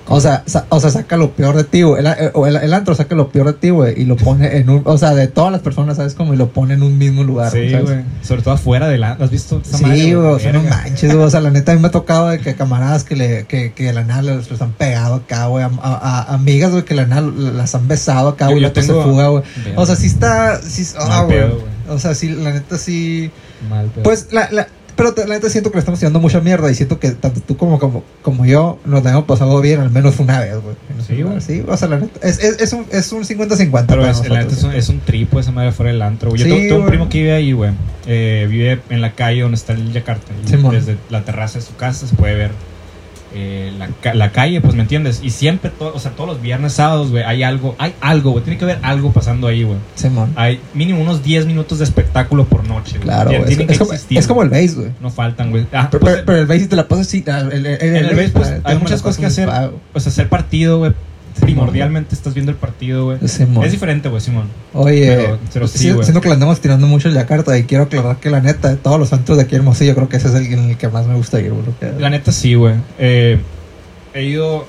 O 0.07 0.21
sea, 0.21 0.43
sa- 0.45 0.65
o 0.69 0.79
sea, 0.79 0.91
saca 0.91 1.17
lo 1.17 1.31
peor 1.31 1.55
de 1.57 1.63
ti, 1.63 1.81
güey. 1.81 1.99
El, 1.99 2.05
eh, 2.07 2.31
el, 2.47 2.55
el 2.57 2.73
antro 2.73 2.93
saca 2.93 3.15
lo 3.15 3.29
peor 3.29 3.47
de 3.47 3.53
ti, 3.53 3.69
güey. 3.71 3.99
Y 3.99 4.05
lo 4.05 4.15
pone 4.15 4.57
en 4.57 4.69
un. 4.69 4.81
O 4.85 4.97
sea, 4.99 5.15
de 5.15 5.27
todas 5.27 5.51
las 5.51 5.61
personas, 5.61 5.97
¿sabes? 5.97 6.13
Como 6.13 6.33
y 6.33 6.37
lo 6.37 6.49
pone 6.49 6.75
en 6.75 6.83
un 6.83 6.97
mismo 6.97 7.23
lugar. 7.23 7.51
Sí, 7.51 7.69
güey. 7.71 8.03
Sobre 8.21 8.41
todo 8.43 8.53
afuera 8.53 8.87
de 8.87 8.99
la... 8.99 9.13
¿Has 9.13 9.31
visto 9.31 9.61
esa 9.65 9.77
Sí, 9.79 9.83
güey, 10.13 10.15
o 10.15 10.37
sea, 10.37 10.53
no 10.53 10.61
manches, 10.61 11.11
güey. 11.13 11.25
O 11.25 11.29
sea, 11.29 11.41
la 11.41 11.49
neta, 11.49 11.71
a 11.71 11.75
mí 11.75 11.81
me 11.81 11.87
ha 11.87 11.91
tocado 11.91 12.29
de 12.29 12.39
que 12.39 12.53
camaradas 12.55 13.03
que 13.03 13.15
le, 13.15 13.45
que, 13.47 13.73
que 13.73 13.85
de 13.85 13.93
la 13.93 14.03
nada 14.03 14.21
les, 14.21 14.51
les 14.51 14.61
han 14.61 14.73
pegado 14.73 15.15
acá, 15.15 15.47
güey. 15.47 15.63
A, 15.63 15.71
a- 15.81 16.21
a 16.29 16.33
amigas, 16.35 16.71
güey, 16.71 16.83
que 16.85 16.93
de 16.93 17.01
la 17.01 17.07
nada 17.07 17.21
las 17.21 17.73
han 17.73 17.87
besado 17.87 18.29
acá, 18.29 18.45
güey. 18.45 18.57
Y 18.57 18.61
luego 18.61 18.75
se 18.75 18.81
tengo- 18.87 19.03
fuga, 19.03 19.27
güey. 19.29 19.43
O 19.75 19.85
sea, 19.87 19.95
sí 19.95 20.05
está. 20.07 20.61
Sí, 20.61 20.85
ah, 20.99 21.23
güey. 21.25 21.39
O 21.89 21.97
sea, 21.99 22.13
sí, 22.13 22.29
la 22.29 22.51
neta 22.53 22.77
sí. 22.77 23.31
Mal 23.69 23.87
pedo. 23.87 24.03
Pues 24.03 24.27
la, 24.31 24.49
la, 24.51 24.67
pero 24.95 25.13
la 25.15 25.35
neta 25.35 25.49
siento 25.49 25.71
que 25.71 25.75
le 25.75 25.79
estamos 25.79 25.99
tirando 25.99 26.19
mucha 26.19 26.39
mierda 26.39 26.71
y 26.71 26.75
siento 26.75 26.99
que 26.99 27.11
tanto 27.11 27.41
tú 27.41 27.57
como, 27.57 27.79
como, 27.79 28.03
como 28.21 28.45
yo 28.45 28.79
nos 28.85 29.03
la 29.03 29.11
hemos 29.11 29.25
pasado 29.25 29.59
bien 29.61 29.79
al 29.79 29.91
menos 29.91 30.19
una 30.19 30.39
vez, 30.39 30.55
güey. 30.61 30.75
Sí, 31.05 31.21
güey. 31.21 31.41
Sí, 31.41 31.63
o 31.67 31.75
sea, 31.77 31.87
la 31.87 31.99
neta, 31.99 32.19
es, 32.27 32.39
es, 32.39 32.61
es 32.61 32.73
un 32.73 32.85
es 32.91 33.11
un 33.11 33.23
50-50 33.23 33.85
Pero 33.87 34.07
es, 34.07 34.27
la 34.29 34.39
neta 34.39 34.53
es 34.53 34.63
un, 34.63 34.73
es 34.73 34.89
un 34.89 34.99
tripo 35.01 35.39
esa 35.39 35.51
madre 35.51 35.71
fuera 35.71 35.91
del 35.91 36.01
antro, 36.01 36.29
güey. 36.29 36.41
Yo 36.41 36.45
Sí, 36.45 36.51
tengo, 36.51 36.67
tengo 36.67 36.81
un 36.81 36.87
primo 36.87 37.09
que 37.09 37.17
vive 37.19 37.33
ahí, 37.33 37.51
güey. 37.51 37.71
Eh, 38.07 38.47
vive 38.49 38.79
en 38.89 39.01
la 39.01 39.13
calle 39.13 39.41
donde 39.41 39.55
está 39.55 39.73
el 39.73 39.91
Yakarta. 39.91 40.31
Simón. 40.45 40.73
desde 40.73 40.97
la 41.09 41.23
terraza 41.23 41.59
de 41.59 41.65
su 41.65 41.75
casa 41.75 42.07
se 42.07 42.15
puede 42.15 42.35
ver 42.35 42.51
eh, 43.37 43.71
la, 43.77 44.13
la 44.13 44.31
calle, 44.31 44.61
pues, 44.61 44.73
¿me 44.75 44.81
entiendes? 44.81 45.19
Y 45.21 45.29
siempre, 45.29 45.69
to- 45.69 45.91
o 45.93 45.99
sea, 45.99 46.11
todos 46.11 46.29
los 46.29 46.41
viernes, 46.41 46.73
sábados, 46.73 47.11
güey, 47.11 47.23
hay 47.23 47.43
algo, 47.43 47.75
hay 47.77 47.93
algo, 48.01 48.31
güey. 48.31 48.43
Tiene 48.43 48.57
que 48.57 48.63
haber 48.65 48.79
algo 48.81 49.11
pasando 49.11 49.47
ahí, 49.47 49.63
güey. 49.63 49.77
Simón. 49.95 50.31
Hay 50.35 50.59
mínimo 50.73 51.01
unos 51.01 51.21
10 51.23 51.45
minutos 51.45 51.79
de 51.79 51.83
espectáculo 51.83 52.45
por 52.45 52.65
noche, 52.67 52.93
güey. 52.93 53.03
Claro, 53.03 53.29
güey. 53.31 53.51
Es, 53.51 53.57
que 53.57 53.63
es 53.73 53.77
como, 53.79 53.91
existir, 53.93 54.17
es 54.17 54.27
como 54.27 54.41
el 54.43 54.49
base, 54.49 54.73
güey. 54.75 54.91
No 55.01 55.09
faltan, 55.09 55.51
güey. 55.51 55.65
Ah, 55.73 55.89
Pero, 55.91 56.01
pues, 56.01 56.13
pero, 56.13 56.25
pero 56.25 56.39
el 56.39 56.45
base 56.47 56.59
si 56.61 56.67
te 56.67 56.75
la 56.77 56.87
pasas 56.87 57.07
así. 57.07 57.23
ah, 57.27 57.39
El, 57.51 57.51
el, 57.51 57.65
el, 57.65 57.81
en 57.81 57.95
el 58.05 58.15
base, 58.15 58.29
pues, 58.29 58.47
ah, 58.49 58.59
hay 58.63 58.77
muchas 58.79 59.01
cosas 59.01 59.17
que 59.19 59.25
hacer. 59.25 59.47
muy 59.47 59.55
suave. 59.55 59.73
Pues 59.91 60.07
hacer 60.07 60.29
partido, 60.29 60.79
güey. 60.79 60.93
Primordialmente 61.41 62.15
estás 62.15 62.33
viendo 62.33 62.51
el 62.51 62.57
partido, 62.57 63.05
güey. 63.05 63.17
Es 63.21 63.71
diferente, 63.71 64.09
güey, 64.09 64.21
Simón. 64.21 64.45
Oye, 64.73 65.15
Pero- 65.15 65.39
pero 65.53 65.67
sí, 65.67 65.77
si- 65.79 65.91
güey. 65.91 66.03
siento 66.03 66.21
que 66.21 66.27
le 66.29 66.33
andamos 66.35 66.59
tirando 66.61 66.87
mucho 66.87 67.07
el 67.09 67.13
Yakarta 67.13 67.57
y 67.57 67.63
quiero 67.63 67.83
aclarar 67.83 68.17
que 68.17 68.29
la 68.29 68.39
neta, 68.41 68.69
de 68.69 68.77
todos 68.77 68.99
los 68.99 69.11
antros 69.13 69.37
de 69.37 69.43
aquí 69.43 69.55
Hermosillo, 69.55 69.95
creo 69.95 70.09
que 70.09 70.17
ese 70.17 70.27
es 70.29 70.33
el 70.35 70.45
en 70.51 70.69
el 70.71 70.77
que 70.77 70.87
más 70.89 71.05
me 71.07 71.15
gusta 71.15 71.39
ir, 71.39 71.51
güey. 71.51 71.65
La 71.99 72.09
neta 72.09 72.31
sí, 72.31 72.55
güey. 72.55 72.75
Eh, 72.99 73.39
he 74.13 74.23
ido. 74.23 74.65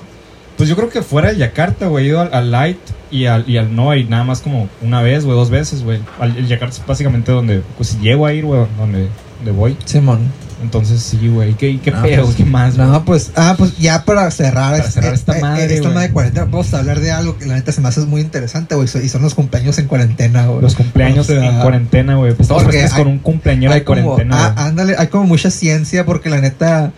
Pues 0.57 0.67
yo 0.69 0.75
creo 0.75 0.89
que 0.89 1.01
fuera 1.03 1.29
de 1.31 1.37
Yakarta, 1.37 1.87
güey. 1.87 2.05
He 2.05 2.07
ido 2.09 2.19
al, 2.21 2.33
al 2.33 2.51
Light 2.51 2.79
y 3.11 3.25
al, 3.25 3.47
y 3.47 3.57
al 3.57 3.75
No 3.75 3.95
y 3.95 4.03
nada 4.05 4.23
más 4.23 4.41
como 4.41 4.67
una 4.81 5.01
vez, 5.01 5.23
güey, 5.23 5.37
dos 5.37 5.49
veces, 5.51 5.83
güey. 5.83 5.99
Al- 6.19 6.35
El 6.35 6.47
Yakarta 6.47 6.75
es 6.77 6.85
básicamente 6.85 7.31
donde. 7.31 7.61
Pues 7.77 7.89
si 7.89 7.99
llego 7.99 8.25
a 8.25 8.33
ir, 8.33 8.43
güey, 8.45 8.65
donde, 8.77 9.07
donde 9.37 9.51
voy. 9.51 9.77
Simón. 9.85 10.19
Entonces 10.61 11.01
sí, 11.03 11.27
güey. 11.27 11.53
¿Qué, 11.53 11.79
qué 11.79 11.91
No, 11.91 12.01
pedo? 12.01 12.23
pues, 12.25 12.35
¿Qué 12.35 12.45
más, 12.45 12.75
güey? 12.77 12.87
No, 12.87 13.05
pues, 13.05 13.31
ah, 13.35 13.53
pues 13.57 13.77
ya 13.77 14.03
para 14.05 14.29
cerrar, 14.31 14.71
Para 14.71 14.77
este- 14.77 14.91
cerrar 14.93 15.13
esta 15.13 15.37
eh, 15.37 15.41
madre, 15.41 15.75
esta 15.75 15.89
madre 15.89 16.07
de 16.07 16.13
cuarentena, 16.13 16.45
vamos 16.45 16.73
a 16.73 16.79
hablar 16.79 16.99
de 16.99 17.11
algo 17.11 17.37
que 17.37 17.45
la 17.45 17.53
neta 17.55 17.71
se 17.71 17.79
me 17.81 17.89
hace 17.89 18.01
muy 18.01 18.21
interesante, 18.21 18.73
güey, 18.73 18.87
y 19.03 19.07
son 19.09 19.21
los 19.21 19.35
cumpleaños 19.35 19.77
en 19.77 19.85
cuarentena, 19.87 20.47
güey. 20.47 20.61
Los 20.61 20.73
cumpleaños 20.75 21.29
O 21.29 21.33
sea, 21.33 21.45
en 21.45 21.59
cuarentena, 21.61 22.15
güey. 22.15 22.31
Pues 22.33 22.41
estamos 22.45 22.63
presentes 22.63 22.93
con 22.93 23.07
hay- 23.07 23.13
un 23.13 23.19
cumpleañero 23.19 23.73
hay 23.73 23.79
de 23.81 23.85
como, 23.85 24.03
cuarentena, 24.03 24.45
ah, 24.47 24.53
güey. 24.55 24.65
ándale, 24.67 24.95
hay 24.97 25.07
como 25.07 25.25
mucha 25.25 25.51
ciencia 25.51 26.05
porque 26.05 26.29
la 26.29 26.41
neta, 26.41 26.91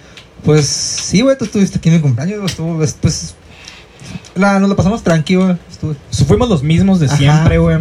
pues 0.45 0.65
sí, 0.65 1.19
güey, 1.21 1.37
tú 1.37 1.43
estuviste 1.45 1.79
aquí 1.79 1.89
en 1.89 1.95
mi 1.95 2.01
cumpleaños, 2.01 2.37
güey, 2.37 2.49
estuvo, 2.49 2.77
pues, 3.01 3.35
la, 4.35 4.59
nos 4.59 4.69
lo 4.69 4.75
pasamos 4.77 5.03
tranquilo, 5.03 5.57
güey, 5.81 5.97
Fuimos 6.27 6.47
los 6.49 6.63
mismos 6.63 6.99
de 7.01 7.07
Ajá. 7.07 7.17
siempre, 7.17 7.57
güey. 7.57 7.79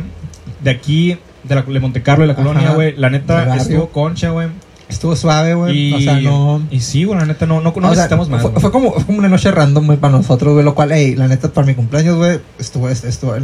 De 0.63 0.71
aquí, 0.71 1.19
de, 1.45 1.55
la, 1.55 1.63
de 1.63 1.81
Monte 1.81 2.03
Carlo, 2.03 2.23
de 2.23 2.29
la 2.29 2.33
Ajá. 2.35 2.43
colonia, 2.43 2.71
güey. 2.75 2.97
La 2.97 3.11
neta, 3.11 3.55
estuvo 3.57 3.91
concha, 3.91 4.31
güey. 4.31 4.49
Estuvo 4.89 5.15
suave, 5.17 5.55
güey, 5.55 5.93
o 5.93 6.01
sea, 6.01 6.21
no... 6.21 6.63
y 6.71 6.81
sí, 6.81 7.05
güey, 7.05 7.19
la 7.19 7.27
neta, 7.27 7.47
no, 7.47 7.61
no, 7.61 7.65
no 7.65 7.69
o 7.71 7.73
sea, 7.73 7.91
necesitamos 7.91 8.29
más. 8.29 8.43
fue, 8.43 8.53
fue 8.53 8.73
como, 8.73 8.93
fue 8.93 9.05
como 9.05 9.19
una 9.19 9.29
noche 9.29 9.51
random 9.51 9.87
güey, 9.87 9.99
para 9.99 10.17
nosotros, 10.17 10.55
güey, 10.55 10.65
lo 10.65 10.75
cual, 10.75 10.93
hey, 10.93 11.15
la 11.17 11.29
neta, 11.29 11.49
para 11.53 11.67
mi 11.67 11.75
cumpleaños, 11.75 12.17
güey, 12.17 12.41
estuvo, 12.59 12.89
estuvo, 12.89 13.35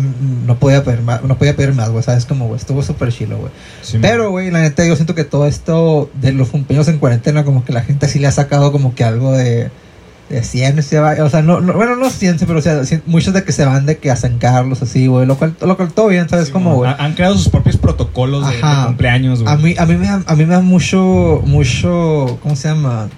no 0.46 0.58
podía 0.58 0.82
pedir 0.82 1.02
más, 1.02 1.22
no 1.22 1.36
podía 1.36 1.54
pedir 1.54 1.74
más, 1.74 1.90
güey, 1.90 2.02
sabes, 2.02 2.24
como, 2.24 2.46
güey, 2.46 2.58
estuvo 2.58 2.82
súper 2.82 3.12
chilo, 3.12 3.38
güey. 3.38 3.50
Sí, 3.82 3.98
Pero, 4.00 4.30
güey, 4.30 4.50
la 4.50 4.60
neta, 4.60 4.86
yo 4.86 4.96
siento 4.96 5.14
que 5.14 5.24
todo 5.24 5.46
esto 5.46 6.10
de 6.14 6.32
los 6.32 6.48
cumpleaños 6.48 6.88
en 6.88 6.98
cuarentena, 6.98 7.44
como 7.44 7.64
que 7.64 7.72
la 7.72 7.82
gente 7.82 8.08
sí 8.08 8.18
le 8.18 8.26
ha 8.26 8.32
sacado 8.32 8.72
como 8.72 8.94
que 8.94 9.04
algo 9.04 9.32
de. 9.32 9.70
De 10.34 10.42
cien, 10.44 10.82
se 10.82 10.98
va- 11.00 11.16
o 11.22 11.30
sea, 11.30 11.42
no, 11.42 11.60
no- 11.60 11.72
bueno, 11.74 11.96
no 11.96 12.10
cien, 12.10 12.36
pero 12.38 12.58
o 12.58 12.62
sea, 12.62 12.82
muchos 13.06 13.32
de 13.34 13.44
que 13.44 13.52
se 13.52 13.64
van 13.64 13.86
de 13.86 13.98
que 13.98 14.10
a 14.10 14.16
San 14.16 14.38
Carlos, 14.38 14.82
así, 14.82 15.06
güey, 15.06 15.26
lo 15.26 15.36
cual, 15.36 15.56
lo 15.60 15.76
cual 15.76 15.92
todo 15.92 16.08
bien, 16.08 16.28
¿sabes? 16.28 16.46
Sí, 16.46 16.52
como, 16.52 16.74
güey. 16.76 16.90
Ha- 16.90 16.96
Han 16.96 17.14
creado 17.14 17.34
sus 17.36 17.48
propios 17.48 17.76
protocolos 17.76 18.46
de, 18.48 18.54
cumpleaños, 18.86 19.42
güey. 19.42 19.52
A 19.54 19.56
mí, 19.56 19.74
a 19.78 19.86
mí 19.86 19.96
me 19.96 20.06
da, 20.06 20.22
a 20.26 20.34
mí 20.36 20.44
me 20.46 20.54
da 20.54 20.60
mucho, 20.60 21.42
mucho, 21.46 22.38
¿cómo 22.42 22.56
se 22.56 22.68
llama? 22.68 23.08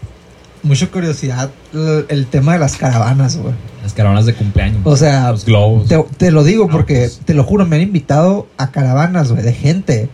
Mucha 0.63 0.89
curiosidad 0.89 1.51
el, 1.73 2.07
el 2.09 2.27
tema 2.27 2.55
de 2.55 2.59
las 2.59 2.77
caravanas, 2.77 3.37
güey. 3.37 3.55
Las 3.83 3.93
caravanas 3.93 4.27
de 4.27 4.35
cumpleaños. 4.35 4.81
O 4.85 4.97
sea, 4.97 5.31
los 5.31 5.45
globos. 5.45 5.87
te, 5.89 6.03
te 6.17 6.31
lo 6.33 6.43
digo 6.43 6.67
porque, 6.69 7.05
Autos. 7.05 7.21
te 7.25 7.35
lo 7.35 7.45
juro, 7.45 7.67
me 7.67 7.77
han 7.77 7.83
invitado 7.83 8.49
a 8.59 8.73
caravanas, 8.73 9.31
güey, 9.31 9.45
de 9.45 9.53
gente 9.53 10.09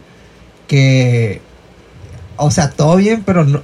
que, 0.68 1.40
o 2.36 2.50
sea, 2.50 2.70
todo 2.70 2.96
bien, 2.96 3.22
pero 3.24 3.44
no, 3.44 3.60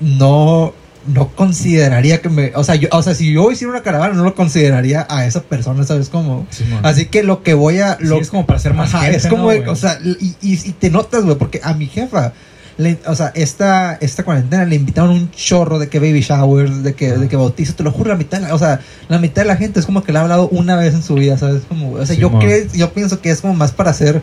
no, 0.00 0.72
no 1.06 1.28
consideraría 1.28 2.20
que 2.20 2.28
me, 2.28 2.52
o 2.54 2.62
sea, 2.64 2.74
yo, 2.74 2.88
o 2.92 3.02
sea, 3.02 3.14
si 3.14 3.32
yo 3.32 3.50
hiciera 3.50 3.70
una 3.72 3.82
caravana, 3.82 4.14
no 4.14 4.22
lo 4.24 4.34
consideraría 4.34 5.06
a 5.08 5.24
esa 5.26 5.42
persona, 5.42 5.84
¿sabes? 5.84 6.10
Sí, 6.50 6.64
mon. 6.64 6.84
así 6.84 7.06
que 7.06 7.22
lo 7.22 7.42
que 7.42 7.54
voy 7.54 7.80
a, 7.80 7.96
Sí, 7.98 8.04
es 8.20 8.30
como 8.30 8.46
para 8.46 8.58
hacer 8.58 8.74
más 8.74 8.94
Ajá, 8.94 9.04
gente, 9.04 9.16
es 9.18 9.26
como, 9.26 9.46
o 9.48 9.76
sea, 9.76 9.98
y, 10.04 10.36
y, 10.42 10.54
y 10.68 10.72
te 10.72 10.90
notas, 10.90 11.24
güey, 11.24 11.36
porque 11.36 11.60
a 11.64 11.72
mi 11.74 11.86
jefa, 11.86 12.32
le- 12.76 12.98
o 13.06 13.14
sea, 13.14 13.32
esta, 13.34 13.94
esta 14.00 14.24
cuarentena 14.24 14.64
le 14.64 14.76
invitaron 14.76 15.10
un 15.10 15.30
chorro 15.32 15.78
de 15.78 15.88
que 15.88 15.98
baby 15.98 16.20
showers, 16.20 16.82
de 16.82 16.94
que, 16.94 17.12
de 17.12 17.28
que 17.28 17.36
bautizo, 17.36 17.74
te 17.74 17.82
lo 17.82 17.92
juro, 17.92 18.10
la 18.10 18.16
mitad, 18.16 18.38
de 18.40 18.48
la- 18.48 18.54
o 18.54 18.58
sea, 18.58 18.80
la 19.08 19.18
mitad 19.18 19.42
de 19.42 19.48
la 19.48 19.56
gente 19.56 19.80
es 19.80 19.86
como 19.86 20.02
que 20.02 20.12
le 20.12 20.18
ha 20.18 20.22
hablado 20.22 20.48
una 20.48 20.76
vez 20.76 20.94
en 20.94 21.02
su 21.02 21.14
vida, 21.14 21.36
¿sabes? 21.38 21.62
Como, 21.68 21.92
o 21.92 22.06
sea, 22.06 22.16
yo, 22.16 22.28
Simón. 22.28 22.42
cre- 22.42 22.70
yo 22.72 22.92
pienso 22.92 23.20
que 23.20 23.30
es 23.30 23.40
como 23.40 23.54
más 23.54 23.72
para 23.72 23.90
hacer, 23.90 24.22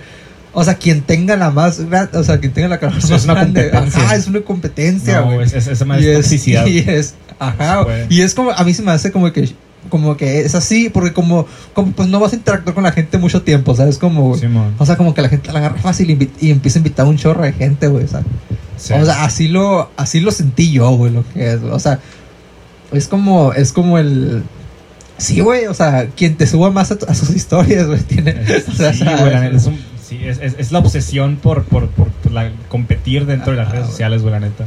o 0.60 0.64
sea, 0.64 0.74
quien 0.74 1.02
tenga 1.02 1.36
la 1.36 1.52
más, 1.52 1.80
gran- 1.88 2.10
o 2.14 2.24
sea, 2.24 2.40
quien 2.40 2.52
tenga 2.52 2.68
la 2.68 2.80
Sí, 2.80 2.86
más 2.88 3.12
es 3.12 3.26
una 3.26 3.36
grande, 3.36 3.70
competencia. 3.70 4.02
ajá, 4.04 4.16
es 4.16 4.26
una 4.28 4.42
competencia, 4.42 5.22
No, 5.22 5.40
es, 5.40 5.54
es, 5.54 5.86
más 5.86 6.02
y 6.02 6.08
es, 6.08 6.48
y 6.48 6.80
es, 6.80 7.14
ajá, 7.38 7.86
y 8.10 8.22
es 8.22 8.34
como, 8.34 8.50
a 8.50 8.64
mí 8.64 8.74
se 8.74 8.82
me 8.82 8.90
hace 8.90 9.12
como 9.12 9.32
que, 9.32 9.50
como 9.90 10.18
que 10.18 10.40
es 10.42 10.56
así, 10.56 10.90
porque 10.90 11.14
como, 11.14 11.46
como 11.76 11.92
pues 11.92 12.10
no 12.10 12.20
vas 12.20 12.34
a 12.34 12.38
interactuar 12.38 12.74
con 12.74 12.84
la 12.86 12.92
gente 12.92 13.20
mucho 13.20 13.44
tiempo, 13.44 13.76
¿sabes? 13.76 14.00
Como, 14.00 14.36
Sí, 14.36 14.48
o 14.80 14.86
sea, 14.88 14.98
como 14.98 15.14
que 15.14 15.22
la 15.22 15.30
gente 15.30 15.54
la 15.54 15.60
agarra 15.60 15.80
fácil 15.80 16.10
y, 16.10 16.50
empieza 16.50 16.80
a 16.80 16.82
invitar 16.82 17.06
a 17.06 17.10
un 17.10 17.18
chorro 17.18 17.44
de 17.44 17.54
gente, 17.54 17.88
güey. 17.88 18.06
O 18.06 18.08
sea, 18.08 18.24
Sí. 18.78 18.94
o 18.94 19.06
sea, 19.06 19.26
así 19.26 19.48
lo, 19.50 19.92
así 19.96 20.22
lo 20.22 20.32
sentí 20.32 20.72
yo, 20.72 20.90
güey, 20.90 21.14
lo 21.14 21.24
que 21.34 21.52
es. 21.54 21.62
güey. 21.62 21.72
O 21.72 21.80
sea, 21.80 22.00
es 22.92 23.08
como, 23.08 23.54
es 23.54 23.72
como 23.72 24.00
el. 24.00 24.42
Sí, 25.20 25.40
güey, 25.40 25.68
o 25.68 25.74
sea, 25.76 26.08
quien 26.16 26.36
te 26.36 26.48
suba 26.48 26.72
más 26.72 26.92
a, 26.92 27.14
sus 27.14 27.30
historias, 27.30 27.86
güey, 27.86 28.00
tiene. 28.02 28.36
o 28.68 28.72
sea, 28.74 28.92
güey, 29.18 29.56
es, 29.56 29.66
un- 29.68 29.80
sí, 30.08 30.20
es, 30.28 30.40
es- 30.40 30.56
es 30.58 30.72
la 30.72 30.80
obsesión 30.80 31.38
por, 31.38 31.64
por, 31.64 31.88
por, 31.90 32.08
por 32.10 32.32
la, 32.32 32.52
competir 32.70 33.26
dentro 33.26 33.52
de 33.52 33.58
las 33.58 33.68
Ajá, 33.68 33.76
redes 33.78 33.88
sociales, 33.90 34.22
güey, 34.22 34.34
la 34.34 34.40
neta. 34.40 34.66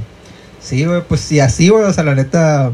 Sí, 0.60 0.84
güey, 0.84 1.02
pues 1.08 1.20
sí, 1.20 1.40
así, 1.40 1.68
güey, 1.68 1.84
o 1.84 1.92
sea, 1.92 2.04
la 2.04 2.14
neta. 2.14 2.70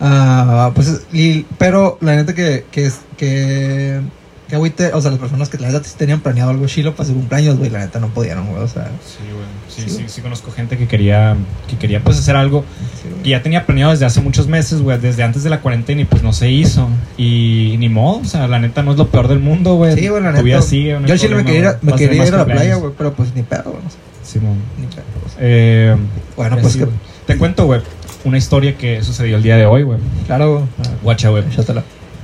ah, 0.00 0.70
pues, 0.74 1.02
y- 1.12 1.44
pero 1.58 1.98
la 2.00 2.16
neta 2.16 2.34
que, 2.34 2.64
que 2.70 2.90
que, 3.16 4.00
que 4.48 4.54
agüite, 4.56 4.92
o 4.94 5.00
sea, 5.00 5.10
las 5.10 5.20
personas 5.20 5.48
que 5.48 5.58
la 5.58 5.68
neta 5.70 5.82
tenían 5.96 6.20
planeado 6.20 6.50
algo 6.50 6.66
chilo 6.66 6.94
para 6.96 7.08
su 7.08 7.14
cumpleaños, 7.14 7.58
güey, 7.58 7.70
la 7.70 7.80
neta 7.80 8.00
no 8.00 8.08
pudieron, 8.08 8.46
güey, 8.48 8.62
o 8.62 8.68
sea. 8.68 8.84
Sí, 9.04 9.18
güey. 9.32 9.44
Sí, 9.68 9.90
Sí, 9.96 10.04
sí, 10.08 10.20
conozco 10.22 10.50
gente 10.50 10.76
que 10.76 10.88
quería, 10.88 11.36
que 11.68 11.76
quería 11.76 12.00
pues 12.00 12.18
hacer 12.18 12.34
algo 12.34 12.64
sí, 13.00 13.08
que 13.22 13.30
ya 13.30 13.42
tenía 13.42 13.64
planeado 13.64 13.92
desde 13.92 14.06
hace 14.06 14.20
muchos 14.20 14.48
meses, 14.48 14.80
güey, 14.82 14.98
desde 14.98 15.22
antes 15.22 15.44
de 15.44 15.50
la 15.50 15.60
cuarentena 15.60 16.00
y 16.00 16.04
pues 16.04 16.22
no 16.22 16.32
se 16.32 16.50
hizo. 16.50 16.88
Y 17.16 17.76
ni 17.78 17.88
modo, 17.88 18.18
o 18.20 18.24
sea, 18.24 18.48
la 18.48 18.58
neta 18.58 18.82
no 18.82 18.90
es 18.92 18.98
lo 18.98 19.08
peor 19.08 19.28
del 19.28 19.38
mundo, 19.38 19.74
güey. 19.76 19.94
Sí, 19.94 20.08
güey, 20.08 20.22
la 20.22 20.30
Tu 20.30 20.32
neta. 20.36 20.42
vida 20.44 20.62
sigue, 20.62 20.98
no 20.98 21.06
yo 21.06 21.16
chile 21.16 21.36
me 21.36 21.44
quería 21.44 21.60
ir 21.60 21.66
a, 21.66 21.72
güey. 21.74 21.92
me 21.92 21.92
quería 21.98 22.26
ir 22.26 22.34
a 22.34 22.38
la 22.38 22.44
playa, 22.46 22.74
güey, 22.76 22.92
pero 22.98 23.12
pues 23.12 23.34
ni 23.34 23.42
pedo, 23.42 23.64
güey. 23.70 23.82
no 23.84 23.90
sé, 23.90 23.96
Simón. 24.24 24.56
ni 24.78 24.86
pedo, 24.86 25.04
o 25.24 25.28
sea. 25.28 25.38
Eh, 25.40 25.96
Bueno, 26.36 26.56
pues 26.60 26.76
que. 26.76 26.88
Te 27.26 27.36
cuento, 27.36 27.66
güey, 27.66 27.82
una 28.24 28.38
historia 28.38 28.76
que 28.76 29.02
sucedió 29.04 29.36
el 29.36 29.42
día 29.42 29.56
de 29.56 29.66
hoy, 29.66 29.82
güey. 29.84 29.98
claro, 30.26 30.54
güey. 30.54 30.64
Guacha, 31.02 31.28
güey. 31.28 31.44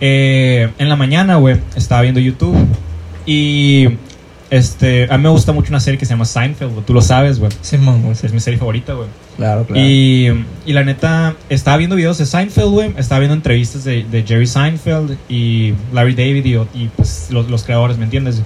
Eh, 0.01 0.71
en 0.79 0.89
la 0.89 0.97
mañana, 0.97 1.37
güey, 1.37 1.57
estaba 1.77 2.03
viendo 2.03 2.21
YouTube 2.21 2.57
y 3.27 3.89
este, 4.51 5.09
a 5.11 5.17
mí 5.17 5.23
me 5.23 5.31
gusta 5.31 5.53
mucho 5.53 5.71
una 5.71 5.81
serie 5.81 5.99
que 5.99 6.05
se 6.05 6.11
llama 6.13 6.25
Seinfeld. 6.25 6.85
Tú 6.85 6.95
lo 6.95 7.01
sabes, 7.01 7.39
güey. 7.39 7.51
Sí. 7.61 7.77
Es 8.23 8.33
mi 8.33 8.41
serie 8.41 8.59
favorita, 8.59 8.93
güey. 8.93 9.09
Claro, 9.37 9.65
claro. 9.65 9.81
Y, 9.81 10.45
y 10.67 10.73
la 10.73 10.85
neta, 10.85 11.35
estaba 11.49 11.77
viendo 11.77 11.97
videos 11.97 12.19
de 12.19 12.27
Seinfeld, 12.27 12.71
güey. 12.71 12.93
Estaba 12.97 13.21
viendo 13.21 13.35
entrevistas 13.35 13.85
de, 13.85 14.05
de 14.05 14.23
Jerry 14.23 14.47
Seinfeld 14.47 15.17
y 15.29 15.75
Larry 15.93 16.15
David 16.15 16.45
y, 16.45 16.55
y, 16.79 16.91
pues 16.95 17.29
los, 17.31 17.49
los 17.51 17.65
creadores, 17.65 17.97
¿me 17.99 18.05
entiendes? 18.05 18.43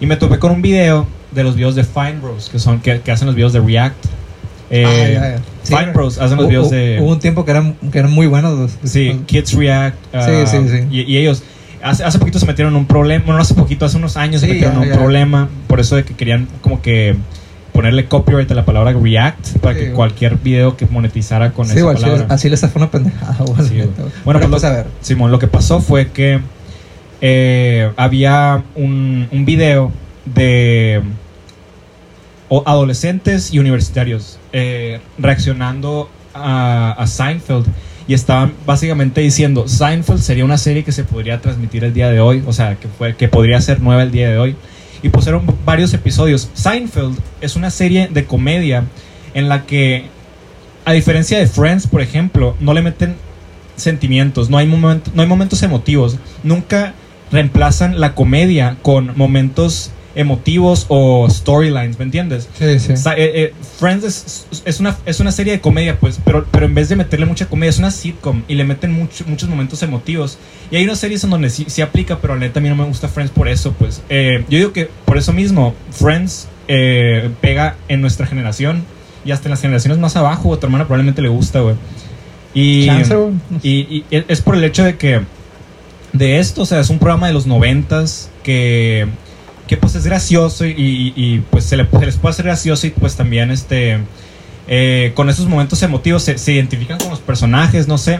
Y 0.00 0.06
me 0.06 0.16
topé 0.16 0.38
con 0.38 0.52
un 0.52 0.62
video 0.62 1.06
de 1.32 1.42
los 1.42 1.56
videos 1.56 1.74
de 1.74 1.84
Fine 1.84 2.20
Bros, 2.22 2.48
que, 2.50 2.58
son, 2.58 2.80
que, 2.80 3.00
que 3.00 3.10
hacen 3.10 3.26
los 3.26 3.34
videos 3.34 3.52
de 3.52 3.60
React. 3.60 4.04
Eh, 4.70 4.84
Ah, 4.86 5.08
ya, 5.08 5.36
ya. 5.36 5.42
Sí. 5.62 5.74
Bros 5.94 6.18
hacen 6.18 6.36
los 6.38 6.48
videos 6.48 6.70
de... 6.70 6.98
Hubo 7.00 7.10
un 7.12 7.18
tiempo 7.18 7.44
que 7.44 7.50
eran, 7.50 7.74
que 7.92 7.98
eran 7.98 8.10
muy 8.12 8.26
buenos. 8.26 8.58
los- 8.58 8.90
Sí, 8.90 9.12
los- 9.12 9.22
Kids 9.26 9.54
React. 9.54 9.96
Sí, 9.96 10.08
ah, 10.14 10.46
sí, 10.46 10.56
sí. 10.68 10.84
Y, 10.90 11.00
y 11.02 11.18
ellos, 11.18 11.42
hace, 11.82 12.04
hace 12.04 12.18
poquito 12.18 12.38
se 12.38 12.46
metieron 12.46 12.72
en 12.74 12.80
un 12.80 12.86
problema, 12.86 13.24
bueno, 13.24 13.36
no 13.38 13.42
hace 13.42 13.54
poquito, 13.54 13.84
hace 13.84 13.96
unos 13.96 14.16
años 14.16 14.40
se 14.40 14.46
Sí, 14.46 14.52
metieron 14.54 14.76
ya, 14.76 14.82
en 14.82 14.88
un 14.88 14.94
ya. 14.94 14.98
problema, 14.98 15.48
por 15.66 15.80
eso 15.80 15.96
de 15.96 16.04
que 16.04 16.14
querían 16.14 16.48
como 16.62 16.80
que 16.82 17.16
ponerle 17.72 18.06
copyright 18.06 18.50
a 18.50 18.54
la 18.54 18.64
palabra 18.64 18.92
React 18.92 19.58
para 19.58 19.78
Sí, 19.78 19.84
que 19.86 19.92
cualquier 19.92 20.36
video 20.36 20.76
que 20.76 20.86
monetizara 20.86 21.52
con 21.52 21.66
Sí, 21.66 21.78
esa 21.78 21.90
así, 21.90 22.02
palabra. 22.02 22.26
así 22.28 22.48
les 22.48 22.60
fue 22.60 22.70
una 22.76 22.90
pendejada. 22.90 23.36
Sí. 23.68 23.82
Bueno, 24.24 24.40
pues, 24.40 24.50
pues 24.50 24.64
a 24.64 24.70
ver. 24.70 24.86
Simón, 25.00 25.30
lo 25.30 25.38
que 25.38 25.46
pasó 25.46 25.80
fue 25.80 26.08
que 26.10 26.40
eh, 27.20 27.90
había 27.96 28.62
un, 28.74 29.28
un 29.30 29.44
video 29.44 29.92
de 30.24 31.02
o- 32.48 32.62
adolescentes 32.66 33.52
y 33.52 33.58
universitarios 33.58 34.37
eh, 34.52 35.00
reaccionando 35.18 36.10
a, 36.34 37.04
Seinfeld 37.06 37.66
y 38.06 38.14
estaban 38.14 38.52
básicamente 38.64 39.20
diciendo 39.20 39.68
Seinfeld 39.68 40.20
sería 40.20 40.44
una 40.44 40.56
serie 40.56 40.84
que 40.84 40.92
se 40.92 41.04
podría 41.04 41.40
transmitir 41.40 41.84
el 41.84 41.92
día 41.92 42.10
de 42.10 42.20
hoy, 42.20 42.42
o 42.46 42.52
sea, 42.52 42.76
que, 42.76 42.88
fue, 42.88 43.16
que 43.16 43.28
podría 43.28 43.60
ser 43.60 43.80
nueva 43.80 44.02
el 44.02 44.10
día 44.10 44.30
de 44.30 44.38
hoy. 44.38 44.56
Y 45.02 45.10
pusieron 45.10 45.44
varios 45.64 45.94
episodios. 45.94 46.50
Seinfeld 46.54 47.16
es 47.40 47.54
una 47.54 47.70
serie 47.70 48.08
de 48.10 48.24
comedia 48.24 48.84
en 49.34 49.48
la 49.48 49.64
que, 49.64 50.06
a 50.84 50.92
diferencia 50.92 51.38
de 51.38 51.46
Friends, 51.46 51.86
por 51.86 52.00
ejemplo, 52.00 52.56
no 52.58 52.74
le 52.74 52.82
meten 52.82 53.14
sentimientos, 53.76 54.50
no 54.50 54.58
hay, 54.58 54.66
no 54.66 55.22
hay 55.22 55.28
momentos 55.28 55.62
emotivos. 55.62 56.18
Nunca 56.42 56.94
reemplazan 57.30 58.00
la 58.00 58.14
comedia 58.14 58.76
con 58.82 59.16
momentos 59.16 59.92
emotivos 60.18 60.84
o 60.88 61.28
storylines, 61.30 61.96
¿me 61.98 62.04
entiendes? 62.04 62.48
Sí, 62.58 62.78
sí. 62.80 62.92
Eh, 62.92 62.96
eh, 63.16 63.54
Friends 63.78 64.04
es, 64.04 64.46
es 64.64 64.80
una, 64.80 64.96
es 65.06 65.20
una 65.20 65.30
serie 65.30 65.52
de 65.52 65.60
comedia, 65.60 65.98
pues, 66.00 66.18
pero, 66.24 66.44
pero 66.50 66.66
en 66.66 66.74
vez 66.74 66.88
de 66.88 66.96
meterle 66.96 67.24
mucha 67.24 67.46
comedia, 67.46 67.70
es 67.70 67.78
una 67.78 67.92
sitcom 67.92 68.42
y 68.48 68.56
le 68.56 68.64
meten 68.64 68.92
mucho- 68.92 69.24
muchos 69.28 69.48
momentos 69.48 69.80
emotivos. 69.84 70.36
Y 70.72 70.76
hay 70.76 70.84
unas 70.84 70.98
series 70.98 71.22
en 71.22 71.30
donde 71.30 71.50
sí, 71.50 71.66
sí 71.68 71.82
aplica, 71.82 72.18
pero 72.18 72.34
la 72.34 72.46
a 72.52 72.60
mí 72.60 72.68
no 72.68 72.74
me 72.74 72.84
gusta 72.84 73.08
Friends 73.08 73.30
por 73.32 73.46
eso, 73.48 73.72
pues. 73.78 74.02
Eh, 74.08 74.44
yo 74.50 74.58
digo 74.58 74.72
que 74.72 74.90
por 75.04 75.18
eso 75.18 75.32
mismo, 75.32 75.72
Friends 75.92 76.48
pega 77.40 77.76
en 77.88 78.00
nuestra 78.00 78.26
generación 78.26 78.82
y 79.24 79.30
hasta 79.30 79.46
en 79.48 79.52
las 79.52 79.60
generaciones 79.62 79.98
más 79.98 80.16
abajo, 80.16 80.52
a 80.52 80.58
tu 80.60 80.66
hermana 80.66 80.84
probablemente 80.84 81.22
le 81.22 81.28
gusta, 81.28 81.60
güey. 81.60 81.76
Y, 82.54 82.86
Chance, 82.86 83.14
y, 83.62 83.68
y 83.70 84.04
es 84.10 84.40
por 84.40 84.56
el 84.56 84.64
hecho 84.64 84.82
de 84.82 84.96
que 84.96 85.20
de 86.12 86.38
esto, 86.40 86.62
o 86.62 86.66
sea, 86.66 86.80
es 86.80 86.90
un 86.90 86.98
programa 86.98 87.28
de 87.28 87.32
los 87.34 87.46
noventas 87.46 88.30
que, 88.42 89.06
que 89.68 89.76
pues 89.76 89.94
es 89.94 90.04
gracioso 90.04 90.66
y, 90.66 90.70
y- 90.70 91.12
y, 91.14 91.38
pues 91.50 91.62
se, 91.64 91.76
le, 91.76 91.86
se 91.88 92.06
les 92.06 92.16
puede 92.16 92.32
hacer 92.32 92.46
gracioso 92.46 92.86
y 92.86 92.90
pues 92.90 93.14
también 93.14 93.50
este 93.52 93.98
eh, 94.66 95.12
con 95.14 95.30
esos 95.30 95.46
momentos 95.46 95.82
emotivos 95.82 96.22
se, 96.24 96.36
se 96.38 96.52
identifican 96.52 96.98
con 96.98 97.10
los 97.10 97.20
personajes, 97.20 97.86
no 97.86 97.96
sé. 97.98 98.18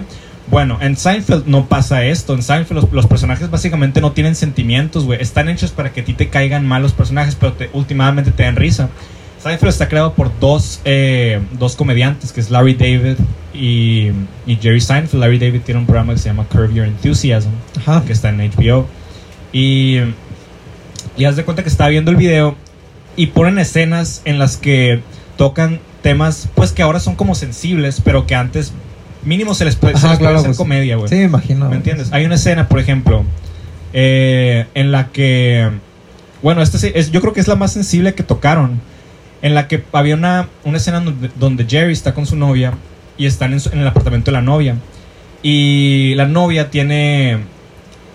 Bueno, 0.51 0.79
en 0.81 0.97
Seinfeld 0.97 1.47
no 1.47 1.67
pasa 1.67 2.05
esto. 2.07 2.33
En 2.35 2.43
Seinfeld 2.43 2.81
los, 2.83 2.93
los 2.93 3.07
personajes 3.07 3.51
básicamente 3.51 4.01
no 4.01 4.13
tienen 4.13 4.35
sentimientos, 4.35 5.05
güey. 5.05 5.21
Están 5.21 5.49
hechos 5.51 5.73
para 5.73 5.93
que 5.93 6.01
a 6.01 6.05
ti 6.05 6.15
te 6.15 6.29
caigan 6.29 6.67
mal 6.67 6.81
los 6.81 6.93
personajes, 6.93 7.35
pero 7.35 7.53
te- 7.53 7.69
últimamente 7.75 8.31
te 8.31 8.45
dan 8.45 8.57
risa. 8.57 8.89
Seinfeld 9.43 9.69
está 9.71 9.89
creado 9.89 10.15
por 10.15 10.31
dos, 10.41 10.81
eh, 10.87 11.41
dos 11.59 11.77
comediantes, 11.77 12.33
que 12.33 12.41
es 12.41 12.51
Larry 12.51 12.75
David 12.75 13.17
y, 13.53 14.09
y 14.47 14.57
Jerry 14.61 14.81
Seinfeld. 14.81 15.21
Larry 15.21 15.39
David 15.39 15.61
tiene 15.67 15.81
un 15.81 15.87
programa 15.87 16.15
que 16.15 16.19
se 16.19 16.31
llama 16.31 16.45
Curb 16.51 16.73
Your 16.73 16.87
Enthusiasm, 16.87 17.51
Ajá. 17.81 18.03
que 18.07 18.15
está 18.15 18.31
en 18.31 18.39
HBO. 18.39 18.87
Y, 19.53 19.99
y 21.19 21.25
haz 21.25 21.37
de 21.37 21.45
cuenta 21.45 21.63
que 21.63 21.69
estaba 21.69 21.91
viendo 21.91 22.11
el 22.11 22.17
video 22.17 22.57
y 23.17 23.27
ponen 23.27 23.59
escenas 23.59 24.23
en 24.25 24.39
las 24.39 24.57
que 24.57 25.01
tocan 25.37 25.81
temas, 26.03 26.49
pues 26.55 26.73
que 26.73 26.83
ahora 26.83 27.01
son 27.01 27.17
como 27.17 27.35
sensibles, 27.35 28.01
pero 28.03 28.27
que 28.27 28.35
antes 28.35 28.73
mínimo 29.25 29.53
se 29.55 29.65
les 29.65 29.75
puede, 29.77 29.95
se 29.97 30.07
les 30.07 30.17
puede 30.17 30.19
claro, 30.21 30.37
hacer 30.39 30.51
pues, 30.51 30.59
comedia, 30.59 30.97
güey. 30.97 31.09
Sí, 31.09 31.17
me 31.17 31.25
imagino. 31.25 31.69
¿Me 31.69 31.77
entiendes? 31.77 32.09
Hay 32.13 32.25
una 32.25 32.37
escena, 32.37 32.69
por 32.69 32.79
ejemplo, 32.79 33.25
eh, 33.93 34.67
en 34.75 34.93
la 34.93 35.09
que, 35.09 35.69
bueno, 36.43 36.63
esta 36.63 36.79
es, 36.87 37.11
yo 37.11 37.21
creo 37.21 37.33
que 37.33 37.41
es 37.41 37.49
la 37.49 37.57
más 37.57 37.73
sensible 37.73 38.15
que 38.15 38.23
tocaron, 38.23 38.81
en 39.43 39.55
la 39.55 39.67
que 39.69 39.83
había 39.93 40.15
una, 40.15 40.49
una 40.65 40.77
escena 40.79 41.01
donde, 41.01 41.31
donde 41.39 41.67
Jerry 41.69 41.93
está 41.93 42.15
con 42.15 42.27
su 42.27 42.37
novia 42.37 42.73
y 43.17 43.27
están 43.27 43.53
en, 43.53 43.61
su- 43.61 43.71
en 43.71 43.81
el 43.81 43.87
apartamento 43.89 44.31
de 44.31 44.37
la 44.37 44.43
novia. 44.43 44.77
Y 45.43 46.15
la 46.17 46.27
novia 46.27 46.71
tiene, 46.71 47.39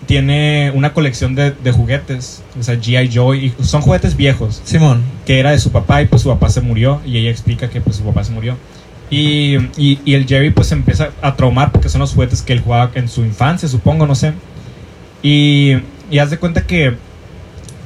tiene 0.06 0.70
una 0.74 0.92
colección 0.92 1.34
de, 1.34 1.50
de 1.52 1.72
juguetes, 1.72 2.42
o 2.58 2.62
sea, 2.62 2.74
G.I. 2.76 3.10
Joe, 3.12 3.36
y 3.36 3.54
son 3.62 3.80
juguetes 3.82 4.16
viejos 4.16 4.60
Simón. 4.64 5.02
que 5.26 5.38
era 5.38 5.50
de 5.52 5.58
su 5.58 5.70
papá 5.72 6.02
y 6.02 6.06
pues 6.06 6.22
su 6.22 6.28
papá 6.28 6.50
se 6.50 6.60
murió 6.60 7.00
y 7.06 7.16
ella 7.18 7.30
explica 7.30 7.68
que 7.70 7.80
pues 7.80 7.96
su 7.96 8.02
papá 8.04 8.22
se 8.24 8.32
murió 8.32 8.56
Y, 9.10 9.56
y, 9.76 9.98
y 10.04 10.14
el 10.14 10.26
Jerry 10.26 10.50
pues 10.50 10.72
empieza 10.72 11.10
a 11.22 11.36
traumar 11.36 11.72
porque 11.72 11.88
son 11.88 12.00
los 12.00 12.12
juguetes 12.12 12.42
que 12.42 12.52
él 12.52 12.60
jugaba 12.60 12.90
en 12.94 13.08
su 13.08 13.24
infancia, 13.24 13.68
supongo, 13.68 14.06
no 14.06 14.14
sé. 14.14 14.32
Y, 15.22 15.74
y 16.10 16.18
haz 16.18 16.30
de 16.30 16.38
cuenta 16.38 16.66
que 16.66 16.96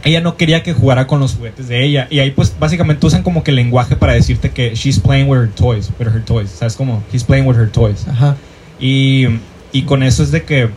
ella 0.04 0.20
no 0.20 0.36
quería 0.36 0.62
que 0.62 0.72
jugara 0.72 1.06
con 1.06 1.20
los 1.20 1.34
juguetes 1.34 1.68
de 1.68 1.84
ella. 1.84 2.06
Y 2.10 2.20
ahí 2.20 2.30
pues 2.30 2.54
básicamente 2.58 3.04
usan 3.06 3.22
como 3.22 3.42
que 3.42 3.52
lenguaje 3.52 3.96
para 3.96 4.12
decirte 4.14 4.50
que 4.50 4.74
she's 4.74 4.98
playing 4.98 5.28
with 5.28 5.38
her 5.38 5.50
toys, 5.50 5.90
with 5.98 6.06
her 6.06 6.24
toys. 6.24 6.50
¿Sabes 6.50 6.76
cómo? 6.76 7.02
He's 7.12 7.24
playing 7.24 7.46
with 7.46 7.56
her 7.56 7.70
toys. 7.70 8.06
Ajá. 8.08 8.36
Y, 8.80 9.26
y 9.72 9.82
con 9.82 10.02
eso 10.02 10.22
es 10.22 10.30
de 10.30 10.44
que 10.44 10.70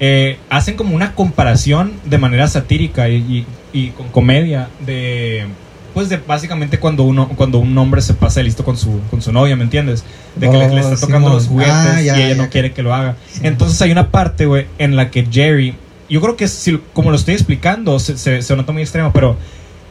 eh, 0.00 0.38
hacen 0.50 0.76
como 0.76 0.94
una 0.94 1.14
comparación 1.14 1.92
de 2.04 2.18
manera 2.18 2.48
satírica 2.48 3.08
y, 3.08 3.16
y- 3.16 3.46
y 3.72 3.88
con 3.90 4.08
comedia 4.08 4.68
de 4.84 5.46
pues 5.94 6.10
de 6.10 6.18
básicamente 6.18 6.78
cuando 6.78 7.04
uno 7.04 7.28
cuando 7.36 7.58
un 7.58 7.76
hombre 7.78 8.02
se 8.02 8.12
pasa 8.12 8.40
de 8.40 8.44
listo 8.44 8.64
con 8.64 8.76
su 8.76 9.00
con 9.10 9.22
su 9.22 9.32
novia, 9.32 9.56
¿me 9.56 9.64
entiendes? 9.64 10.04
De 10.34 10.50
que 10.50 10.56
le, 10.56 10.68
le 10.68 10.74
Oh, 10.74 10.78
está 10.92 10.96
tocando 11.00 11.28
Simón. 11.28 11.32
los 11.32 11.46
juguetes 11.48 11.72
Ah, 11.74 12.02
ya, 12.02 12.16
y 12.18 12.20
ella 12.20 12.28
ya, 12.30 12.34
no 12.36 12.42
ya. 12.44 12.48
quiere 12.50 12.72
que 12.72 12.82
lo 12.82 12.94
haga. 12.94 13.16
Sí. 13.30 13.40
Entonces 13.44 13.80
hay 13.80 13.92
una 13.92 14.10
parte, 14.10 14.44
güey, 14.44 14.66
en 14.78 14.94
la 14.96 15.10
que 15.10 15.24
Jerry, 15.30 15.74
yo 16.10 16.20
creo 16.20 16.36
que 16.36 16.48
si, 16.48 16.78
como 16.92 17.10
lo 17.10 17.16
estoy 17.16 17.32
explicando, 17.34 17.98
se, 17.98 18.18
se, 18.18 18.42
se 18.42 18.56
nota 18.56 18.72
muy 18.72 18.82
extremo, 18.82 19.10
pero 19.14 19.38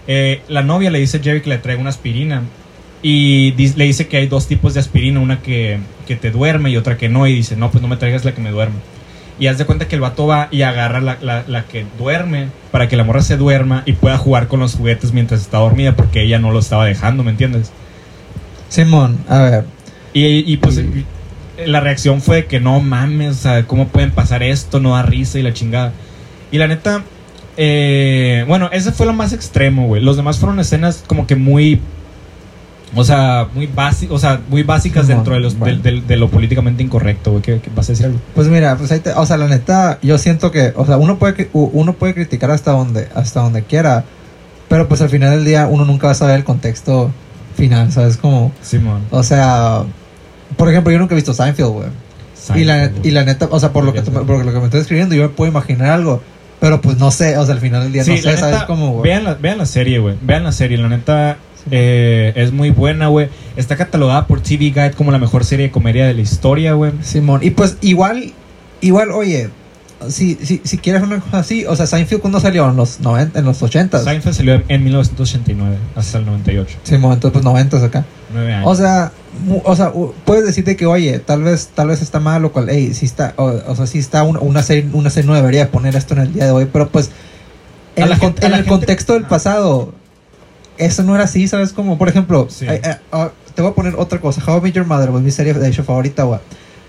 eh, 0.07 0.41
la 0.47 0.61
novia 0.61 0.91
le 0.91 0.99
dice 0.99 1.17
a 1.17 1.21
Jerry 1.23 1.41
que 1.41 1.49
le 1.49 1.57
traiga 1.57 1.81
una 1.81 1.89
aspirina 1.89 2.43
y 3.01 3.51
le 3.75 3.83
dice 3.85 4.07
que 4.07 4.17
hay 4.17 4.27
dos 4.27 4.47
tipos 4.47 4.73
de 4.75 4.79
aspirina, 4.79 5.19
una 5.19 5.41
que, 5.41 5.79
que 6.07 6.15
te 6.15 6.29
duerme 6.31 6.69
y 6.71 6.77
otra 6.77 6.97
que 6.97 7.09
no, 7.09 7.25
y 7.27 7.33
dice, 7.35 7.55
no, 7.55 7.69
pues 7.71 7.81
no 7.81 7.87
me 7.87 7.97
traigas 7.97 8.25
la 8.25 8.33
que 8.33 8.41
me 8.41 8.51
duerme. 8.51 8.75
Y 9.39 9.47
haz 9.47 9.57
de 9.57 9.65
cuenta 9.65 9.87
que 9.87 9.95
el 9.95 10.01
vato 10.01 10.27
va 10.27 10.47
y 10.49 10.61
agarra 10.61 11.01
la, 11.01 11.17
la, 11.21 11.43
la 11.47 11.63
que 11.65 11.85
duerme 11.97 12.47
para 12.71 12.87
que 12.87 12.95
la 12.95 13.03
morra 13.03 13.21
se 13.21 13.35
duerma 13.35 13.83
y 13.85 13.93
pueda 13.93 14.17
jugar 14.17 14.47
con 14.47 14.61
los 14.61 14.75
juguetes 14.75 15.11
mientras 15.11 15.41
está 15.41 15.57
dormida 15.57 15.93
porque 15.95 16.21
ella 16.23 16.39
no 16.39 16.51
lo 16.51 16.59
estaba 16.59 16.85
dejando, 16.85 17.23
¿me 17.23 17.31
entiendes? 17.31 17.71
Simón, 18.69 19.17
a 19.27 19.39
ver. 19.39 19.65
Y, 20.13 20.51
y, 20.51 20.57
pues 20.57 20.77
Y- 20.77 21.05
la 21.65 21.79
reacción 21.79 22.21
fue 22.21 22.37
de 22.37 22.45
que 22.45 22.59
no 22.59 22.79
mames, 22.81 23.31
o 23.31 23.39
sea, 23.41 23.63
¿cómo 23.65 23.87
pueden 23.87 24.11
pasar 24.11 24.43
esto? 24.43 24.79
No 24.81 24.91
da 24.95 25.03
risa 25.03 25.39
y 25.39 25.43
la 25.43 25.53
chingada. 25.53 25.93
Y 26.51 26.57
la 26.57 26.67
neta, 26.67 27.03
eh, 27.57 28.43
bueno, 28.47 28.69
ese 28.73 28.91
fue 28.91 29.05
lo 29.05 29.13
más 29.13 29.31
extremo, 29.33 29.87
güey. 29.87 30.01
Los 30.01 30.17
demás 30.17 30.37
fueron 30.37 30.59
escenas 30.59 31.03
como 31.07 31.27
que 31.27 31.35
muy, 31.37 31.79
o 32.95 33.03
sea, 33.03 33.47
muy 33.53 33.67
básicas, 33.67 34.15
o 34.15 34.19
sea, 34.19 34.39
muy 34.49 34.63
básicas 34.63 35.07
dentro 35.07 35.33
de, 35.33 35.39
los, 35.41 35.57
bueno. 35.57 35.79
de 35.81 36.17
lo 36.17 36.29
políticamente 36.29 36.81
incorrecto, 36.83 37.31
güey. 37.31 37.41
¿Qué, 37.43 37.59
qué 37.61 37.69
vas 37.75 37.89
a 37.89 37.91
decir 37.93 38.05
algo? 38.07 38.19
Pues 38.33 38.47
mira, 38.47 38.75
pues 38.77 38.91
ahí 38.91 38.99
te- 38.99 39.11
o 39.13 39.25
sea, 39.25 39.37
la 39.37 39.47
neta, 39.47 39.99
yo 40.01 40.17
siento 40.17 40.51
que, 40.51 40.73
o 40.75 40.85
sea, 40.85 40.97
uno 40.97 41.17
puede, 41.19 41.49
uno 41.53 41.93
puede 41.93 42.13
criticar 42.13 42.51
hasta 42.51 42.71
donde, 42.71 43.07
hasta 43.15 43.41
donde 43.41 43.63
quiera, 43.63 44.03
pero 44.69 44.87
pues 44.87 45.01
al 45.01 45.09
final 45.09 45.31
del 45.31 45.45
día 45.45 45.67
uno 45.67 45.85
nunca 45.85 46.07
va 46.07 46.11
a 46.11 46.15
saber 46.15 46.35
el 46.37 46.43
contexto 46.43 47.11
final, 47.55 47.91
¿sabes? 47.91 48.17
Como, 48.17 48.51
Simón. 48.61 49.01
o 49.11 49.23
sea, 49.23 49.83
por 50.57 50.69
ejemplo, 50.69 50.91
yo 50.91 50.99
nunca 50.99 51.13
he 51.13 51.17
visto 51.17 51.33
Seinfeld, 51.33 51.69
güey. 51.69 51.87
Y 52.55 52.63
la, 52.63 52.91
y 53.03 53.11
la 53.11 53.23
neta, 53.23 53.47
o 53.49 53.59
sea, 53.59 53.71
por 53.73 53.83
lo, 53.83 53.91
que, 53.93 54.01
por 54.03 54.27
lo 54.45 54.53
que 54.53 54.59
me 54.59 54.65
estás 54.65 54.81
escribiendo, 54.81 55.15
yo 55.15 55.23
me 55.23 55.29
puedo 55.29 55.49
imaginar 55.51 55.89
algo, 55.89 56.21
pero 56.59 56.79
pues 56.79 56.97
no 56.99 57.09
sé, 57.11 57.37
o 57.37 57.45
sea, 57.45 57.55
al 57.55 57.59
final 57.61 57.83
del 57.83 57.91
día 57.91 58.03
Sí, 58.03 58.11
no 58.11 58.17
sé, 58.17 58.37
¿sabes? 58.37 58.63
Como, 58.63 58.91
güey. 58.93 59.03
vean, 59.09 59.23
la, 59.23 59.33
vean 59.33 59.57
la 59.57 59.65
serie, 59.65 59.97
güey. 59.99 60.15
Vean 60.21 60.43
la 60.43 60.51
serie. 60.51 60.77
La 60.77 60.87
neta 60.87 61.37
eh, 61.71 62.33
es 62.35 62.51
muy 62.51 62.69
buena, 62.69 63.07
güey. 63.07 63.29
Está 63.55 63.75
catalogada 63.75 64.27
por 64.27 64.41
TV 64.41 64.65
Guide 64.65 64.91
como 64.91 65.11
la 65.11 65.17
mejor 65.19 65.43
serie 65.45 65.67
de 65.67 65.71
comedia 65.71 66.05
de 66.05 66.13
la 66.13 66.21
historia, 66.21 66.73
güey. 66.73 66.91
Simón, 67.01 67.41
y 67.43 67.51
pues 67.51 67.77
igual, 67.81 68.33
igual, 68.81 69.11
oye, 69.11 69.49
si, 70.09 70.35
si, 70.35 70.61
si 70.63 70.77
quieres 70.77 71.01
una 71.01 71.19
cosa 71.19 71.39
así, 71.39 71.65
o 71.65 71.75
sea, 71.75 71.87
Seinfeld 71.87 72.21
cuando 72.21 72.39
salió 72.39 72.69
en 72.69 72.75
los 72.75 72.99
90, 72.99 73.39
en 73.39 73.45
los 73.45 73.63
80 73.63 74.03
Seinfeld 74.03 74.35
salió 74.35 74.61
en 74.67 74.83
1989 74.83 75.77
hasta 75.95 76.17
el 76.19 76.25
98. 76.25 76.77
Simón, 76.83 77.13
entonces 77.13 77.33
pues 77.33 77.45
90 77.45 77.77
acá. 77.85 78.05
Nueve 78.33 78.53
años. 78.53 78.67
O 78.69 78.75
sea, 78.75 79.11
o 79.63 79.75
sea, 79.75 79.91
puedes 80.25 80.45
decirte 80.45 80.75
que, 80.75 80.85
oye, 80.85 81.19
tal 81.19 81.43
vez, 81.43 81.69
tal 81.73 81.87
vez 81.87 82.01
está 82.01 82.19
mal, 82.19 82.41
lo 82.41 82.51
cual, 82.51 82.67
hey, 82.69 82.91
sí 82.93 83.05
está, 83.05 83.33
o, 83.37 83.45
o 83.67 83.75
sea, 83.75 83.87
sí 83.87 83.97
está 83.99 84.23
una, 84.23 84.39
una 84.41 84.61
serie, 84.63 84.87
una 84.93 85.09
serie 85.09 85.27
no 85.27 85.33
debería 85.35 85.71
poner 85.71 85.95
esto 85.95 86.13
en 86.13 86.19
el 86.21 86.33
día 86.33 86.45
de 86.45 86.51
hoy, 86.51 86.67
pero 86.71 86.89
pues, 86.89 87.09
en 87.95 88.03
el, 88.03 88.09
con- 88.19 88.19
gente- 88.19 88.43
a 88.43 88.45
en 88.47 88.51
la 88.51 88.57
el 88.57 88.63
gente- 88.65 88.77
contexto 88.77 89.13
del 89.13 89.23
pasado, 89.23 89.93
eso 90.77 91.03
no 91.03 91.15
era 91.15 91.23
así, 91.25 91.47
¿sabes? 91.47 91.73
Como, 91.73 91.97
por 91.97 92.09
ejemplo, 92.09 92.47
Sí. 92.49 92.65
ay, 92.67 92.79
ay, 92.83 92.93
ah, 93.11 93.31
te 93.53 93.61
voy 93.61 93.71
a 93.71 93.75
poner 93.75 93.95
otra 93.97 94.19
cosa, 94.19 94.41
How 94.45 94.57
I 94.59 94.61
Met 94.61 94.73
Your 94.73 94.85
Mother, 94.85 95.11
güey, 95.11 95.23
mi 95.23 95.31
serie 95.31 95.53
de 95.53 95.67
hecho 95.67 95.83
favorita, 95.83 96.23
güey. 96.23 96.39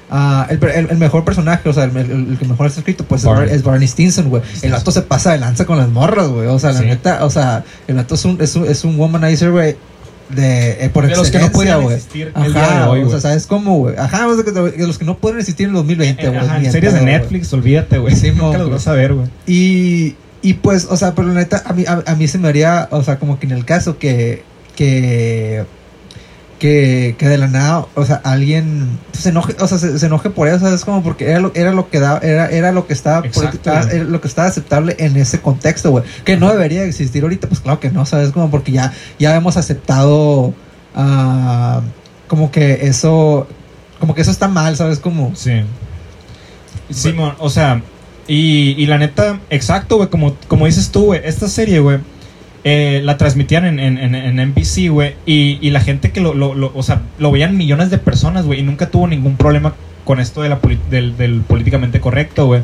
Ah, 0.08 0.46
el, 0.50 0.62
el- 0.62 0.90
el 0.90 0.98
mejor 0.98 1.24
personaje, 1.24 1.68
o 1.68 1.72
sea, 1.72 1.84
el, 1.84 1.96
el- 1.96 2.36
que 2.38 2.46
mejor 2.46 2.66
está 2.68 2.78
escrito, 2.80 3.04
pues 3.04 3.22
es 3.22 3.26
Barney. 3.26 3.46
Bar- 3.48 3.54
es 3.56 3.62
Barney 3.64 3.88
Stinson, 3.88 4.28
güey. 4.30 4.42
El 4.62 4.70
vato 4.72 4.92
se 4.92 5.02
pasa 5.02 5.32
de 5.32 5.38
lanza 5.38 5.64
con 5.64 5.78
las 5.78 5.88
morras, 5.88 6.28
güey. 6.28 6.46
O 6.46 6.58
sea, 6.60 6.70
la 6.72 6.80
Sí. 6.80 6.86
neta, 6.86 7.24
o 7.24 7.30
sea, 7.30 7.64
el 7.88 7.96
vato 7.96 8.14
es 8.14 8.24
un, 8.24 8.40
es 8.40 8.54
un, 8.54 8.66
es 8.66 8.84
un 8.84 8.98
womanizer, 9.00 9.50
güey, 9.50 9.76
de, 10.28 10.84
eh, 10.84 10.90
por 10.92 11.06
de 11.08 11.14
los 11.16 11.30
que 11.30 11.38
no 11.40 11.50
podían 11.50 11.82
güey. 11.82 11.96
existir 11.96 12.30
Ajá, 12.34 12.46
el 12.46 12.52
día 12.52 12.68
de 12.80 12.82
hoy, 12.88 13.02
o 13.02 13.10
sea, 13.10 13.20
¿sabes 13.20 13.46
cómo, 13.46 13.78
güey? 13.78 13.96
Ajá, 13.96 14.26
o 14.28 14.34
sea, 14.34 14.44
de 14.52 14.86
los 14.86 14.98
que 14.98 15.04
no 15.04 15.18
pueden 15.18 15.38
existir 15.40 15.64
en 15.64 15.70
el 15.70 15.76
2020, 15.76 16.24
Eh, 16.24 16.28
güey. 16.30 16.66
en 16.66 16.72
series 16.72 16.94
de. 16.94 17.00
Netflix, 17.02 17.52
olvídate, 17.52 17.98
güey. 17.98 18.14
Sí, 18.14 18.30
Nunca 18.36 18.58
mo, 18.58 18.64
los 18.64 18.70
vas 18.70 18.86
a 18.88 18.92
ver, 18.92 19.12
güey. 19.14 19.26
Y, 19.46 20.14
y 20.42 20.54
pues, 20.54 20.86
o 20.90 20.96
sea, 20.96 21.14
pero 21.14 21.28
la 21.28 21.34
neta, 21.34 21.62
a 21.66 21.72
mí, 21.72 21.84
a, 21.86 22.02
a 22.06 22.14
mí 22.14 22.28
se 22.28 22.38
me 22.38 22.48
haría, 22.48 22.88
o 22.90 23.02
sea, 23.02 23.18
como 23.18 23.38
que 23.38 23.46
en 23.46 23.52
el 23.52 23.64
caso 23.64 23.98
que, 23.98 24.44
que, 24.76 25.64
que, 26.58 27.16
que 27.18 27.28
de 27.28 27.38
la 27.38 27.48
nada, 27.48 27.86
o 27.94 28.04
sea, 28.04 28.20
alguien 28.24 28.98
se 29.12 29.30
enoje, 29.30 29.56
o 29.58 29.66
sea, 29.66 29.78
se, 29.78 29.98
se 29.98 30.06
enoje 30.06 30.30
por 30.30 30.48
eso, 30.48 30.72
es 30.72 30.84
como 30.84 31.02
porque 31.02 31.28
era 31.28 31.40
lo, 31.40 31.52
era 31.54 31.72
lo 31.72 31.90
que 31.90 32.00
da, 32.00 32.18
era, 32.18 32.48
era 32.48 32.72
lo 32.72 32.86
que 32.86 32.92
estaba, 32.92 33.26
era 33.26 34.04
lo 34.04 34.20
que 34.20 34.28
estaba 34.28 34.48
aceptable 34.48 34.96
en 34.98 35.16
ese 35.16 35.40
contexto, 35.40 35.90
güey. 35.90 36.04
Que 36.24 36.36
no 36.36 36.50
debería 36.50 36.84
existir 36.84 37.22
ahorita, 37.22 37.48
pues 37.48 37.60
claro 37.60 37.80
que 37.80 37.90
no, 37.90 38.06
sabes, 38.06 38.30
como 38.30 38.50
porque 38.50 38.72
ya, 38.72 38.92
ya 39.18 39.34
hemos 39.36 39.56
aceptado, 39.56 40.54
ah, 40.94 41.80
como 42.28 42.50
que 42.50 42.86
eso, 42.86 43.46
como 44.00 44.14
que 44.14 44.22
eso 44.22 44.30
está 44.30 44.48
mal, 44.48 44.76
sabes, 44.76 44.98
como. 44.98 45.34
Sí. 45.34 45.62
Simón, 46.90 47.34
o 47.38 47.50
sea, 47.50 47.82
y, 48.28 48.74
y 48.76 48.86
la 48.86 48.98
neta, 48.98 49.40
exacto, 49.50 49.96
güey, 49.96 50.08
como, 50.08 50.34
como 50.48 50.66
dices 50.66 50.90
tú, 50.90 51.06
güey, 51.06 51.20
esta 51.24 51.48
serie, 51.48 51.80
güey, 51.80 51.98
eh, 52.64 53.00
la 53.04 53.16
transmitían 53.16 53.64
en, 53.64 53.78
en, 53.78 53.98
en, 53.98 54.14
en 54.14 54.48
NBC, 54.50 54.88
güey, 54.90 55.14
y, 55.26 55.58
y 55.60 55.70
la 55.70 55.80
gente 55.80 56.10
que 56.10 56.20
lo, 56.20 56.34
lo, 56.34 56.54
lo- 56.54 56.72
o 56.74 56.82
sea, 56.82 57.02
lo 57.18 57.30
veían 57.30 57.56
millones 57.56 57.90
de 57.90 57.98
personas, 57.98 58.44
güey, 58.46 58.60
y 58.60 58.62
nunca 58.62 58.90
tuvo 58.90 59.06
ningún 59.06 59.36
problema 59.36 59.74
con 60.04 60.18
esto 60.20 60.42
de 60.42 60.48
la 60.48 60.60
del 60.90 61.42
políticamente 61.46 62.00
correcto, 62.00 62.46
güey. 62.46 62.62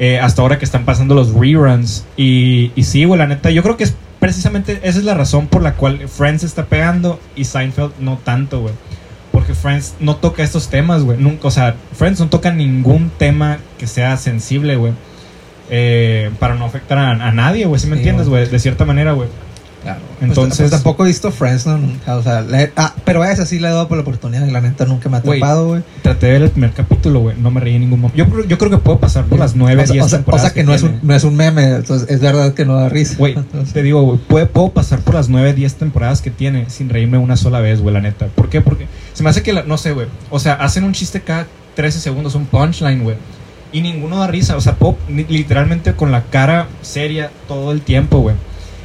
Eh, 0.00 0.20
hasta 0.20 0.42
ahora 0.42 0.58
que 0.58 0.64
están 0.64 0.84
pasando 0.84 1.14
los 1.16 1.34
reruns. 1.34 2.04
Y, 2.16 2.70
y 2.76 2.84
sí, 2.84 3.04
güey, 3.04 3.18
la 3.18 3.26
neta, 3.26 3.50
yo 3.50 3.62
creo 3.64 3.76
que 3.76 3.84
es 3.84 3.94
precisamente 4.20 4.78
esa 4.84 4.98
es 4.98 5.04
la 5.04 5.14
razón 5.14 5.46
por 5.48 5.62
la 5.62 5.74
cual 5.74 6.08
Friends 6.08 6.44
está 6.44 6.66
pegando 6.66 7.18
y 7.36 7.44
Seinfeld 7.44 7.92
no 8.00 8.18
tanto, 8.22 8.60
güey. 8.60 8.74
Porque 9.38 9.54
Friends 9.54 9.94
no 10.00 10.16
toca 10.16 10.42
estos 10.42 10.68
temas, 10.68 11.04
güey. 11.04 11.16
Nunca, 11.16 11.46
o 11.46 11.50
sea, 11.52 11.76
Friends 11.96 12.18
no 12.18 12.28
toca 12.28 12.50
ningún 12.50 13.08
tema 13.18 13.58
que 13.78 13.86
sea 13.86 14.16
sensible, 14.16 14.74
güey. 14.74 14.92
Eh, 15.70 16.30
para 16.40 16.56
no 16.56 16.64
afectar 16.64 16.98
a, 16.98 17.10
a 17.12 17.30
nadie, 17.30 17.66
güey. 17.66 17.80
¿Sí 17.80 17.86
me 17.86 17.94
Sí, 17.94 17.98
entiendes, 18.00 18.28
güey? 18.28 18.48
De 18.48 18.58
cierta 18.58 18.84
manera, 18.84 19.12
güey. 19.12 19.28
Claro. 19.94 20.00
Entonces- 20.20 20.58
Pues, 20.58 20.58
pues 20.58 20.70
tampoco 20.70 21.04
he 21.04 21.08
visto 21.08 21.30
Friends, 21.30 21.66
¿no? 21.66 21.78
Nunca, 21.78 22.16
o 22.16 22.22
sea, 22.22 22.40
le- 22.42 22.72
ah, 22.76 22.94
pero 23.04 23.22
a 23.22 23.32
esa 23.32 23.46
sí 23.46 23.58
le 23.58 23.68
he 23.68 23.70
dado 23.70 23.88
por 23.88 23.96
la 23.96 24.02
oportunidad 24.02 24.46
y 24.46 24.50
la 24.50 24.60
neta 24.60 24.84
nunca 24.84 25.08
me 25.08 25.16
ha 25.16 25.20
atrapado, 25.20 25.68
güey. 25.68 25.82
Traté 26.02 26.26
de 26.26 26.32
ver 26.32 26.42
el 26.42 26.50
primer 26.50 26.72
capítulo, 26.72 27.20
güey. 27.20 27.36
No 27.38 27.50
me 27.50 27.60
reí 27.60 27.74
en 27.76 27.80
ningún 27.82 28.00
momento. 28.00 28.18
Yo, 28.18 28.28
creo- 28.28 28.44
yo 28.46 28.58
creo 28.58 28.70
que 28.70 28.78
puedo 28.78 28.98
pasar 28.98 29.24
por 29.24 29.38
las 29.38 29.54
nueve, 29.56 29.82
o 29.82 29.86
sea, 29.86 29.92
diez 29.94 30.04
o 30.04 30.08
sea, 30.08 30.18
o 30.18 30.20
temporadas 30.20 30.42
sea 30.52 30.54
que, 30.54 30.64
no, 30.64 30.74
es 30.74 30.82
un, 30.82 30.98
no 31.02 31.14
es 31.14 31.24
un 31.24 31.36
meme, 31.36 31.64
entonces 31.76 32.08
es 32.10 32.20
verdad 32.20 32.52
que 32.54 32.64
no 32.64 32.74
da 32.76 32.88
risa. 32.88 33.14
Güey, 33.16 33.32
Entonces, 33.36 33.72
te 33.72 33.82
digo, 33.82 34.02
güey, 34.02 34.18
puedo, 34.46 34.68
pasar 34.70 35.00
por 35.00 35.14
las 35.14 35.28
9, 35.28 35.54
10 35.54 35.74
temporadas 35.76 36.20
que 36.20 36.30
tiene 36.30 36.68
sin 36.68 36.88
reírme 36.90 37.16
una 37.18 37.36
sola 37.36 37.60
vez, 37.60 37.80
güey, 37.80 37.94
la 37.94 38.00
neta. 38.00 38.26
¿Por 38.26 38.48
qué? 38.50 38.60
Porque 38.60 38.86
se 39.14 39.22
me 39.22 39.30
hace 39.30 39.42
que, 39.42 39.52
la- 39.52 39.62
no 39.62 39.78
sé, 39.78 39.92
güey. 39.92 40.06
O 40.30 40.38
sea, 40.38 40.54
hacen 40.54 40.84
un 40.84 40.92
chiste 40.92 41.20
cada 41.22 41.46
13 41.74 42.00
segundos, 42.00 42.34
un 42.34 42.44
punchline, 42.46 43.02
güey. 43.02 43.16
Y 43.72 43.82
ninguno 43.82 44.18
da 44.18 44.26
risa. 44.26 44.56
O 44.56 44.60
sea, 44.60 44.74
puedo 44.74 44.96
ni- 45.08 45.24
literalmente 45.24 45.92
con 45.92 46.10
la 46.10 46.24
cara 46.24 46.66
seria 46.82 47.30
todo 47.46 47.70
el 47.72 47.82
tiempo, 47.82 48.18
güey. 48.20 48.34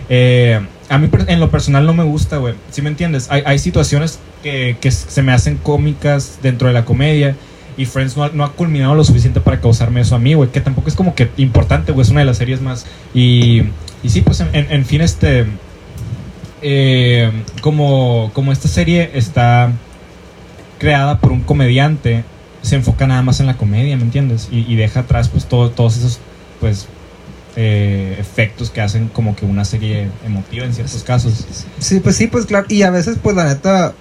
Eh, 0.09 0.59
a 0.89 0.97
mí 0.97 1.09
en 1.27 1.39
lo 1.39 1.49
personal 1.49 1.85
no 1.85 1.93
me 1.93 2.03
gusta, 2.03 2.37
güey. 2.37 2.55
¿Sí 2.71 2.81
me 2.81 2.89
entiendes? 2.89 3.27
Hay, 3.31 3.43
hay 3.45 3.59
situaciones 3.59 4.19
que, 4.43 4.77
que 4.81 4.91
se 4.91 5.21
me 5.23 5.31
hacen 5.31 5.57
cómicas 5.57 6.39
dentro 6.43 6.67
de 6.67 6.73
la 6.73 6.85
comedia. 6.85 7.35
Y 7.75 7.85
Friends 7.85 8.15
no 8.15 8.23
ha, 8.23 8.29
no 8.29 8.43
ha 8.43 8.51
culminado 8.51 8.93
lo 8.93 9.03
suficiente 9.03 9.39
para 9.41 9.59
causarme 9.59 10.01
eso 10.01 10.15
a 10.15 10.19
mí, 10.19 10.35
güey. 10.35 10.51
Que 10.51 10.61
tampoco 10.61 10.89
es 10.89 10.95
como 10.95 11.15
que 11.15 11.29
importante, 11.37 11.91
güey. 11.91 12.03
Es 12.03 12.09
una 12.11 12.19
de 12.19 12.25
las 12.27 12.37
series 12.37 12.61
más. 12.61 12.85
Y, 13.15 13.63
y 14.03 14.09
sí, 14.09 14.21
pues 14.21 14.39
en, 14.41 14.49
en- 14.53 14.71
en 14.71 14.85
fin, 14.85 15.01
este. 15.01 15.45
eh, 16.61 17.31
como, 17.61 18.31
como 18.33 18.51
esta 18.51 18.67
serie 18.67 19.11
está 19.15 19.71
creada 20.79 21.19
por 21.19 21.31
un 21.31 21.41
comediante, 21.41 22.23
se 22.61 22.75
enfoca 22.75 23.07
nada 23.07 23.21
más 23.21 23.39
en 23.39 23.47
la 23.47 23.57
comedia, 23.57 23.95
¿me 23.97 24.03
entiendes? 24.03 24.49
Y, 24.51 24.59
y 24.71 24.75
deja 24.75 25.01
atrás, 25.01 25.29
pues, 25.29 25.45
todo- 25.45 25.71
todos 25.71 25.97
esos, 25.97 26.19
pues. 26.59 26.87
Eh, 27.55 28.15
efectos 28.19 28.69
que 28.71 28.81
hacen 28.81 29.07
como 29.09 29.35
que 29.35 29.45
una 29.45 29.63
serie 29.65 30.09
emotiva 30.25 30.65
en 30.65 30.73
ciertos 30.73 31.03
casos. 31.03 31.45
Sí, 31.79 31.99
pues 31.99 32.15
sí, 32.15 32.27
pues 32.27 32.45
claro. 32.45 32.65
Y 32.69 32.81
a 32.83 32.89
veces, 32.89 33.17
pues 33.21 33.35
la 33.35 33.45
neta. 33.45 33.93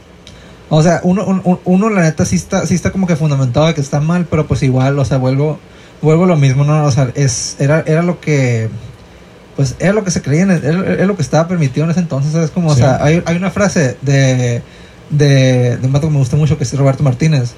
O 0.71 0.83
sea, 0.83 1.01
uno, 1.03 1.25
un- 1.27 1.61
uno 1.65 1.91
la 1.91 2.01
neta 2.03 2.25
sí 2.25 2.37
está, 2.37 2.67
sí 2.67 2.75
está 2.75 2.91
como 2.93 3.07
que 3.07 3.15
fundamentado 3.17 3.67
de 3.67 3.75
que 3.75 3.81
está 3.83 4.01
mal, 4.01 4.27
pero 4.31 4.47
pues 4.47 4.63
igual, 4.63 4.99
o 4.99 5.05
sea, 5.05 5.19
vuelvo, 5.19 5.59
vuelvo 6.01 6.25
lo 6.25 6.37
mismo, 6.37 6.65
¿no? 6.65 6.85
O 6.87 6.91
sea, 6.91 7.11
es, 7.15 7.57
era, 7.59 7.83
era 7.87 8.03
lo 8.03 8.21
que. 8.21 8.71
Pues 9.57 9.77
era 9.81 9.93
lo 9.93 10.03
que 10.03 10.11
se 10.11 10.23
creía, 10.23 10.45
en 10.45 10.51
el- 10.51 10.65
era, 10.65 10.93
era 10.95 11.05
lo 11.05 11.15
que 11.15 11.21
estaba 11.23 11.47
permitido 11.47 11.85
en 11.85 11.91
ese 11.91 12.01
entonces, 12.01 12.33
¿sabes? 12.33 12.51
Como, 12.51 12.71
Sí. 12.75 12.81
o 12.81 12.85
sea, 12.87 13.05
hay, 13.05 13.23
hay 13.27 13.37
una 13.37 13.51
frase 13.51 13.99
de, 14.01 14.63
de, 15.11 15.77
de 15.77 15.87
un 15.87 15.93
vato 15.93 16.07
que 16.07 16.13
me 16.15 16.19
gusta 16.21 16.37
mucho, 16.37 16.57
que 16.57 16.65
es 16.65 16.73
Roberto 16.75 17.03
Martínez. 17.03 17.53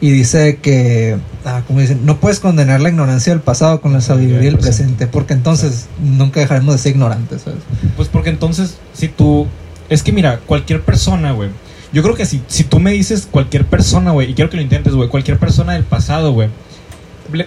Y 0.00 0.10
dice 0.10 0.56
que, 0.56 1.16
ah, 1.44 1.62
como 1.66 1.80
dicen, 1.80 2.04
no 2.04 2.18
puedes 2.18 2.38
condenar 2.38 2.80
la 2.80 2.90
ignorancia 2.90 3.32
del 3.32 3.40
pasado 3.40 3.80
con 3.80 3.94
la 3.94 4.02
sabiduría 4.02 4.50
del 4.50 4.58
presente, 4.58 5.06
porque 5.06 5.32
entonces 5.32 5.86
nunca 5.98 6.40
dejaremos 6.40 6.74
de 6.74 6.78
ser 6.78 6.92
ignorantes, 6.92 7.42
¿sabes? 7.42 7.60
Pues 7.96 8.08
porque 8.08 8.30
entonces, 8.30 8.76
si 8.92 9.08
tú. 9.08 9.46
Es 9.88 10.02
que 10.02 10.12
mira, 10.12 10.40
cualquier 10.46 10.82
persona, 10.82 11.32
güey. 11.32 11.48
Yo 11.92 12.02
creo 12.02 12.14
que 12.14 12.26
si, 12.26 12.42
si 12.48 12.64
tú 12.64 12.78
me 12.78 12.90
dices 12.90 13.26
cualquier 13.30 13.64
persona, 13.64 14.10
güey, 14.10 14.30
y 14.30 14.34
quiero 14.34 14.50
que 14.50 14.56
lo 14.56 14.62
intentes, 14.62 14.92
güey, 14.92 15.08
cualquier 15.08 15.38
persona 15.38 15.72
del 15.74 15.84
pasado, 15.84 16.32
güey, 16.32 16.50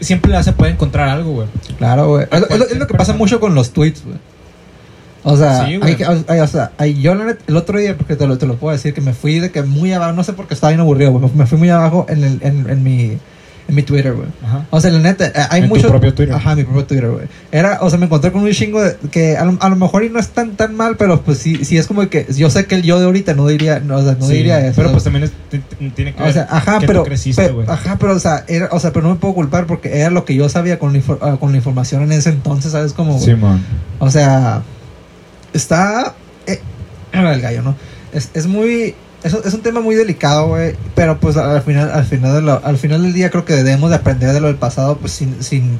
siempre 0.01 0.35
a 0.35 0.41
poder 0.41 0.73
encontrar 0.73 1.09
algo, 1.09 1.33
güey. 1.33 1.47
Claro, 1.77 2.07
güey. 2.07 2.27
Es, 2.31 2.71
es 2.71 2.77
lo 2.77 2.87
que 2.87 2.95
pasa 2.95 3.13
mucho 3.13 3.39
con 3.39 3.53
los 3.53 3.71
tweets, 3.71 4.03
güey. 4.03 4.17
O 5.23 5.35
sea, 5.37 5.65
Sí, 5.65 5.79
hay 5.81 5.95
que- 5.95 6.05
hay- 6.05 6.39
o 6.39 6.47
sea, 6.47 6.71
hay- 6.77 7.01
yo 7.01 7.13
el 7.13 7.55
otro 7.57 7.77
día, 7.79 7.97
porque 7.97 8.15
te 8.15 8.25
lo, 8.27 8.37
te 8.37 8.45
lo 8.47 8.55
puedo 8.55 8.71
decir, 8.73 8.93
que 8.93 9.01
me 9.01 9.13
fui 9.13 9.39
de 9.39 9.51
que 9.51 9.63
muy 9.63 9.91
abajo, 9.93 10.13
no 10.13 10.23
sé 10.23 10.33
por 10.33 10.47
qué 10.47 10.53
estaba 10.53 10.71
bien 10.71 10.79
aburrido, 10.81 11.11
güey. 11.11 11.29
Me, 11.35 11.45
fui 11.45 11.57
muy 11.57 11.69
abajo 11.69 12.05
en, 12.09 12.23
el, 12.23 12.39
en, 12.41 12.69
en 12.69 12.83
mi, 12.83 13.17
en 13.67 13.75
mi 13.75 13.83
Twitter, 13.83 14.13
güey. 14.13 14.27
O 14.71 14.79
sea, 14.81 14.89
la 14.91 14.99
neta, 14.99 15.27
eh, 15.27 15.31
hay 15.49 15.61
En 15.63 15.69
tu 15.69 15.75
mucho... 15.75 15.89
propio 15.89 16.13
Twitter. 16.13 16.33
Ajá, 16.33 16.55
mi 16.55 16.63
propio 16.63 16.85
Twitter, 16.85 17.09
güey. 17.11 17.25
Era, 17.51 17.79
o 17.81 17.89
sea, 17.89 17.99
me 17.99 18.05
encontré 18.05 18.31
con 18.31 18.41
un 18.43 18.51
chingo 18.51 18.81
de, 18.81 18.95
que 19.11 19.35
a 19.37 19.43
lo, 19.45 19.57
a 19.59 19.69
lo 19.69 19.75
mejor 19.75 20.03
y 20.05 20.09
no 20.09 20.19
es 20.19 20.29
tan, 20.29 20.51
tan 20.55 20.73
mal, 20.75 20.95
pero 20.97 21.21
pues 21.21 21.37
sí, 21.37 21.63
sí 21.65 21.77
es 21.77 21.85
como 21.85 22.07
que 22.09 22.25
yo 22.35 22.49
sé 22.49 22.65
que 22.65 22.75
el 22.75 22.81
yo 22.83 22.97
de 22.97 23.05
ahorita 23.05 23.33
no 23.35 23.45
diría, 23.45 23.79
no, 23.79 23.97
o 23.97 24.01
sea, 24.03 24.15
no 24.19 24.25
Sí, 24.25 24.33
diría 24.35 24.65
eso. 24.65 24.77
Pero 24.77 24.91
pues 24.91 25.03
también 25.03 25.25
es- 25.25 25.31
tiene 25.95 26.15
que 26.15 26.21
O 26.21 26.25
ver 26.25 26.33
sea, 26.33 26.47
ajá, 26.49 26.79
que 26.79 26.87
pero, 26.87 27.03
creciste, 27.03 27.45
pe- 27.45 27.51
güey. 27.51 27.67
ajá, 27.69 27.97
pero, 27.99 28.13
o 28.13 28.19
sea, 28.19 28.45
era, 28.47 28.69
o 28.71 28.79
sea, 28.79 28.91
pero 28.93 29.05
no 29.07 29.13
me 29.15 29.19
puedo 29.19 29.35
culpar 29.35 29.67
porque 29.67 29.99
era 29.99 30.09
lo 30.09 30.23
que 30.25 30.33
yo 30.33 30.47
sabía 30.49 30.79
con 30.79 30.93
la, 30.93 31.01
ah, 31.21 31.37
con 31.39 31.51
la 31.51 31.57
información 31.57 32.01
en 32.03 32.13
ese 32.13 32.29
entonces, 32.29 32.71
¿sabes? 32.71 32.93
Como, 32.93 33.13
güey. 33.15 33.25
Simón. 33.25 33.61
o 33.99 34.09
sea, 34.09 34.63
está, 35.53 36.15
eh, 36.47 36.59
el 37.13 37.41
gallo, 37.41 37.61
¿no? 37.61 37.75
Es, 38.13 38.29
es 38.33 38.47
muy, 38.47 38.95
es, 39.23 39.33
es 39.33 39.53
un 39.53 39.61
tema 39.61 39.81
muy 39.81 39.95
delicado, 39.95 40.47
güey, 40.49 40.75
pero 40.95 41.19
pues 41.19 41.37
al 41.37 41.61
final, 41.61 41.91
al 41.91 42.05
final, 42.05 42.33
de 42.35 42.41
lo- 42.41 42.61
al 42.65 42.77
final 42.77 43.03
del 43.03 43.13
día 43.13 43.29
creo 43.29 43.45
que 43.45 43.53
debemos 43.53 43.89
de 43.89 43.97
aprender 43.97 44.33
de 44.33 44.39
lo 44.41 44.47
del 44.47 44.55
pasado, 44.57 44.97
pues 44.97 45.11
sin, 45.13 45.41
sin, 45.43 45.79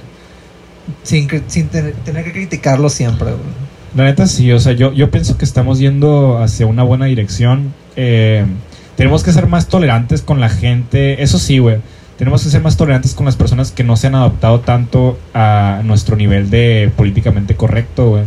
sin, 1.03 1.27
sin 1.47 1.67
tener, 1.67 1.93
tener 2.05 2.23
que 2.23 2.32
criticarlo 2.32 2.89
siempre, 2.89 3.32
güey. 3.32 3.69
La 3.95 4.03
neta 4.03 4.27
sí, 4.27 4.51
o 4.51 4.60
sea, 4.60 4.73
yo, 4.73 4.93
yo 4.93 5.10
pienso 5.10 5.38
que 5.38 5.45
estamos 5.45 5.79
yendo 5.79 6.38
hacia 6.38 6.67
una 6.67 6.84
buena 6.84 7.05
dirección. 7.05 7.73
Eh, 7.95 8.45
tenemos 8.95 9.23
que 9.23 9.34
ser 9.34 9.47
más 9.47 9.67
tolerantes 9.67 10.21
con 10.21 10.39
la 10.39 10.49
gente. 10.49 11.23
Eso 11.23 11.39
sí, 11.39 11.58
güey. 11.58 11.77
Tenemos 12.17 12.43
que 12.43 12.49
ser 12.51 12.62
más 12.62 12.77
tolerantes 12.77 13.15
con 13.15 13.25
las 13.25 13.36
personas 13.36 13.71
que 13.71 13.84
no 13.84 13.95
se 13.97 14.05
han 14.08 14.13
adaptado 14.15 14.60
tanto 14.60 15.17
a 15.34 15.82
nuestro 15.84 16.17
nivel 16.17 16.51
de 16.51 16.91
políticamente 16.95 17.55
correcto, 17.55 18.10
güey. 18.10 18.23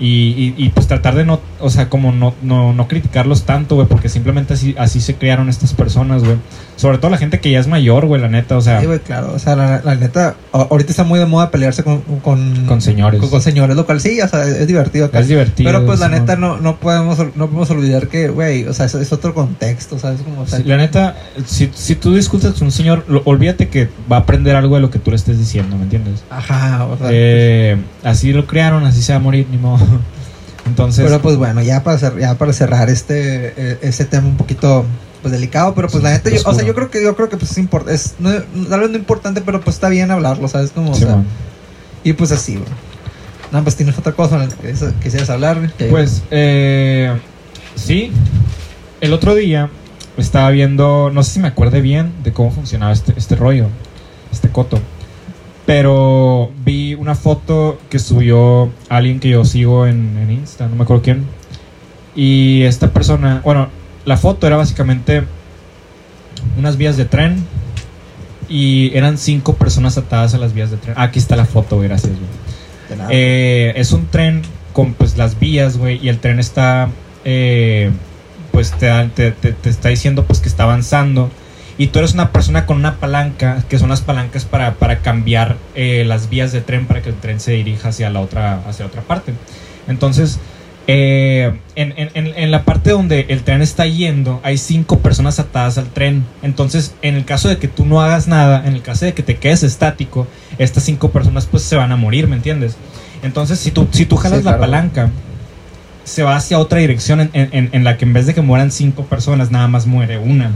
Y, 0.00 0.06
y, 0.06 0.54
y, 0.56 0.68
pues 0.68 0.86
tratar 0.86 1.16
de 1.16 1.24
no, 1.24 1.40
o 1.58 1.70
sea, 1.70 1.88
como 1.88 2.12
no, 2.12 2.32
no, 2.42 2.72
no 2.72 2.86
criticarlos 2.86 3.44
tanto, 3.44 3.74
güey, 3.74 3.88
porque 3.88 4.08
simplemente 4.08 4.54
así, 4.54 4.76
así 4.78 5.00
se 5.00 5.16
crearon 5.16 5.48
estas 5.48 5.74
personas, 5.74 6.22
güey. 6.22 6.36
Sobre 6.78 6.98
todo 6.98 7.10
la 7.10 7.18
gente 7.18 7.40
que 7.40 7.50
ya 7.50 7.58
es 7.58 7.66
mayor, 7.66 8.06
güey, 8.06 8.20
la 8.22 8.28
neta, 8.28 8.56
o 8.56 8.60
sea, 8.60 8.78
Sí, 8.80 8.86
güey, 8.86 9.00
claro, 9.00 9.32
o 9.34 9.38
sea, 9.40 9.56
la, 9.56 9.82
la 9.84 9.96
neta, 9.96 10.36
ahorita 10.52 10.92
está 10.92 11.02
muy 11.02 11.18
de 11.18 11.26
moda 11.26 11.50
pelearse 11.50 11.82
con, 11.82 12.02
con, 12.22 12.66
con 12.66 12.80
señores. 12.80 13.20
con, 13.20 13.28
con 13.30 13.42
señores, 13.42 13.74
lo 13.76 13.84
cual 13.84 14.00
sí, 14.00 14.20
o 14.20 14.28
sea, 14.28 14.44
es 14.46 14.64
divertido 14.68 15.06
acá. 15.06 15.18
es 15.18 15.26
divertido. 15.26 15.68
Pero 15.72 15.84
pues 15.84 15.98
la 15.98 16.08
neta 16.08 16.36
no, 16.36 16.58
no 16.58 16.76
podemos 16.76 17.18
no 17.18 17.46
podemos 17.48 17.68
olvidar 17.70 18.06
que, 18.06 18.28
güey, 18.28 18.64
o 18.64 18.72
sea, 18.72 18.86
es, 18.86 18.94
es 18.94 19.12
otro 19.12 19.34
contexto, 19.34 19.98
¿sabes? 19.98 20.20
Como, 20.22 20.42
o 20.42 20.46
sea, 20.46 20.58
Sí, 20.60 20.64
la 20.64 20.76
neta, 20.76 21.16
si, 21.46 21.68
si 21.74 21.96
tú 21.96 22.14
discutes 22.14 22.52
con 22.52 22.66
un 22.68 22.72
señor, 22.72 23.04
lo- 23.08 23.22
olvídate 23.24 23.66
que 23.68 23.88
va 24.10 24.18
a 24.18 24.20
aprender 24.20 24.54
algo 24.54 24.76
de 24.76 24.80
lo 24.82 24.90
que 24.90 25.00
tú 25.00 25.10
le 25.10 25.16
estés 25.16 25.36
diciendo, 25.36 25.76
¿me 25.76 25.82
entiendes? 25.82 26.22
Ajá, 26.30 26.84
o 26.84 26.96
sea, 26.96 27.08
Eh, 27.10 27.76
así 28.04 28.32
lo 28.32 28.46
crearon, 28.46 28.86
así 28.86 29.02
se 29.02 29.12
va 29.12 29.16
a 29.16 29.20
morir, 29.22 29.48
ni 29.50 29.58
modo. 29.58 29.84
Entonces, 30.66 31.04
pero 31.04 31.20
pues 31.20 31.36
bueno, 31.36 31.62
ya 31.62 31.82
para, 31.82 31.98
ya 32.18 32.34
para 32.36 32.52
cerrar 32.52 32.88
este 32.90 33.78
ese 33.82 34.04
tema 34.04 34.28
un 34.28 34.36
poquito 34.36 34.84
pues 35.22 35.32
delicado, 35.32 35.74
pero 35.74 35.88
pues 35.88 35.98
Sí, 36.00 36.04
la 36.04 36.10
neta, 36.12 36.30
yo, 36.30 36.40
o 36.44 36.54
sea, 36.54 36.64
yo 36.64 36.74
creo 36.74 36.90
que 36.90 37.02
yo 37.02 37.14
creo 37.16 37.28
que 37.28 37.36
pues 37.36 37.50
es 37.52 37.58
importante, 37.58 37.94
es 37.94 38.14
no, 38.18 38.30
tal 38.68 38.80
vez 38.80 38.90
no 38.90 38.96
importante, 38.96 39.40
pero 39.40 39.60
pues 39.60 39.76
está 39.76 39.88
bien 39.88 40.10
hablarlo, 40.10 40.46
¿sabes? 40.48 40.70
Como, 40.70 40.92
o 40.92 40.94
sea, 40.94 41.22
y 42.04 42.12
pues 42.12 42.30
así, 42.32 42.54
güey. 42.54 42.68
No, 43.50 43.62
pues 43.62 43.76
tienes 43.76 43.98
otra 43.98 44.12
cosa 44.12 44.36
en 44.42 44.48
la 44.50 44.54
que 44.56 44.72
quis- 44.72 44.92
quisieras 45.02 45.30
hablar? 45.30 45.72
Que- 45.78 45.86
pues, 45.86 46.22
eh, 46.30 47.16
sí, 47.74 48.12
el 49.00 49.12
otro 49.12 49.34
día 49.34 49.70
estaba 50.16 50.50
viendo, 50.50 51.10
no 51.12 51.22
sé 51.22 51.32
si 51.34 51.40
me 51.40 51.48
acuerde 51.48 51.80
bien 51.80 52.12
de 52.24 52.32
cómo 52.32 52.50
funcionaba 52.50 52.92
este, 52.92 53.14
este 53.16 53.36
rollo, 53.36 53.66
este 54.32 54.48
coto. 54.50 54.78
Pero 55.66 56.50
vi 56.64 56.94
una 56.94 57.14
foto 57.14 57.78
que 57.90 57.98
subió 57.98 58.70
alguien 58.88 59.20
que 59.20 59.28
yo 59.28 59.44
sigo 59.44 59.86
en, 59.86 60.16
en 60.18 60.30
Insta, 60.30 60.66
no 60.66 60.76
me 60.76 60.84
acuerdo 60.84 61.02
quién. 61.02 61.26
Y 62.16 62.62
esta 62.62 62.88
persona, 62.90 63.42
bueno, 63.44 63.68
la 64.08 64.16
foto 64.16 64.46
era 64.46 64.56
básicamente 64.56 65.22
unas 66.56 66.76
vías 66.76 66.96
de 66.96 67.04
tren 67.04 67.44
y 68.48 68.90
eran 68.96 69.18
cinco 69.18 69.54
personas 69.54 69.98
atadas 69.98 70.34
a 70.34 70.38
las 70.38 70.54
vías 70.54 70.70
de 70.70 70.78
tren. 70.78 70.94
Ah, 70.96 71.04
aquí 71.04 71.18
está 71.18 71.36
la 71.36 71.44
foto, 71.44 71.78
gracias. 71.78 72.12
güey. 72.12 73.00
Eh, 73.10 73.74
es 73.76 73.92
un 73.92 74.06
tren 74.06 74.42
con 74.72 74.94
pues 74.94 75.16
las 75.18 75.38
vías, 75.38 75.76
güey, 75.76 75.98
y 76.02 76.08
el 76.08 76.18
tren 76.18 76.38
está, 76.38 76.88
eh, 77.24 77.90
pues 78.52 78.72
te, 78.72 78.86
da- 78.86 79.08
te, 79.08 79.32
te- 79.32 79.52
te 79.52 79.68
está 79.68 79.90
diciendo 79.90 80.24
pues 80.24 80.40
que 80.40 80.48
está 80.48 80.62
avanzando. 80.62 81.30
Y 81.76 81.88
tú 81.88 81.98
eres 82.00 82.14
una 82.14 82.32
persona 82.32 82.66
con 82.66 82.76
una 82.78 82.96
palanca, 82.96 83.62
que 83.68 83.78
son 83.78 83.88
las 83.90 84.00
palancas 84.00 84.44
para, 84.44 84.74
para 84.74 84.98
cambiar 84.98 85.56
eh, 85.76 86.04
las 86.06 86.28
vías 86.28 86.50
de 86.50 86.60
tren 86.60 86.86
para 86.86 87.02
que 87.02 87.10
el 87.10 87.14
tren 87.16 87.38
se 87.40 87.52
dirija 87.52 87.90
hacia 87.90 88.10
la 88.10 88.20
otra, 88.20 88.62
hacia 88.66 88.84
otra 88.86 89.02
parte. 89.02 89.32
Entonces, 89.86 90.40
eh, 90.90 91.52
en, 91.76 91.92
en- 91.96 92.10
en- 92.14 92.32
en 92.34 92.50
la 92.50 92.64
parte 92.64 92.90
donde 92.90 93.26
el 93.28 93.42
tren 93.42 93.60
está 93.62 93.86
yendo, 93.86 94.40
hay 94.42 94.56
cinco 94.58 94.98
personas 95.00 95.38
atadas 95.38 95.76
al 95.78 95.88
tren. 95.90 96.24
Entonces, 96.42 96.94
en 97.02 97.14
el 97.14 97.24
caso 97.26 97.48
de 97.50 97.58
que 97.58 97.68
tú 97.68 97.84
no 97.84 98.00
hagas 98.00 98.26
nada, 98.26 98.66
en 98.66 98.72
el 98.74 98.80
caso 98.82 99.04
de 99.04 99.12
que 99.12 99.22
te 99.22 99.36
quedes 99.36 99.62
estático, 99.62 100.26
estas 100.58 100.84
cinco 100.84 101.10
personas 101.10 101.46
pues 101.46 101.62
se 101.62 101.76
van 101.76 101.92
a 101.92 101.96
morir, 101.96 102.26
¿me 102.26 102.36
entiendes? 102.36 102.76
Entonces, 103.22 103.58
si 103.60 103.70
tú, 103.70 103.86
si 103.90 104.06
tú 104.06 104.16
jalas 104.16 104.38
Sí, 104.40 104.44
la 104.46 104.58
palanca, 104.58 105.10
se 106.04 106.22
va 106.22 106.36
hacia 106.36 106.58
otra 106.58 106.78
dirección 106.78 107.20
en, 107.20 107.30
en- 107.34 107.68
en 107.72 107.84
la 107.84 107.98
que 107.98 108.06
en 108.06 108.14
vez 108.14 108.24
de 108.26 108.32
que 108.32 108.40
mueran 108.40 108.70
cinco 108.72 109.04
personas, 109.04 109.50
nada 109.50 109.68
más 109.68 109.86
muere 109.86 110.16
una. 110.18 110.52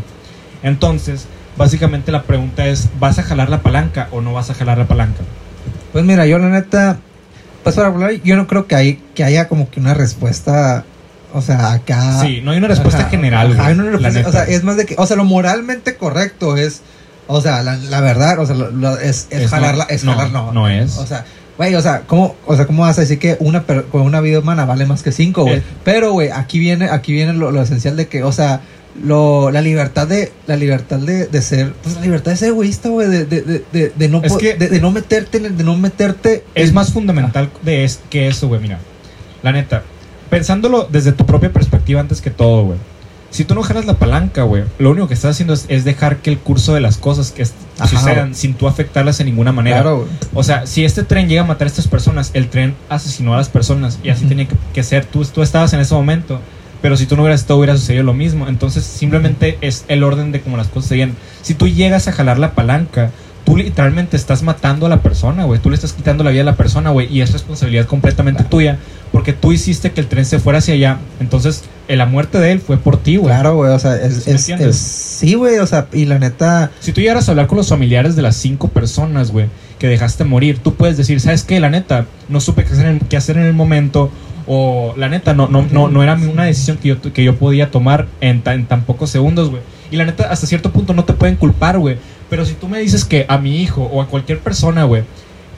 Entonces, 0.62 1.26
básicamente 1.58 2.10
la 2.10 2.22
pregunta 2.22 2.66
es, 2.66 2.88
¿vas 2.98 3.18
a 3.18 3.22
jalar 3.22 3.50
la 3.50 3.60
palanca 3.60 4.08
o 4.12 4.22
no 4.22 4.32
vas 4.32 4.48
a 4.48 4.54
jalar 4.54 4.78
la 4.78 4.86
palanca? 4.86 5.20
Pues 5.92 6.04
mira, 6.06 6.24
yo 6.24 6.38
la 6.38 6.48
neta, 6.48 7.00
pues 7.62 7.76
para 7.76 7.88
hablar, 7.88 8.12
yo 8.24 8.36
no 8.36 8.46
creo 8.46 8.66
que, 8.66 8.74
hay, 8.74 9.00
que 9.14 9.24
haya 9.24 9.48
como 9.48 9.70
que 9.70 9.80
una 9.80 9.94
respuesta, 9.94 10.84
o 11.34 11.40
sea, 11.42 11.72
acá... 11.72 12.20
sí, 12.20 12.40
no 12.42 12.50
hay 12.52 12.58
una 12.58 12.68
respuesta 12.68 13.00
Ajá, 13.02 13.10
general, 13.10 13.46
ajá, 13.52 13.54
güey, 13.56 13.66
hay 13.66 13.72
una 13.74 13.84
la 13.84 13.90
respuesta- 14.10 14.18
neta. 14.18 14.28
o 14.28 14.32
sea, 14.32 14.44
es 14.44 14.64
más 14.64 14.76
de 14.76 14.86
que, 14.86 14.94
o 14.98 15.06
sea, 15.06 15.16
lo 15.16 15.24
moralmente 15.24 15.96
correcto 15.96 16.56
es, 16.56 16.82
o 17.26 17.40
sea, 17.40 17.62
la, 17.62 17.76
la 17.76 18.00
verdad, 18.00 18.38
o 18.38 18.46
sea, 18.46 18.54
lo- 18.56 18.70
lo- 18.70 18.98
es, 18.98 19.28
es, 19.30 19.42
Es 19.42 19.50
jalarla, 19.50 19.84
no- 19.88 19.94
es 19.94 20.04
jalar, 20.04 20.30
no. 20.30 20.52
no 20.52 20.68
es. 20.68 20.98
O 20.98 21.06
sea, 21.06 21.24
güey, 21.56 21.74
o 21.74 21.82
sea, 21.82 22.00
¿cómo, 22.06 22.34
o 22.46 22.56
sea, 22.56 22.66
¿cómo 22.66 22.82
vas 22.82 22.98
a 22.98 23.02
decir 23.02 23.18
que 23.18 23.36
una, 23.40 23.64
una 23.92 24.20
vida 24.20 24.40
humana 24.40 24.64
vale 24.64 24.86
más 24.86 25.02
que 25.02 25.12
cinco, 25.12 25.42
güey? 25.42 25.56
Eh. 25.58 25.62
Pero, 25.84 26.12
güey, 26.12 26.30
aquí 26.30 26.58
viene, 26.58 26.88
aquí 26.90 27.12
viene 27.12 27.32
lo, 27.34 27.50
lo 27.52 27.62
esencial 27.62 27.96
de 27.96 28.08
que, 28.08 28.24
o 28.24 28.32
sea, 28.32 28.60
lo, 29.02 29.50
la 29.50 29.60
libertad 29.62 30.06
de, 30.06 30.32
la 30.46 30.56
libertad 30.56 30.98
de, 30.98 31.26
de 31.26 31.42
ser, 31.42 31.72
pues 31.82 31.94
la 31.96 32.02
libertad 32.02 32.32
de 32.32 32.36
ser 32.36 32.48
egoísta, 32.48 32.88
güey, 32.90 33.08
de, 33.08 33.24
de, 33.24 33.40
de, 33.42 33.64
de, 33.72 33.92
de 33.94 34.08
no, 34.08 34.22
Es 34.22 34.34
que- 34.34 34.54
de, 34.54 34.68
de 34.68 34.80
no 34.80 34.90
meterte, 34.90 35.38
en 35.38 35.46
el- 35.46 35.56
de 35.56 35.64
no 35.64 35.76
meterte. 35.76 36.44
Es 36.54 36.68
en- 36.68 36.74
más 36.74 36.92
fundamental 36.92 37.50
de 37.62 37.84
es, 37.84 38.00
que 38.10 38.28
eso, 38.28 38.48
güey, 38.48 38.60
mira. 38.60 38.78
La 39.42 39.52
neta, 39.52 39.82
pensándolo 40.30 40.88
desde 40.90 41.12
tu 41.12 41.26
propia 41.26 41.52
perspectiva 41.52 42.00
antes 42.00 42.20
que 42.20 42.30
todo, 42.30 42.64
güey. 42.64 42.78
Si 43.30 43.46
tú 43.46 43.54
no 43.54 43.62
jalas 43.62 43.86
la 43.86 43.94
palanca, 43.94 44.42
güey, 44.42 44.64
lo 44.78 44.90
único 44.90 45.08
que 45.08 45.14
estás 45.14 45.30
haciendo 45.30 45.54
es, 45.54 45.64
es 45.68 45.84
dejar 45.84 46.18
que 46.18 46.28
el 46.28 46.38
curso 46.38 46.74
de 46.74 46.80
las 46.82 46.98
cosas 46.98 47.32
que 47.32 47.44
Ajá, 47.78 47.88
sucedan 47.88 48.34
sin 48.34 48.52
tú 48.52 48.68
afectarlas 48.68 49.20
en 49.20 49.26
ninguna 49.26 49.52
manera. 49.52 49.80
Claro. 49.80 50.06
O 50.34 50.42
sea, 50.42 50.66
si 50.66 50.84
este 50.84 51.02
tren 51.02 51.30
llega 51.30 51.40
a 51.40 51.44
matar 51.46 51.66
a 51.66 51.70
estas 51.70 51.88
personas, 51.88 52.30
el 52.34 52.48
tren 52.50 52.74
asesinó 52.90 53.32
a 53.32 53.38
las 53.38 53.48
personas 53.48 53.98
y 54.04 54.10
así 54.10 54.20
Ujú. 54.24 54.28
tenía 54.28 54.48
que, 54.48 54.56
que 54.74 54.82
ser. 54.82 55.06
Tú, 55.06 55.24
tú 55.24 55.40
estabas 55.40 55.72
en 55.72 55.80
ese 55.80 55.94
momento, 55.94 56.40
pero 56.82 56.96
si 56.96 57.06
tú 57.06 57.16
no 57.16 57.22
hubieras 57.22 57.40
estado, 57.40 57.58
hubiera 57.60 57.76
sucedido 57.76 58.02
lo 58.04 58.12
mismo. 58.14 58.48
Entonces, 58.48 58.84
simplemente 58.84 59.56
es 59.60 59.84
el 59.88 60.02
orden 60.02 60.32
de 60.32 60.40
cómo 60.40 60.56
las 60.58 60.66
cosas 60.68 60.88
se 60.90 60.96
vienen. 60.96 61.16
Si 61.42 61.54
tú 61.54 61.68
llegas 61.68 62.08
a 62.08 62.12
jalar 62.12 62.38
la 62.38 62.54
palanca, 62.54 63.10
tú 63.44 63.56
literalmente 63.56 64.16
estás 64.16 64.42
matando 64.42 64.86
a 64.86 64.88
la 64.88 65.00
persona, 65.02 65.44
güey. 65.44 65.60
Tú 65.60 65.70
le 65.70 65.74
estás 65.76 65.92
quitando 65.94 66.22
la 66.24 66.30
vida 66.30 66.42
a 66.42 66.44
la 66.44 66.56
persona, 66.56 66.90
güey. 66.90 67.12
Y 67.12 67.22
es 67.22 67.32
responsabilidad 67.32 67.86
completamente 67.86 68.38
Claro. 68.42 68.50
tuya, 68.50 68.78
porque 69.10 69.32
tú 69.32 69.52
hiciste 69.52 69.90
que 69.92 70.00
el 70.00 70.06
tren 70.06 70.24
se 70.24 70.38
fuera 70.38 70.58
hacia 70.60 70.74
allá. 70.74 70.98
Entonces, 71.20 71.62
eh, 71.88 71.96
la 71.96 72.06
muerte 72.06 72.38
de 72.38 72.52
él 72.52 72.60
fue 72.60 72.78
por 72.78 72.96
ti, 73.02 73.16
güey. 73.16 73.32
Claro, 73.34 73.56
güey, 73.56 73.72
o 73.72 73.78
sea, 73.78 73.96
es, 73.96 74.24
¿Sí 74.24 74.30
es, 74.30 74.48
es- 74.60 74.76
sí, 74.76 75.34
güey, 75.34 75.58
o 75.58 75.66
sea, 75.66 75.86
y 75.92 76.04
la 76.06 76.18
neta, 76.18 76.70
Si 76.80 76.92
tú 76.92 77.00
llegaras 77.00 77.28
a 77.28 77.32
hablar 77.32 77.46
con 77.48 77.58
los 77.58 77.68
familiares 77.68 78.14
de 78.16 78.22
las 78.22 78.36
cinco 78.36 78.68
personas, 78.68 79.30
güey, 79.32 79.46
que 79.78 79.88
dejaste 79.88 80.22
morir, 80.24 80.58
tú 80.58 80.74
puedes 80.74 80.96
decir, 80.96 81.20
¿sabes 81.20 81.42
qué? 81.42 81.58
La 81.58 81.68
neta, 81.68 82.06
no 82.28 82.40
supe 82.40 82.64
qué 82.64 82.72
hacer 82.72 82.86
en, 82.86 83.00
qué 83.00 83.16
hacer 83.16 83.36
en 83.36 83.44
el 83.44 83.52
momento. 83.54 84.10
O 84.54 84.92
la 84.98 85.08
neta, 85.08 85.32
no, 85.34 85.48
no, 85.48 85.64
no, 85.70 85.88
no 85.88 86.02
era 86.02 86.14
una 86.14 86.44
decisión 86.44 86.76
que 86.76 86.88
yo, 86.88 87.00
que 87.00 87.24
yo 87.24 87.36
podía 87.36 87.70
tomar 87.70 88.06
en, 88.20 88.42
tan- 88.42 88.60
en 88.60 88.66
tan 88.66 88.82
pocos 88.82 89.08
segundos, 89.08 89.48
güey. 89.50 89.62
Y 89.90 89.96
la 89.96 90.04
neta, 90.04 90.30
hasta 90.30 90.46
cierto 90.46 90.70
punto 90.72 90.92
no 90.94 91.04
te 91.04 91.14
pueden 91.14 91.36
culpar, 91.36 91.78
güey. 91.78 91.96
Pero 92.28 92.44
si 92.44 92.52
tú 92.54 92.68
me 92.68 92.78
dices 92.80 93.04
que 93.04 93.24
a 93.28 93.38
mi 93.38 93.62
hijo 93.62 93.82
o 93.82 94.02
a 94.02 94.06
cualquier 94.08 94.40
persona, 94.40 94.84
güey, 94.84 95.04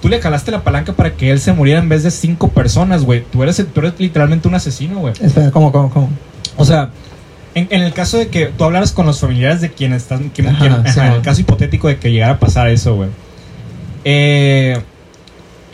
tú 0.02 0.08
le 0.08 0.20
calaste 0.20 0.50
la 0.52 0.62
palanca 0.62 0.92
para 0.92 1.12
que 1.14 1.30
él 1.30 1.40
se 1.40 1.52
muriera 1.52 1.80
en 1.80 1.88
vez 1.88 2.02
de 2.04 2.10
cinco 2.10 2.48
personas, 2.50 3.04
güey. 3.04 3.24
Tú 3.32 3.42
eres, 3.42 3.64
tú 3.72 3.80
eres 3.80 3.94
literalmente 3.98 4.46
un 4.46 4.54
asesino, 4.54 4.98
güey. 5.00 5.14
espera, 5.20 5.50
¿cómo, 5.50 5.72
cómo, 5.72 5.90
cómo? 5.90 6.10
O 6.56 6.64
sea, 6.64 6.90
En, 7.56 7.66
en 7.70 7.82
el 7.82 7.92
caso 7.92 8.18
de 8.18 8.28
que 8.28 8.46
tú 8.46 8.64
hablaras 8.64 8.92
con 8.92 9.06
los 9.06 9.20
familiares 9.20 9.60
de 9.60 9.70
quien 9.70 9.92
estás. 9.92 10.20
quien- 10.34 10.48
Ajá, 10.48 10.58
quien- 10.58 10.72
ajá, 10.72 10.92
sí, 10.92 11.00
en 11.00 11.06
el 11.12 11.22
caso 11.22 11.40
hipotético 11.40 11.88
de 11.88 11.96
que 11.98 12.10
llegara 12.12 12.34
a 12.34 12.38
pasar 12.38 12.68
eso, 12.68 12.96
güey. 12.96 13.08
Eh, 14.04 14.78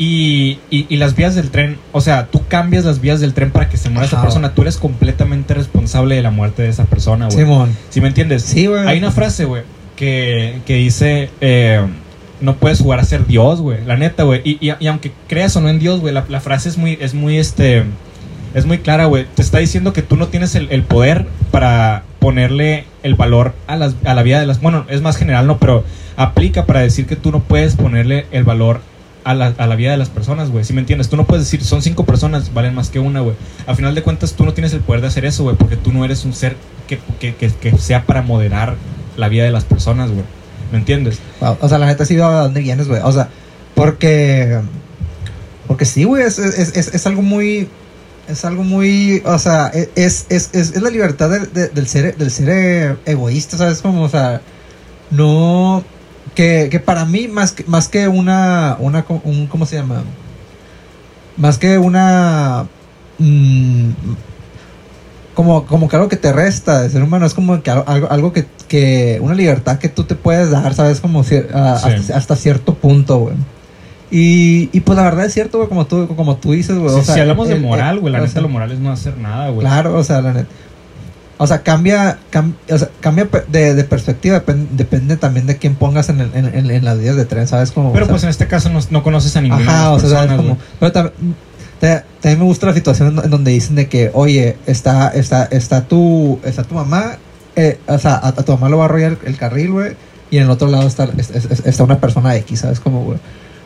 y, 0.02 0.58
y, 0.70 0.86
y 0.88 0.96
las 0.96 1.14
vías 1.14 1.34
del 1.34 1.50
tren, 1.50 1.76
o 1.92 2.00
sea, 2.00 2.28
tú 2.28 2.40
cambias 2.48 2.86
las 2.86 3.02
vías 3.02 3.20
del 3.20 3.34
tren 3.34 3.50
para 3.50 3.68
que 3.68 3.76
se 3.76 3.90
muera 3.90 4.06
esa 4.06 4.16
Ajá, 4.16 4.24
persona. 4.24 4.54
Tú 4.54 4.62
eres 4.62 4.78
completamente 4.78 5.52
responsable 5.52 6.14
de 6.14 6.22
la 6.22 6.30
muerte 6.30 6.62
de 6.62 6.70
esa 6.70 6.84
persona, 6.86 7.26
güey. 7.26 7.36
Simón. 7.36 7.76
¿Sí 7.90 8.00
me 8.00 8.08
entiendes? 8.08 8.42
Sí, 8.42 8.64
güey. 8.66 8.86
Hay 8.88 8.96
una 8.98 9.10
frase, 9.10 9.44
güey, 9.44 9.62
que, 9.96 10.60
que 10.64 10.76
dice, 10.76 11.28
eh, 11.42 11.82
no 12.40 12.56
puedes 12.56 12.80
jugar 12.80 12.98
a 12.98 13.04
ser 13.04 13.26
Dios, 13.26 13.60
güey, 13.60 13.84
la 13.84 13.98
neta, 13.98 14.22
güey. 14.22 14.40
Y, 14.42 14.52
y- 14.66 14.72
y 14.80 14.86
aunque 14.86 15.12
creas 15.28 15.54
o 15.56 15.60
no 15.60 15.68
en 15.68 15.78
Dios, 15.78 16.00
güey, 16.00 16.14
la, 16.14 16.24
la 16.30 16.40
frase 16.40 16.70
es 16.70 16.78
muy, 16.78 16.96
es 16.98 17.12
muy, 17.12 17.36
este, 17.36 17.84
es 18.54 18.64
muy 18.64 18.78
clara, 18.78 19.04
güey. 19.04 19.26
Te 19.34 19.42
está 19.42 19.58
diciendo 19.58 19.92
que 19.92 20.00
tú 20.00 20.16
no 20.16 20.28
tienes 20.28 20.54
el, 20.54 20.68
el 20.70 20.82
poder 20.82 21.26
para 21.50 22.04
ponerle 22.20 22.86
el 23.02 23.16
valor 23.16 23.52
a, 23.66 23.76
las, 23.76 23.94
a 24.06 24.14
la 24.14 24.22
vida 24.22 24.40
de 24.40 24.46
las... 24.46 24.62
Bueno, 24.62 24.86
es 24.88 25.02
más 25.02 25.18
general, 25.18 25.46
¿no? 25.46 25.58
Pero 25.58 25.84
aplica 26.16 26.64
para 26.64 26.80
decir 26.80 27.06
que 27.06 27.16
tú 27.16 27.30
no 27.32 27.40
puedes 27.40 27.76
ponerle 27.76 28.24
el 28.32 28.44
valor 28.44 28.80
a 29.30 29.34
la, 29.34 29.54
a 29.56 29.66
la 29.66 29.76
vida 29.76 29.90
de 29.90 29.96
las 29.96 30.08
personas, 30.10 30.50
güey. 30.50 30.64
¿Sí 30.64 30.72
me 30.72 30.80
entiendes? 30.80 31.08
Tú 31.08 31.16
no 31.16 31.26
puedes 31.26 31.44
decir, 31.44 31.64
son 31.64 31.82
cinco 31.82 32.04
personas, 32.04 32.52
valen 32.54 32.74
más 32.74 32.90
que 32.90 32.98
una, 32.98 33.20
güey. 33.20 33.34
A 33.66 33.74
final 33.74 33.94
de 33.94 34.02
cuentas, 34.02 34.34
tú 34.34 34.44
no 34.44 34.52
tienes 34.52 34.72
el 34.72 34.80
poder 34.80 35.00
de 35.00 35.08
hacer 35.08 35.24
eso, 35.24 35.42
güey, 35.44 35.56
porque 35.56 35.76
tú 35.76 35.92
no 35.92 36.04
eres 36.04 36.24
un 36.24 36.32
ser 36.34 36.56
que, 36.88 36.98
que, 37.18 37.34
que, 37.34 37.50
que 37.50 37.78
sea 37.78 38.04
para 38.04 38.22
moderar 38.22 38.76
la 39.16 39.28
vida 39.28 39.44
de 39.44 39.50
las 39.52 39.64
personas, 39.64 40.10
güey. 40.10 40.24
¿Me 40.72 40.78
entiendes? 40.78 41.18
Wow, 41.40 41.56
O 41.60 41.68
sea, 41.68 41.78
la 41.78 41.86
neta 41.86 42.04
sí 42.04 42.14
veo 42.14 42.26
a 42.26 42.42
dónde 42.42 42.60
vienes, 42.60 42.86
güey. 42.88 43.00
O 43.02 43.10
sea, 43.12 43.28
porque. 43.74 44.60
Porque 45.66 45.84
sí, 45.84 46.04
güey, 46.04 46.22
es, 46.24 46.38
es, 46.38 46.76
es, 46.76 46.94
es 46.94 47.06
algo 47.06 47.22
muy. 47.22 47.68
Es 48.28 48.44
algo 48.44 48.62
muy. 48.62 49.22
O 49.24 49.38
sea, 49.38 49.68
es, 49.96 50.26
es, 50.28 50.50
es, 50.52 50.80
la 50.80 50.90
libertad 50.90 51.28
del- 51.30 51.52
de- 51.52 51.68
del, 51.68 51.86
ser, 51.88 52.16
del 52.16 52.30
ser 52.30 52.48
eh, 52.50 52.96
egoísta, 53.06 53.56
¿sabes? 53.56 53.80
Como, 53.82 54.02
o 54.02 54.08
sea, 54.08 54.40
no. 55.10 55.82
Que, 56.40 56.68
que 56.70 56.80
para 56.80 57.04
mí, 57.04 57.28
más 57.28 57.52
que, 57.52 57.64
más 57.64 57.88
que 57.88 58.08
una. 58.08 58.76
una 58.78 59.04
un, 59.24 59.46
¿Cómo 59.46 59.66
se 59.66 59.76
llama? 59.76 60.02
Más 61.36 61.58
que 61.58 61.76
una. 61.76 62.64
mm, 63.18 63.90
como, 65.34 65.66
como 65.66 65.86
que 65.86 65.96
algo 65.96 66.08
que 66.08 66.16
te 66.16 66.32
resta 66.32 66.80
de 66.80 66.88
ser 66.88 67.02
humano, 67.02 67.26
es 67.26 67.34
como 67.34 67.62
que 67.62 67.70
algo, 67.70 67.84
algo, 68.10 68.32
que, 68.32 68.46
que, 68.68 69.18
una 69.20 69.34
libertad 69.34 69.78
que 69.78 69.90
tú 69.90 70.04
te 70.04 70.14
puedes 70.14 70.50
dar, 70.50 70.72
¿sabes? 70.72 71.00
Como 71.00 71.20
a- 71.20 71.24
Sí. 71.24 71.36
hasta, 71.54 72.16
hasta 72.16 72.36
cierto 72.36 72.72
punto, 72.74 73.18
güey. 73.18 73.34
Y, 74.10 74.70
y 74.72 74.80
pues 74.80 74.96
la 74.96 75.04
verdad 75.04 75.26
es 75.26 75.34
cierto, 75.34 75.58
güey, 75.58 75.68
como 75.68 75.86
tú, 75.86 76.08
como 76.16 76.36
tú 76.36 76.52
dices, 76.52 76.78
güey. 76.78 76.88
si, 76.88 77.00
o 77.00 77.04
sea, 77.04 77.14
si 77.16 77.20
hablamos 77.20 77.48
de 77.48 77.56
moral, 77.56 78.00
güey, 78.00 78.12
la 78.14 78.18
o 78.18 78.22
neta 78.22 78.32
sea, 78.32 78.40
lo 78.42 78.48
moral 78.48 78.72
es 78.72 78.78
no 78.80 78.90
hacer 78.90 79.18
nada, 79.18 79.50
güey. 79.50 79.60
Claro, 79.60 79.94
o 79.94 80.04
sea, 80.04 80.22
la 80.22 80.32
neta. 80.32 80.48
O 81.42 81.46
sea, 81.46 81.62
cambia, 81.62 82.18
cam- 82.30 82.52
o 82.70 82.76
sea, 82.76 82.90
cambia 83.00 83.26
de, 83.48 83.74
de 83.74 83.84
perspectiva, 83.84 84.44
depen- 84.44 84.68
depende 84.72 85.16
también 85.16 85.46
de 85.46 85.56
quién 85.56 85.74
pongas 85.74 86.10
en, 86.10 86.20
el- 86.20 86.34
en, 86.34 86.46
en- 86.54 86.70
en 86.70 86.84
las 86.84 86.98
vías 86.98 87.16
de 87.16 87.24
tren, 87.24 87.48
¿sabes? 87.48 87.72
Como, 87.72 87.94
Pero 87.94 88.06
pues 88.08 88.22
en 88.24 88.28
este 88.28 88.46
caso 88.46 88.68
no, 88.68 88.78
no 88.90 89.02
conoces 89.02 89.34
a 89.36 89.40
ninguna 89.40 89.62
Ajá, 89.62 89.88
de 89.90 89.94
o 89.96 90.00
sea, 90.00 90.08
¿sabes? 90.10 90.26
personas, 90.28 90.36
Como, 90.36 90.48
güey. 90.56 90.92
pero 90.92 91.12
te- 91.80 92.04
también 92.20 92.38
me 92.40 92.44
gusta 92.44 92.66
la 92.66 92.74
situación 92.74 93.18
en, 93.24 93.30
donde 93.30 93.52
dicen 93.52 93.74
de 93.76 93.88
que, 93.88 94.10
oye, 94.12 94.58
está, 94.66 95.08
está, 95.08 95.44
está 95.44 95.88
tu, 95.88 96.38
está 96.44 96.62
tu 96.64 96.74
mamá, 96.74 97.16
eh, 97.56 97.78
o 97.86 97.98
sea, 97.98 98.16
a, 98.16 98.28
a 98.28 98.32
tu 98.32 98.52
mamá 98.52 98.68
lo 98.68 98.76
va 98.76 98.84
a 98.84 98.86
arrollar 98.86 99.12
el, 99.22 99.28
el 99.28 99.36
carril, 99.38 99.70
güey, 99.72 99.92
y 100.30 100.36
en 100.36 100.42
el 100.44 100.50
otro 100.50 100.68
lado 100.68 100.86
está, 100.86 101.04
es- 101.16 101.30
es- 101.30 101.46
es- 101.50 101.62
está 101.64 101.84
una 101.84 101.98
persona 102.00 102.36
X, 102.36 102.60
¿sabes? 102.60 102.80
Como, 102.80 103.02
güey. 103.04 103.18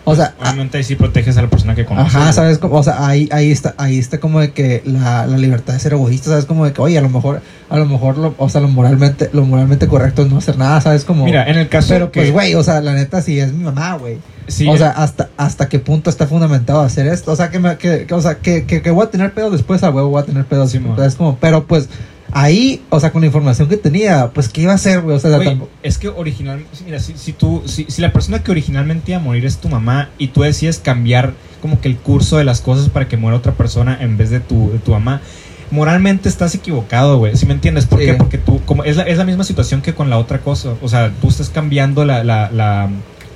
O 0.07 0.15
sea, 0.15 0.35
a- 0.39 0.51
Obviamente 0.51 0.77
ahí 0.77 0.85
sí 0.85 0.97
proteges 0.97 1.37
a 1.39 1.43
la 1.43 1.49
persona 1.49 1.75
que 1.75 1.85
conoces. 1.87 2.15
Ajá. 2.15 2.33
¿sabes? 2.33 2.59
Como, 2.59 2.77
o 2.77 2.83
sea, 2.83 3.07
ahí, 3.07 3.29
ahí 3.33 3.51
está, 3.51 3.75
ahí 3.79 3.99
está 3.99 4.21
como 4.21 4.39
de 4.41 4.53
que 4.53 4.83
la, 4.85 5.27
la 5.27 5.39
libertad 5.39 5.73
de 5.73 5.81
ser 5.81 5.95
egoísta, 5.95 6.31
¿sabes? 6.31 6.45
Como 6.45 6.65
de 6.67 6.73
que, 6.73 6.83
oye, 6.83 6.99
a 6.99 7.01
lo 7.01 7.09
mejor, 7.09 7.41
a 7.71 7.77
lo 7.79 7.87
mejor, 7.87 8.19
lo, 8.19 8.35
o 8.37 8.49
sea, 8.51 8.61
lo 8.61 8.69
moralmente, 8.69 9.31
lo 9.33 9.45
moralmente 9.47 9.87
correcto 9.89 10.23
es 10.23 10.31
no 10.31 10.39
hacer 10.39 10.59
nada, 10.59 10.81
¿sabes? 10.83 11.05
Como, 11.05 11.25
Mira, 11.25 11.49
en 11.49 11.57
el 11.57 11.69
caso 11.69 11.89
pero 11.89 12.13
que... 12.13 12.21
pues, 12.21 12.33
güey, 12.33 12.55
o 12.55 12.63
sea, 12.63 12.81
la 12.83 12.93
neta 12.93 13.23
sí 13.23 13.41
es 13.41 13.53
mi 13.53 13.65
mamá, 13.65 13.95
güey. 13.97 14.19
sí, 14.47 14.69
o 14.69 14.77
sea, 14.77 14.91
hasta, 14.91 15.31
hasta 15.39 15.69
qué 15.71 15.79
punto 15.79 16.11
está 16.11 16.27
fundamentado 16.27 16.81
hacer 16.83 17.07
esto. 17.07 17.33
O 17.33 17.37
sea, 17.37 17.51
que, 17.51 17.59
me, 17.59 17.79
que, 17.79 18.05
que- 18.07 18.15
o 18.15 18.21
sea, 18.21 18.35
que, 18.37 18.65
que, 18.65 18.83
que 18.83 18.91
voy 18.91 19.07
a 19.07 19.11
tener 19.11 19.33
pedos 19.33 19.53
después, 19.53 19.83
a 19.83 19.91
huevo 19.91 20.11
voy 20.11 20.23
a 20.23 20.27
tener 20.27 20.45
pedos. 20.45 20.71
Sí, 20.71 20.79
mo. 20.81 21.03
es 21.03 21.15
como, 21.15 21.39
pero 21.39 21.65
pues, 21.67 21.89
ahí, 22.35 22.83
o 22.91 23.01
sea, 23.01 23.11
con 23.13 23.23
la 23.23 23.27
información 23.27 23.69
que 23.69 23.77
tenía, 23.79 24.31
pues, 24.35 24.49
¿qué 24.49 24.63
iba 24.63 24.73
a 24.73 24.75
hacer, 24.75 25.01
güey? 25.01 25.17
O 25.17 25.21
sea, 25.21 25.31
tampoco- 25.39 25.71
es 25.83 25.97
que 25.99 26.09
originalmente, 26.09 26.71
mira, 26.85 26.99
si, 26.99 27.15
si 27.17 27.33
tú, 27.33 27.63
si, 27.65 27.87
si 27.89 28.03
la 28.03 28.13
persona 28.13 28.43
que 28.43 28.51
originalmente 28.51 29.13
iba 29.13 29.21
a 29.21 29.23
morir 29.25 29.47
es 29.47 29.59
tu 29.59 29.69
mamá 29.69 30.11
y 30.19 30.29
tú 30.29 30.43
decides 30.43 30.79
cambiar 30.79 31.33
como 31.63 31.81
que 31.81 31.89
el 31.89 31.97
curso 31.97 32.37
de 32.37 32.45
las 32.45 32.61
cosas 32.61 32.91
para 32.91 33.09
que 33.09 33.17
muera 33.17 33.39
otra 33.39 33.53
persona 33.53 33.97
en 34.01 34.17
vez 34.19 34.29
de 34.31 34.41
tu, 34.41 34.71
de 34.73 34.79
tu 34.79 34.91
mamá, 34.91 35.23
moralmente 35.71 36.29
estás 36.29 36.55
equivocado, 36.55 37.19
güey. 37.19 37.37
¿Sí 37.37 37.47
me 37.47 37.55
entiendes? 37.55 37.87
¿Por 37.87 38.01
Sí. 38.01 38.07
qué? 38.07 38.15
Porque 38.15 38.37
tú, 38.39 38.61
como 38.67 38.85
es 38.85 38.97
la, 38.97 39.05
es 39.05 39.17
la 39.17 39.25
misma 39.25 39.45
situación 39.45 39.81
que 39.81 39.95
con 39.95 40.11
la 40.11 40.19
otra 40.19 40.41
cosa. 40.41 40.75
O 40.83 40.89
sea, 40.89 41.11
tú 41.21 41.29
estás 41.29 41.49
cambiando 41.51 42.05
la, 42.05 42.23
la, 42.23 42.51
la, 42.51 42.91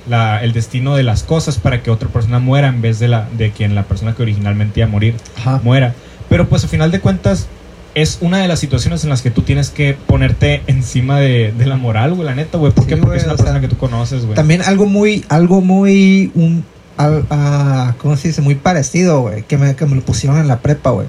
la- 0.07 0.43
el 0.43 0.53
destino 0.53 0.95
de 0.95 1.03
las 1.03 1.23
cosas 1.23 1.57
para 1.57 1.81
que 1.81 1.89
otra 1.89 2.09
persona 2.09 2.39
muera 2.39 2.67
en 2.67 2.81
vez 2.81 2.99
de 2.99 3.07
la 3.07 3.27
de 3.37 3.51
quien 3.51 3.75
la 3.75 3.83
persona 3.83 4.13
que 4.13 4.21
originalmente 4.23 4.79
iba 4.81 4.87
a 4.87 4.91
morir 4.91 5.15
Ajá. 5.37 5.59
muera. 5.63 5.95
Pero 6.29 6.47
pues 6.47 6.63
a 6.63 6.67
final 6.67 6.91
de 6.91 6.99
cuentas 6.99 7.47
es 7.95 8.19
una 8.21 8.37
de 8.39 8.47
las 8.47 8.59
situaciones 8.59 9.03
en 9.03 9.09
las 9.09 9.21
que 9.21 9.31
tú 9.31 9.41
tienes 9.41 9.69
que 9.69 9.93
ponerte 10.07 10.61
encima 10.67 11.19
de, 11.19 11.51
de 11.51 11.65
la 11.65 11.75
moral, 11.77 12.13
güey, 12.13 12.25
la 12.27 12.35
neta, 12.35 12.57
güey. 12.57 12.71
¿Por 12.71 12.83
Sí, 12.85 12.89
qué? 12.91 12.97
Porque 12.97 13.17
es 13.17 13.23
una 13.23 13.33
persona 13.33 13.53
sea, 13.53 13.61
que 13.61 13.67
tú 13.67 13.77
conoces, 13.77 14.23
güey. 14.25 14.35
También 14.35 14.61
algo 14.61 14.85
muy, 14.85 15.25
algo 15.29 15.61
muy, 15.61 16.31
un, 16.35 16.63
¿cómo 17.97 18.15
se 18.17 18.29
dice? 18.29 18.41
Muy 18.41 18.55
parecido, 18.55 19.21
güey, 19.21 19.43
que 19.43 19.57
me, 19.57 19.75
que 19.75 19.85
me 19.85 19.95
lo 19.95 20.01
pusieron 20.01 20.39
en 20.39 20.47
la 20.47 20.59
prepa, 20.59 20.91
güey. 20.91 21.07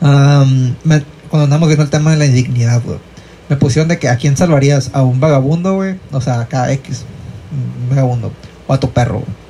Me- 0.00 1.02
cuando 1.30 1.44
andamos 1.44 1.68
viendo 1.68 1.82
el 1.84 1.90
tema 1.90 2.12
de 2.12 2.16
la 2.16 2.26
indignidad, 2.26 2.82
güey. 2.84 2.98
Me 3.48 3.56
pusieron 3.56 3.88
de 3.88 3.98
que 3.98 4.08
a 4.08 4.16
quién 4.16 4.36
salvarías, 4.36 4.90
a 4.94 5.02
un 5.02 5.20
vagabundo, 5.20 5.74
güey, 5.74 5.96
o 6.12 6.20
sea, 6.20 6.40
acá 6.40 6.72
X, 6.72 7.04
un 7.52 7.90
vagabundo, 7.90 8.32
o 8.66 8.72
a 8.72 8.80
tu 8.80 8.90
perro, 8.90 9.14
güey. 9.20 9.43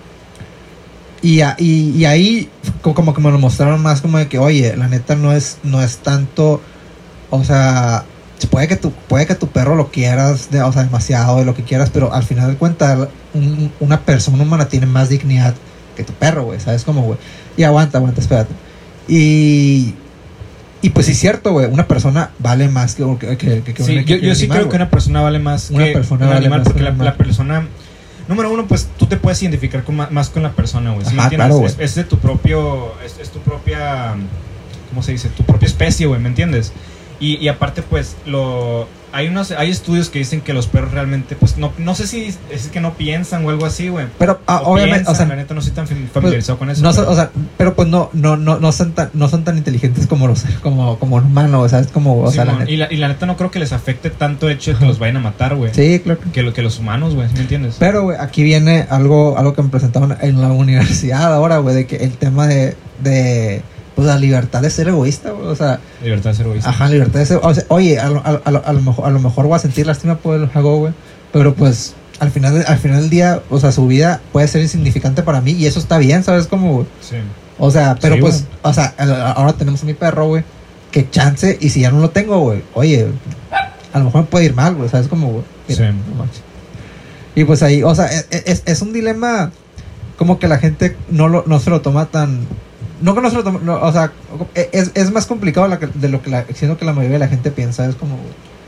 Y, 1.24 1.40
a- 1.40 1.56
y, 1.58 1.90
y 1.96 2.04
ahí 2.04 2.50
como, 2.82 3.14
que 3.14 3.20
me 3.22 3.30
lo 3.30 3.38
mostraron 3.38 3.82
más 3.82 4.02
como 4.02 4.18
de 4.18 4.28
que, 4.28 4.38
oye, 4.38 4.76
la 4.76 4.88
neta 4.88 5.14
no 5.16 5.32
es, 5.32 5.56
no 5.62 5.82
es 5.82 5.96
tanto, 5.98 6.60
o 7.30 7.42
sea, 7.44 8.04
puede 8.50 8.68
que 8.68 8.76
tu, 8.76 8.90
puede 8.92 9.26
que 9.26 9.34
tu 9.34 9.48
perro 9.48 9.74
lo 9.74 9.90
quieras, 9.90 10.50
de- 10.50 10.60
o 10.62 10.70
sea, 10.70 10.84
demasiado, 10.84 11.38
de 11.38 11.46
lo 11.46 11.54
que 11.54 11.62
quieras, 11.62 11.88
pero 11.90 12.12
al 12.12 12.24
final 12.24 12.50
de 12.50 12.56
cuentas, 12.58 13.08
un- 13.32 13.72
una 13.80 14.00
persona 14.00 14.42
humana 14.42 14.68
tiene 14.68 14.84
más 14.84 15.08
dignidad 15.08 15.54
que 15.96 16.04
tu 16.04 16.12
perro, 16.12 16.44
güey, 16.44 16.60
¿sabes 16.60 16.84
cómo, 16.84 17.00
güey? 17.02 17.18
Y 17.56 17.62
aguanta, 17.62 17.96
aguanta, 17.98 18.20
espérate. 18.20 18.52
Y, 19.08 19.94
y 20.82 20.90
pues 20.90 21.06
sí 21.06 21.12
es 21.12 21.18
cierto, 21.18 21.52
güey, 21.52 21.66
una 21.72 21.86
persona 21.88 22.32
vale 22.38 22.68
más 22.68 22.94
que, 22.96 23.04
que, 23.18 23.36
que, 23.38 23.62
que 23.62 23.82
Sí, 23.82 23.96
un- 23.98 24.04
yo, 24.04 24.16
yo 24.16 24.34
sí 24.34 24.42
animal, 24.42 24.58
creo 24.58 24.68
que 24.70 24.76
una 24.76 24.90
persona 24.90 25.22
vale 25.22 25.38
más 25.38 25.70
Una 25.70 25.84
que 25.84 25.92
persona 25.92 26.24
un 26.26 26.30
vale 26.32 26.38
animal 26.40 26.58
más 26.60 26.68
que 26.68 26.84
porque 26.84 27.04
la 27.04 27.14
persona... 27.16 27.66
Número 28.28 28.50
uno, 28.50 28.66
pues 28.66 28.88
tú 28.98 29.06
te 29.06 29.16
puedes 29.16 29.42
identificar 29.42 29.84
con 29.84 29.96
más 29.96 30.30
con 30.30 30.42
la 30.42 30.52
persona, 30.52 30.92
güey. 30.92 31.04
¿sí 31.04 31.16
claro, 31.30 31.66
es, 31.66 31.76
es 31.78 31.94
de 31.94 32.04
tu 32.04 32.18
propio... 32.18 32.92
Es, 33.04 33.18
es 33.18 33.30
tu 33.30 33.40
propia... 33.40 34.14
¿Cómo 34.90 35.02
se 35.02 35.12
dice? 35.12 35.28
Tu 35.30 35.42
propia 35.44 35.66
especie, 35.66 36.06
güey, 36.06 36.20
¿me 36.20 36.28
entiendes? 36.28 36.72
Y, 37.20 37.36
y 37.36 37.48
aparte, 37.48 37.82
pues, 37.82 38.16
lo... 38.24 38.88
Hay 39.14 39.28
unos, 39.28 39.52
hay 39.52 39.70
estudios 39.70 40.10
que 40.10 40.18
dicen 40.18 40.40
que 40.40 40.52
los 40.52 40.66
perros 40.66 40.90
realmente, 40.92 41.36
pues, 41.36 41.56
no, 41.56 41.72
no 41.78 41.94
sé 41.94 42.06
si 42.06 42.34
es 42.50 42.66
que 42.68 42.80
no 42.80 42.94
piensan 42.94 43.44
o 43.46 43.50
algo 43.50 43.64
así, 43.64 43.88
güey. 43.88 44.06
Pero 44.18 44.40
ah, 44.46 44.60
O 44.64 44.72
obviamente, 44.72 44.96
piensan, 45.04 45.14
o 45.14 45.16
sea, 45.16 45.26
la 45.26 45.36
neta 45.36 45.54
no 45.54 45.60
estoy 45.60 45.74
tan 45.74 45.86
fam- 45.86 46.08
familiarizado 46.12 46.58
con 46.58 46.68
eso. 46.70 46.82
no 46.82 46.92
son- 46.92 47.04
pero- 47.04 47.12
o 47.12 47.14
sea, 47.14 47.30
pero 47.56 47.74
pues 47.74 47.88
no, 47.88 48.10
no, 48.12 48.36
no, 48.36 48.58
no 48.58 48.72
son 48.72 48.92
tan, 48.92 49.10
no 49.14 49.28
son 49.28 49.44
tan 49.44 49.56
inteligentes 49.56 50.06
como 50.08 50.26
los, 50.26 50.42
como, 50.62 50.98
como 50.98 51.16
un 51.16 51.24
humano, 51.24 51.60
o 51.60 51.68
sea, 51.68 51.78
es 51.78 51.86
como, 51.88 52.20
o 52.22 52.30
sea, 52.32 52.44
la 52.44 52.54
neta- 52.58 52.70
y, 52.70 52.76
la, 52.76 52.92
y 52.92 52.96
la 52.96 53.08
neta 53.08 53.24
no 53.26 53.36
creo 53.36 53.50
que 53.50 53.58
les 53.60 53.72
afecte 53.72 54.10
tanto 54.10 54.48
el 54.48 54.56
hecho 54.56 54.72
de 54.72 54.78
que 54.78 54.84
los 54.86 54.98
vayan 54.98 55.18
a 55.18 55.20
matar, 55.20 55.54
güey. 55.54 55.72
Sí, 55.72 56.00
claro. 56.00 56.18
Que, 56.32 56.42
lo, 56.42 56.52
que 56.52 56.62
los 56.62 56.78
humanos, 56.80 57.14
güey, 57.14 57.28
¿sí 57.28 57.34
¿me 57.34 57.40
entiendes? 57.42 57.76
Pero, 57.78 58.02
güey, 58.02 58.18
aquí 58.20 58.42
viene 58.42 58.86
algo, 58.90 59.38
algo 59.38 59.54
que 59.54 59.62
me 59.62 59.68
presentaron 59.68 60.16
en 60.20 60.40
la 60.40 60.48
universidad 60.48 61.32
ahora, 61.32 61.58
güey, 61.58 61.74
de 61.76 61.86
que 61.86 61.96
el 61.96 62.12
tema 62.16 62.46
de, 62.48 62.76
de, 63.02 63.62
pues, 63.94 64.06
la 64.08 64.16
libertad 64.18 64.60
de 64.62 64.70
ser 64.70 64.88
egoísta, 64.88 65.30
güey, 65.30 65.46
o 65.46 65.54
sea, 65.56 65.80
Libertad 66.02 66.30
de 66.30 66.36
ser 66.36 66.46
egoísta. 66.46 66.70
ajá, 66.70 66.88
libertad 66.88 67.20
de 67.20 67.26
ser, 67.26 67.40
o 67.42 67.54
sea, 67.54 67.64
oye, 67.68 67.98
a 67.98 68.08
lo, 68.10 68.18
a, 68.20 68.40
a 68.44 68.50
lo- 68.50 68.66
a 68.66 68.72
lo 68.72 68.80
mejor, 68.82 69.06
a 69.06 69.10
lo 69.10 69.20
mejor 69.20 69.46
voy 69.46 69.56
a 69.56 69.58
sentir 69.58 69.86
lástima 69.86 70.16
por 70.18 70.36
el 70.36 70.50
hago, 70.54 70.78
güey, 70.78 70.92
pero 71.32 71.54
pues, 71.54 71.94
al 72.20 72.30
final, 72.30 72.64
al 72.66 72.78
final 72.78 73.00
del 73.02 73.10
día, 73.10 73.42
o 73.50 73.58
sea, 73.60 73.72
su 73.72 73.86
vida 73.86 74.20
puede 74.32 74.46
ser 74.48 74.62
insignificante 74.62 75.22
para 75.22 75.40
mí 75.40 75.52
y 75.52 75.66
eso 75.66 75.78
está 75.78 75.98
bien, 75.98 76.22
¿sabes 76.24 76.46
güey? 76.72 76.86
Sí. 77.00 77.16
O 77.58 77.70
sea, 77.70 77.96
pero 78.00 78.16
Sí, 78.16 78.20
pues, 78.20 78.44
o 78.62 78.72
sea, 78.72 78.94
ahora 79.36 79.52
tenemos 79.52 79.82
a 79.82 79.86
mi 79.86 79.94
perro, 79.94 80.26
güey, 80.26 80.44
que 80.90 81.08
chance, 81.10 81.56
y 81.60 81.70
si 81.70 81.80
ya 81.80 81.90
no 81.90 82.00
lo 82.00 82.10
tengo, 82.10 82.38
güey, 82.40 82.62
oye, 82.74 83.08
a 83.92 83.98
lo 83.98 84.04
mejor 84.06 84.22
me 84.22 84.26
puede 84.26 84.44
ir 84.46 84.54
mal, 84.54 84.74
güey, 84.74 84.88
¿sabes 84.88 85.06
cómo, 85.08 85.28
güey? 85.28 85.44
Mira, 85.68 85.90
Sí. 85.90 85.96
no. 86.16 86.26
Y 87.36 87.44
pues 87.44 87.62
ahí, 87.64 87.82
o 87.82 87.94
sea, 87.94 88.06
es, 88.06 88.26
es, 88.30 88.62
es 88.64 88.82
un 88.82 88.92
dilema 88.92 89.50
como 90.16 90.38
que 90.38 90.46
la 90.46 90.58
gente 90.58 90.96
no, 91.10 91.26
lo, 91.28 91.42
no 91.46 91.58
se 91.58 91.70
lo 91.70 91.80
toma 91.80 92.06
tan... 92.06 92.40
No 93.00 93.14
que 93.14 93.20
no 93.20 93.30
se 93.30 93.36
lo 93.36 93.44
toma, 93.44 93.60
no, 93.62 93.74
o 93.80 93.92
sea, 93.92 94.12
es, 94.54 94.92
es 94.94 95.10
más 95.10 95.26
complicado 95.26 95.66
la 95.68 95.76
de 95.76 96.08
lo 96.08 96.22
que 96.22 96.30
la, 96.30 96.44
siendo 96.54 96.78
que 96.78 96.84
la 96.84 96.92
mayoría 96.92 97.14
de 97.14 97.24
la 97.24 97.28
gente 97.28 97.50
piensa, 97.50 97.86
es 97.88 97.96
como... 97.96 98.16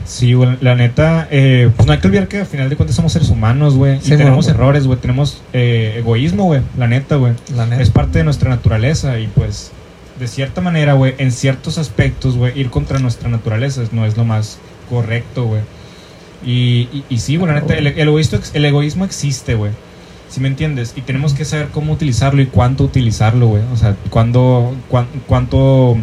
Sí, 0.04 0.34
güey, 0.34 0.56
la 0.60 0.76
neta, 0.76 1.26
eh, 1.30 1.70
pues 1.74 1.86
no 1.86 1.92
hay 1.92 1.98
que 1.98 2.06
olvidar 2.06 2.28
que 2.28 2.38
al 2.38 2.46
final 2.46 2.68
de 2.68 2.76
cuentas 2.76 2.94
somos 2.94 3.12
seres 3.12 3.28
humanos, 3.28 3.74
güey. 3.74 4.00
Sí, 4.00 4.14
y 4.14 4.16
tenemos 4.16 4.46
errores, 4.46 4.86
güey. 4.86 5.00
Tenemos 5.00 5.42
eh, 5.52 5.96
egoísmo, 5.98 6.44
güey. 6.44 6.60
La 6.78 6.86
neta, 6.86 7.16
güey. 7.16 7.32
La 7.56 7.66
neta. 7.66 7.82
Es 7.82 7.90
parte 7.90 8.18
de 8.18 8.24
nuestra 8.24 8.48
naturaleza 8.48 9.18
y 9.18 9.26
pues, 9.26 9.72
de 10.20 10.28
cierta 10.28 10.60
manera, 10.60 10.92
güey, 10.92 11.14
en 11.18 11.32
ciertos 11.32 11.76
aspectos, 11.76 12.36
güey, 12.36 12.56
ir 12.58 12.70
contra 12.70 13.00
nuestra 13.00 13.28
naturaleza 13.28 13.82
no 13.90 14.06
es 14.06 14.16
lo 14.16 14.24
más 14.24 14.58
correcto, 14.88 15.46
güey. 15.46 15.62
Y, 16.44 16.88
y, 16.92 17.04
y 17.08 17.18
sí, 17.18 17.36
güey, 17.36 17.52
la 17.52 17.60
neta, 17.60 17.74
el, 17.74 17.88
el 17.88 18.08
egoísmo, 18.08 18.38
el 18.52 18.64
egoísmo 18.64 19.04
existe, 19.04 19.56
güey. 19.56 19.72
¿Sí 20.36 20.42
me 20.42 20.48
entiendes? 20.48 20.92
Y 20.94 21.00
tenemos 21.00 21.32
que 21.32 21.46
saber 21.46 21.68
cómo 21.72 21.94
utilizarlo 21.94 22.42
y 22.42 22.46
cuánto 22.46 22.84
utilizarlo, 22.84 23.46
güey. 23.46 23.62
O 23.72 23.76
sea, 23.78 23.96
cuándo, 24.10 24.74
cuán- 24.90 25.06
cuánto 25.26 25.96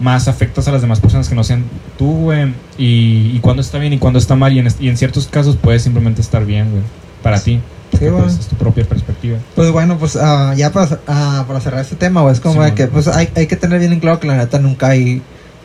más 0.00 0.26
afectas 0.26 0.66
a 0.66 0.72
las 0.72 0.80
demás 0.80 0.98
personas 0.98 1.28
que 1.28 1.36
no 1.36 1.44
sean 1.44 1.62
tú, 1.96 2.12
güey. 2.22 2.52
Y, 2.76 3.30
y 3.36 3.38
cuándo 3.40 3.62
está 3.62 3.78
bien 3.78 3.92
y 3.92 3.98
cuándo 3.98 4.18
está 4.18 4.34
mal. 4.34 4.52
Y 4.52 4.58
en, 4.58 4.66
y 4.80 4.88
en 4.88 4.96
ciertos 4.96 5.28
casos 5.28 5.54
puede 5.54 5.78
simplemente 5.78 6.20
estar 6.20 6.44
bien, 6.44 6.72
güey. 6.72 6.82
Para 7.22 7.38
ti. 7.38 7.60
Porque, 7.92 8.10
güey. 8.10 8.24
pues, 8.24 8.36
es 8.40 8.48
tu 8.48 8.56
propia 8.56 8.84
perspectiva. 8.84 9.38
Pues 9.54 9.70
bueno, 9.70 9.96
pues 9.96 10.16
ah, 10.16 10.54
ya 10.56 10.72
para, 10.72 10.98
ah, 11.06 11.44
para 11.46 11.60
cerrar 11.60 11.80
este 11.82 11.94
tema, 11.94 12.22
güey, 12.22 12.32
es 12.34 12.40
como 12.40 12.54
Sí, 12.64 12.70
de 12.70 12.74
que 12.74 12.88
pues 12.88 13.06
hay, 13.06 13.28
hay 13.36 13.46
que 13.46 13.54
tener 13.54 13.78
bien 13.78 13.92
en 13.92 14.00
claro 14.00 14.18
que 14.18 14.26
la 14.26 14.36
neta 14.38 14.58
nunca 14.58 14.88
hay 14.88 15.22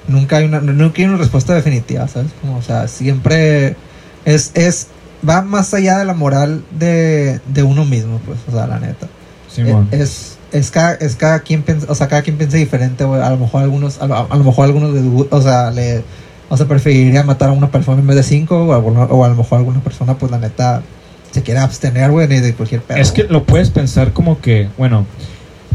nunca 0.07 0.37
hay 0.37 0.45
una 0.45 0.59
nunca 0.61 1.01
hay 1.01 1.07
una 1.07 1.17
respuesta 1.17 1.55
definitiva, 1.55 2.07
¿sabes? 2.07 2.29
Como, 2.41 2.57
o 2.57 2.61
sea, 2.61 2.87
siempre 2.87 3.75
es 4.23 4.51
es 4.53 4.89
va 5.27 5.41
más 5.41 5.73
allá 5.73 5.97
de 5.99 6.05
la 6.05 6.13
moral 6.13 6.63
de, 6.77 7.39
de 7.47 7.63
uno 7.63 7.85
mismo, 7.85 8.19
pues, 8.25 8.39
o 8.47 8.51
sea, 8.51 8.67
la 8.67 8.79
neta. 8.79 9.07
Simón. 9.49 9.87
Es 9.91 10.37
es 10.51 10.69
cada, 10.69 10.93
es 10.93 11.15
cada 11.15 11.39
quien 11.39 11.63
piensa, 11.63 11.87
o 11.89 11.95
sea, 11.95 12.07
cada 12.07 12.21
quien 12.21 12.37
piensa 12.37 12.57
diferente, 12.57 13.03
güey. 13.05 13.21
A 13.21 13.29
lo 13.31 13.37
mejor 13.37 13.63
algunos, 13.63 13.99
a 14.01 14.05
lo, 14.07 14.31
a 14.31 14.35
lo 14.37 14.43
mejor 14.43 14.65
algunos, 14.65 14.93
les 14.93 15.03
gu- 15.03 15.27
o 15.31 15.41
sea, 15.41 15.71
le, 15.71 16.03
o 16.49 16.55
sea, 16.57 16.67
preferiría 16.67 17.23
matar 17.23 17.49
a 17.49 17.53
una 17.53 17.71
persona 17.71 17.99
en 18.01 18.05
vez 18.07 18.17
de 18.17 18.23
cinco, 18.23 18.63
o, 18.65 18.73
a, 18.73 18.75
alguno- 18.75 19.07
o 19.09 19.25
a 19.25 19.29
lo 19.29 19.35
mejor 19.35 19.57
alguna 19.57 19.79
persona, 19.79 20.15
pues 20.17 20.31
la 20.31 20.37
neta, 20.37 20.83
se 21.31 21.41
quiere 21.41 21.59
abstener, 21.59 22.11
güey, 22.11 22.27
de, 22.27 22.41
de 22.41 22.53
cualquier 22.53 22.81
pedo. 22.83 22.99
Es 22.99 23.11
que 23.11 23.23
lo 23.23 23.45
puedes 23.45 23.71
pensar 23.71 24.13
como 24.13 24.39
que, 24.41 24.69
bueno, 24.77 25.07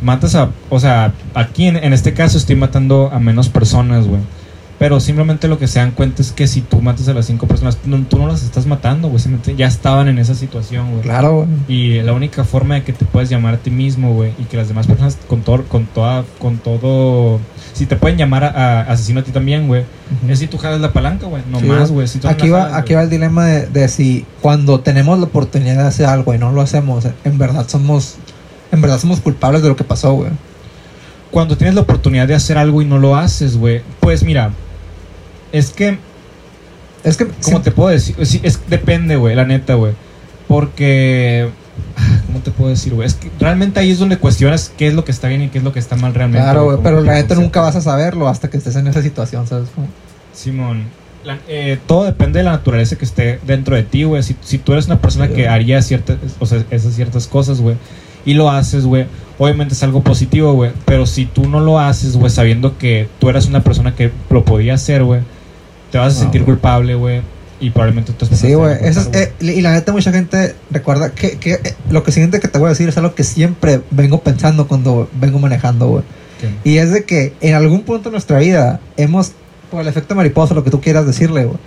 matas 0.00 0.36
a, 0.36 0.50
o 0.70 0.78
sea, 0.78 1.12
aquí 1.34 1.66
en, 1.66 1.76
en 1.76 1.92
este 1.92 2.14
caso 2.14 2.38
estoy 2.38 2.54
matando 2.54 3.10
a 3.12 3.18
menos 3.18 3.48
personas, 3.48 4.06
güey. 4.06 4.20
Pero 4.78 5.00
simplemente 5.00 5.48
lo 5.48 5.58
que 5.58 5.66
se 5.66 5.80
dan 5.80 5.90
cuenta 5.90 6.22
es 6.22 6.30
que 6.30 6.46
si 6.46 6.60
tú 6.60 6.80
matas 6.80 7.08
a 7.08 7.12
las 7.12 7.26
cinco 7.26 7.48
personas, 7.48 7.78
no- 7.84 8.00
tú 8.04 8.16
no 8.16 8.28
las 8.28 8.44
estás 8.44 8.64
matando, 8.64 9.08
güey. 9.08 9.20
Ya 9.56 9.66
estaban 9.66 10.06
en 10.06 10.18
esa 10.20 10.36
situación, 10.36 10.90
güey. 10.92 11.02
Claro, 11.02 11.34
güey. 11.38 11.48
Y 11.66 12.00
la 12.02 12.12
única 12.12 12.44
forma 12.44 12.76
de 12.76 12.84
que 12.84 12.92
te 12.92 13.04
puedes 13.04 13.28
llamar 13.28 13.54
a 13.54 13.58
ti 13.58 13.72
mismo, 13.72 14.14
güey, 14.14 14.32
y 14.38 14.44
que 14.44 14.56
las 14.56 14.68
demás 14.68 14.86
personas 14.86 15.18
con 15.26 15.40
todo, 15.42 15.64
con 15.64 15.86
toda, 15.86 16.24
con 16.38 16.58
todo, 16.58 17.40
si 17.72 17.86
te 17.86 17.96
pueden 17.96 18.18
llamar 18.18 18.44
a, 18.44 18.50
a 18.50 18.80
asesino 18.82 19.18
a 19.18 19.24
ti 19.24 19.32
también, 19.32 19.66
güey, 19.66 19.82
es 20.28 20.38
si 20.38 20.46
tú 20.46 20.58
jalas 20.58 20.80
la 20.80 20.92
palanca, 20.92 21.26
güey, 21.26 21.42
no 21.50 21.58
Sí, 21.58 21.66
más, 21.66 21.90
güey. 21.90 22.06
si 22.06 22.20
Aquí 22.24 22.48
va, 22.48 22.62
jalas, 22.66 22.76
aquí 22.78 22.92
güey. 22.94 22.96
va 22.98 23.02
el 23.02 23.10
dilema 23.10 23.46
de, 23.46 23.66
de 23.66 23.88
si 23.88 24.24
cuando 24.40 24.78
tenemos 24.78 25.18
la 25.18 25.24
oportunidad 25.24 25.74
de 25.82 25.88
hacer 25.88 26.06
algo 26.06 26.34
y 26.34 26.38
no 26.38 26.52
lo 26.52 26.60
hacemos, 26.60 27.04
en 27.24 27.36
verdad 27.36 27.66
somos, 27.68 28.14
en 28.70 28.80
verdad 28.80 29.00
somos 29.00 29.18
culpables 29.20 29.60
de 29.62 29.70
lo 29.70 29.74
que 29.74 29.82
pasó, 29.82 30.12
güey. 30.12 30.30
Cuando 31.32 31.56
tienes 31.56 31.74
la 31.74 31.80
oportunidad 31.80 32.28
de 32.28 32.36
hacer 32.36 32.56
algo 32.58 32.80
y 32.80 32.84
no 32.84 32.98
lo 32.98 33.16
haces, 33.16 33.56
güey, 33.56 33.82
pues 33.98 34.22
mira, 34.22 34.52
es 35.52 35.70
que 35.70 35.98
Es 37.04 37.16
que, 37.16 37.26
¿Cómo 37.26 37.58
sí, 37.58 37.62
te 37.64 37.70
puedo 37.70 37.88
decir? 37.90 38.14
Sí, 38.26 38.40
es, 38.42 38.60
depende, 38.68 39.16
güey, 39.16 39.34
la 39.36 39.44
neta, 39.44 39.74
güey. 39.74 39.92
Porque. 40.48 41.48
ah, 41.96 42.20
¿Cómo 42.26 42.40
te 42.40 42.50
puedo 42.50 42.70
decir, 42.70 42.94
güey? 42.94 43.06
Es 43.06 43.14
que 43.14 43.30
realmente 43.38 43.78
ahí 43.80 43.90
es 43.90 43.98
donde 43.98 44.16
cuestionas 44.18 44.72
qué 44.76 44.88
es 44.88 44.94
lo 44.94 45.04
que 45.04 45.12
está 45.12 45.28
bien 45.28 45.42
y 45.42 45.48
qué 45.48 45.58
es 45.58 45.64
lo 45.64 45.72
que 45.72 45.78
está 45.78 45.96
mal 45.96 46.14
realmente. 46.14 46.44
claro, 46.44 46.64
güey, 46.64 46.78
pero 46.82 47.00
la 47.02 47.14
neta 47.14 47.34
nunca 47.34 47.60
vas 47.60 47.76
a 47.76 47.80
saberlo 47.80 48.28
hasta 48.28 48.48
que 48.50 48.56
estés 48.56 48.76
en 48.76 48.86
esa 48.88 49.02
situación, 49.02 49.46
¿sabes? 49.46 49.68
Simón, 50.32 50.84
la- 51.24 51.38
eh, 51.48 51.78
todo 51.86 52.04
depende 52.04 52.38
de 52.38 52.44
la 52.44 52.52
naturaleza 52.52 52.96
que 52.96 53.04
esté 53.04 53.38
dentro 53.46 53.76
de 53.76 53.82
ti, 53.82 54.04
güey. 54.04 54.22
Si, 54.22 54.36
si 54.42 54.58
tú 54.58 54.72
eres 54.72 54.86
una 54.86 55.00
persona 55.00 55.26
Sí, 55.26 55.30
que 55.34 55.42
güey. 55.42 55.46
haría 55.46 55.82
ciertas, 55.82 56.16
o 56.38 56.46
sea, 56.46 56.64
esas 56.70 56.94
ciertas 56.94 57.26
cosas, 57.26 57.60
güey, 57.60 57.76
y 58.24 58.34
lo 58.34 58.50
haces, 58.50 58.84
güey, 58.84 59.06
obviamente 59.38 59.74
es 59.74 59.82
algo 59.82 60.02
positivo, 60.02 60.52
güey. 60.54 60.72
Pero 60.84 61.06
si 61.06 61.26
tú 61.26 61.48
no 61.48 61.60
lo 61.60 61.78
haces, 61.78 62.16
güey, 62.16 62.30
sabiendo 62.30 62.78
que 62.78 63.08
tú 63.18 63.28
eras 63.28 63.46
una 63.46 63.62
persona 63.62 63.94
que 63.94 64.10
lo 64.30 64.44
podía 64.44 64.74
hacer, 64.74 65.04
güey, 65.04 65.20
te 65.90 65.98
vas 65.98 66.16
a 66.16 66.20
sentir 66.20 66.44
culpable, 66.44 66.94
güey. 66.94 67.22
Y 67.60 67.70
probablemente 67.70 68.12
tú 68.12 68.26
Sí, 68.26 68.54
güey. 68.54 68.76
Eh, 68.80 69.32
y 69.40 69.60
la 69.60 69.72
neta, 69.72 69.92
mucha 69.92 70.12
gente 70.12 70.54
recuerda 70.70 71.10
que, 71.10 71.38
que 71.38 71.54
eh, 71.54 71.74
lo 71.90 72.04
que 72.04 72.12
siguiente 72.12 72.38
que 72.38 72.48
te 72.48 72.58
voy 72.58 72.66
a 72.66 72.70
decir 72.70 72.88
es 72.88 72.96
algo 72.96 73.14
que 73.14 73.24
siempre 73.24 73.80
vengo 73.90 74.20
pensando 74.20 74.68
cuando 74.68 75.08
vengo 75.20 75.38
manejando, 75.38 75.88
güey. 75.88 76.04
Y 76.62 76.78
es 76.78 76.92
de 76.92 77.04
que 77.04 77.34
en 77.40 77.54
algún 77.54 77.82
punto 77.82 78.10
de 78.10 78.12
nuestra 78.12 78.38
vida 78.38 78.80
hemos, 78.96 79.32
por 79.72 79.80
el 79.80 79.88
efecto 79.88 80.14
mariposa, 80.14 80.54
lo 80.54 80.62
que 80.62 80.70
tú 80.70 80.80
quieras 80.80 81.04
decirle, 81.04 81.46
güey, 81.46 81.58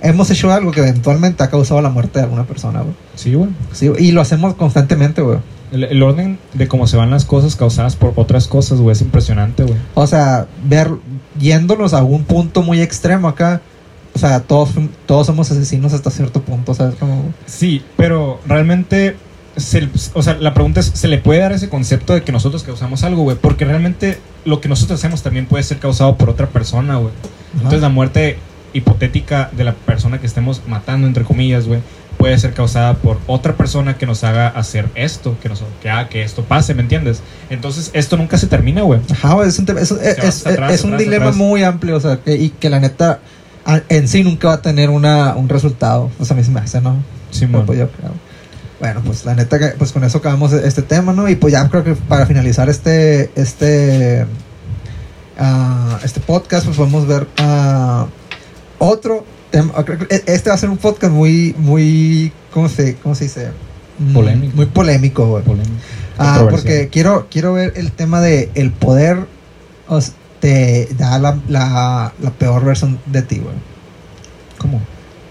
hemos 0.00 0.30
hecho 0.30 0.52
algo 0.52 0.70
que 0.70 0.80
eventualmente 0.80 1.42
ha 1.42 1.50
causado 1.50 1.80
la 1.82 1.88
muerte 1.88 2.20
de 2.20 2.24
alguna 2.24 2.44
persona, 2.44 2.82
güey. 2.82 2.94
Sí, 3.16 3.34
güey. 3.34 3.50
Sí, 3.72 3.88
güey, 3.88 4.04
y 4.04 4.12
lo 4.12 4.20
hacemos 4.20 4.54
constantemente, 4.54 5.22
güey. 5.22 5.38
El, 5.72 5.84
el 5.84 6.02
orden 6.02 6.38
de 6.52 6.68
cómo 6.68 6.86
se 6.86 6.96
van 6.96 7.10
las 7.10 7.24
cosas 7.24 7.56
causadas 7.56 7.96
por 7.96 8.12
otras 8.16 8.46
cosas, 8.46 8.78
güey, 8.78 8.92
es 8.92 9.00
impresionante, 9.00 9.64
güey. 9.64 9.76
O 9.94 10.06
sea, 10.06 10.46
ver, 10.64 10.90
yéndonos 11.38 11.94
a 11.94 11.98
algún 11.98 12.24
punto 12.24 12.62
muy 12.62 12.80
extremo 12.80 13.28
acá, 13.28 13.60
o 14.14 14.18
sea, 14.18 14.40
todos, 14.40 14.70
todos 15.06 15.26
somos 15.26 15.50
asesinos 15.50 15.92
hasta 15.92 16.10
cierto 16.10 16.42
punto, 16.42 16.74
¿sabes? 16.74 16.94
Como, 16.96 17.32
Sí, 17.46 17.82
pero 17.96 18.40
realmente, 18.46 19.16
se- 19.56 19.88
o 20.14 20.22
sea, 20.22 20.34
la 20.34 20.52
pregunta 20.54 20.80
es, 20.80 20.86
¿se 20.94 21.08
le 21.08 21.18
puede 21.18 21.40
dar 21.40 21.52
ese 21.52 21.68
concepto 21.68 22.12
de 22.14 22.22
que 22.22 22.32
nosotros 22.32 22.62
causamos 22.62 23.04
algo, 23.04 23.22
güey? 23.22 23.36
Porque 23.40 23.64
realmente 23.64 24.18
lo 24.44 24.60
que 24.60 24.68
nosotros 24.68 24.98
hacemos 25.00 25.22
también 25.22 25.46
puede 25.46 25.62
ser 25.64 25.78
causado 25.78 26.16
por 26.16 26.28
otra 26.28 26.48
persona, 26.48 26.96
güey. 26.96 27.12
Entonces 27.54 27.80
la 27.80 27.88
muerte 27.88 28.38
hipotética 28.74 29.50
de 29.52 29.64
la 29.64 29.72
persona 29.74 30.18
que 30.20 30.26
estemos 30.26 30.62
matando, 30.66 31.06
entre 31.06 31.24
comillas, 31.24 31.66
güey, 31.66 31.80
puede 32.22 32.38
ser 32.38 32.54
causada 32.54 32.94
por 32.94 33.18
otra 33.26 33.56
persona 33.56 33.98
que 33.98 34.06
nos 34.06 34.22
haga 34.22 34.46
hacer 34.46 34.88
esto, 34.94 35.36
que, 35.42 35.48
nos, 35.48 35.64
que 35.82 35.90
haga 35.90 36.08
que 36.08 36.22
esto 36.22 36.44
pase, 36.44 36.72
¿me 36.72 36.82
entiendes? 36.82 37.20
Entonces 37.50 37.90
esto 37.94 38.16
nunca 38.16 38.38
se 38.38 38.46
termina, 38.46 38.82
güey. 38.82 39.00
Ajá, 39.10 39.44
es 39.44 39.58
un, 39.58 39.68
es, 39.76 39.90
es- 39.90 39.92
va 39.92 40.02
es- 40.04 40.18
hasta 40.24 40.50
atrás, 40.50 40.72
es 40.72 40.84
un 40.84 40.90
atrás, 40.90 41.00
dilema 41.04 41.24
atrás. 41.24 41.36
muy 41.36 41.64
amplio, 41.64 41.96
o 41.96 42.00
sea, 42.00 42.18
que, 42.18 42.36
y 42.36 42.50
que 42.50 42.70
la 42.70 42.78
neta 42.78 43.18
en 43.88 44.06
sí 44.06 44.22
nunca 44.22 44.46
va 44.46 44.54
a 44.54 44.62
tener 44.62 44.88
una, 44.88 45.34
un 45.34 45.48
resultado. 45.48 46.10
O 46.20 46.24
sea, 46.24 46.34
a 46.34 46.38
mí 46.38 46.44
se 46.44 46.52
me 46.52 46.60
hace, 46.60 46.80
¿no? 46.80 47.02
Pero, 47.40 47.66
pues. 47.66 47.80
Bueno, 48.78 49.02
pues 49.04 49.24
la 49.24 49.34
neta, 49.34 49.58
que, 49.58 49.66
pues 49.76 49.90
con 49.90 50.04
eso 50.04 50.18
acabamos 50.18 50.52
este 50.52 50.82
tema, 50.82 51.12
¿no? 51.12 51.28
Y 51.28 51.34
pues 51.34 51.52
ya 51.52 51.68
creo 51.68 51.82
que 51.82 51.94
para 51.96 52.24
finalizar 52.26 52.68
este, 52.68 53.32
este, 53.34 54.26
ah, 55.40 55.98
este 56.04 56.20
podcast, 56.20 56.66
pues 56.66 56.76
podemos 56.76 57.04
ver 57.04 57.26
ah, 57.38 58.06
otro 58.78 59.24
Este 60.26 60.48
va 60.50 60.54
a 60.54 60.58
ser 60.58 60.70
un 60.70 60.78
podcast 60.78 61.12
muy, 61.12 61.54
muy, 61.58 62.32
¿cómo 62.52 62.68
se, 62.68 62.96
cómo 62.96 63.14
se 63.14 63.24
dice? 63.24 63.48
Mm, 63.98 64.12
Polémico. 64.14 64.56
Muy 64.56 64.66
polémico, 64.66 65.26
güey. 65.26 65.44
Polémico. 65.44 65.74
Ah, 66.18 66.46
porque 66.50 66.88
quiero, 66.90 67.26
quiero 67.30 67.52
ver 67.54 67.72
el 67.76 67.92
tema 67.92 68.20
de 68.20 68.50
el 68.54 68.70
poder 68.72 69.26
te 70.40 70.88
da 70.98 71.18
la, 71.18 71.38
la, 71.48 72.12
la 72.20 72.30
peor 72.30 72.64
versión 72.64 72.98
de 73.06 73.22
ti, 73.22 73.38
güey. 73.38 73.54
¿Cómo? 74.58 74.80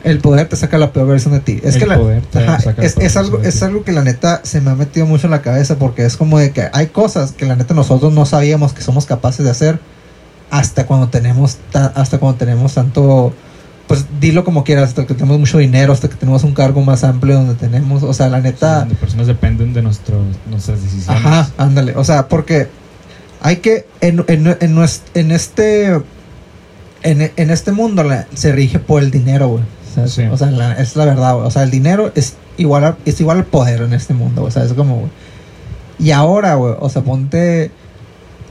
El 0.04 0.20
poder 0.20 0.48
te 0.50 0.56
saca 0.56 0.78
la 0.78 0.94
peor 0.94 1.08
versión 1.08 1.34
de 1.34 1.42
ti. 1.42 1.60
Es 1.64 1.76
El 1.76 1.82
que 1.82 1.88
la- 1.88 1.98
poder 1.98 2.22
te 2.24 2.40
ajá, 2.40 2.60
saca 2.60 2.82
la 2.82 2.88
es, 2.88 3.18
algo, 3.18 3.40
es 3.42 3.62
algo 3.64 3.84
que 3.84 3.92
la 3.92 4.04
neta 4.04 4.42
se 4.44 4.62
me 4.62 4.72
ha 4.72 4.76
metido 4.76 5.06
mucho 5.06 5.28
en 5.28 5.32
la 5.32 5.42
cabeza 5.42 5.78
porque 5.78 6.06
es 6.06 6.18
como 6.18 6.40
de 6.40 6.52
que 6.52 6.68
hay 6.74 6.88
cosas 6.88 7.32
que 7.34 7.46
la 7.46 7.56
neta 7.56 7.74
nosotros 7.74 8.12
no 8.14 8.26
sabíamos 8.26 8.74
que 8.74 8.82
somos 8.82 9.06
capaces 9.06 9.44
de 9.46 9.52
hacer 9.52 9.80
hasta 10.50 10.86
cuando 10.86 11.10
tenemos 11.10 11.58
ta- 11.72 11.92
hasta 11.96 12.18
cuando 12.18 12.38
tenemos 12.40 12.74
tanto 12.74 13.34
pues 13.92 14.06
dilo 14.20 14.44
como 14.44 14.64
quieras, 14.64 14.90
hasta 14.90 15.06
que 15.06 15.14
tenemos 15.14 15.38
mucho 15.40 15.58
dinero, 15.58 15.92
hasta 15.94 16.08
que 16.10 16.16
tenemos 16.16 16.44
un 16.44 16.54
cargo 16.54 16.82
más 16.82 17.04
amplio 17.04 17.36
donde 17.36 17.56
tenemos, 17.56 18.04
o 18.04 18.14
sea, 18.14 18.30
la 18.30 18.38
Sí, 18.38 18.44
neta 18.44 18.80
donde 18.80 18.96
personas 18.96 19.28
dependen 19.28 19.74
de 19.74 19.82
nuestros, 19.82 20.22
nuestras 20.50 20.82
decisiones. 20.82 21.26
Ajá, 21.26 21.50
ándale. 21.58 21.96
O 21.96 22.04
sea, 22.04 22.28
porque 22.28 22.68
hay 23.42 23.58
que. 23.58 23.86
En, 24.02 24.24
en, 24.28 24.58
en, 25.14 25.32
este. 25.32 26.02
En, 27.04 27.32
en 27.36 27.50
este 27.50 27.72
mundo 27.72 28.04
la- 28.04 28.28
se 28.34 28.52
rige 28.52 28.80
por 28.80 29.02
el 29.04 29.12
dinero, 29.12 29.48
güey. 29.50 29.64
O 29.64 29.94
sea, 29.94 30.08
Sí. 30.08 30.24
o 30.32 30.38
sea, 30.38 30.52
la- 30.52 30.74
es 30.74 30.96
la 30.96 31.06
verdad, 31.06 31.34
güey. 31.36 31.48
O 31.48 31.52
sea, 31.52 31.64
el 31.64 31.72
dinero 31.72 32.12
es 32.16 32.36
igual, 32.58 32.86
a- 32.86 32.98
es 33.06 33.20
igual 33.20 33.38
al 33.40 33.46
poder 33.46 33.82
en 33.82 33.94
este 33.94 34.14
mundo, 34.14 34.42
güey. 34.42 34.50
O 34.50 34.54
sea, 34.54 34.64
es 34.64 34.74
como, 34.74 34.98
güey. 35.00 35.12
Y 36.00 36.12
ahora, 36.12 36.56
güey, 36.56 36.76
o 36.80 36.90
sea, 36.90 37.02
ponte. 37.04 37.72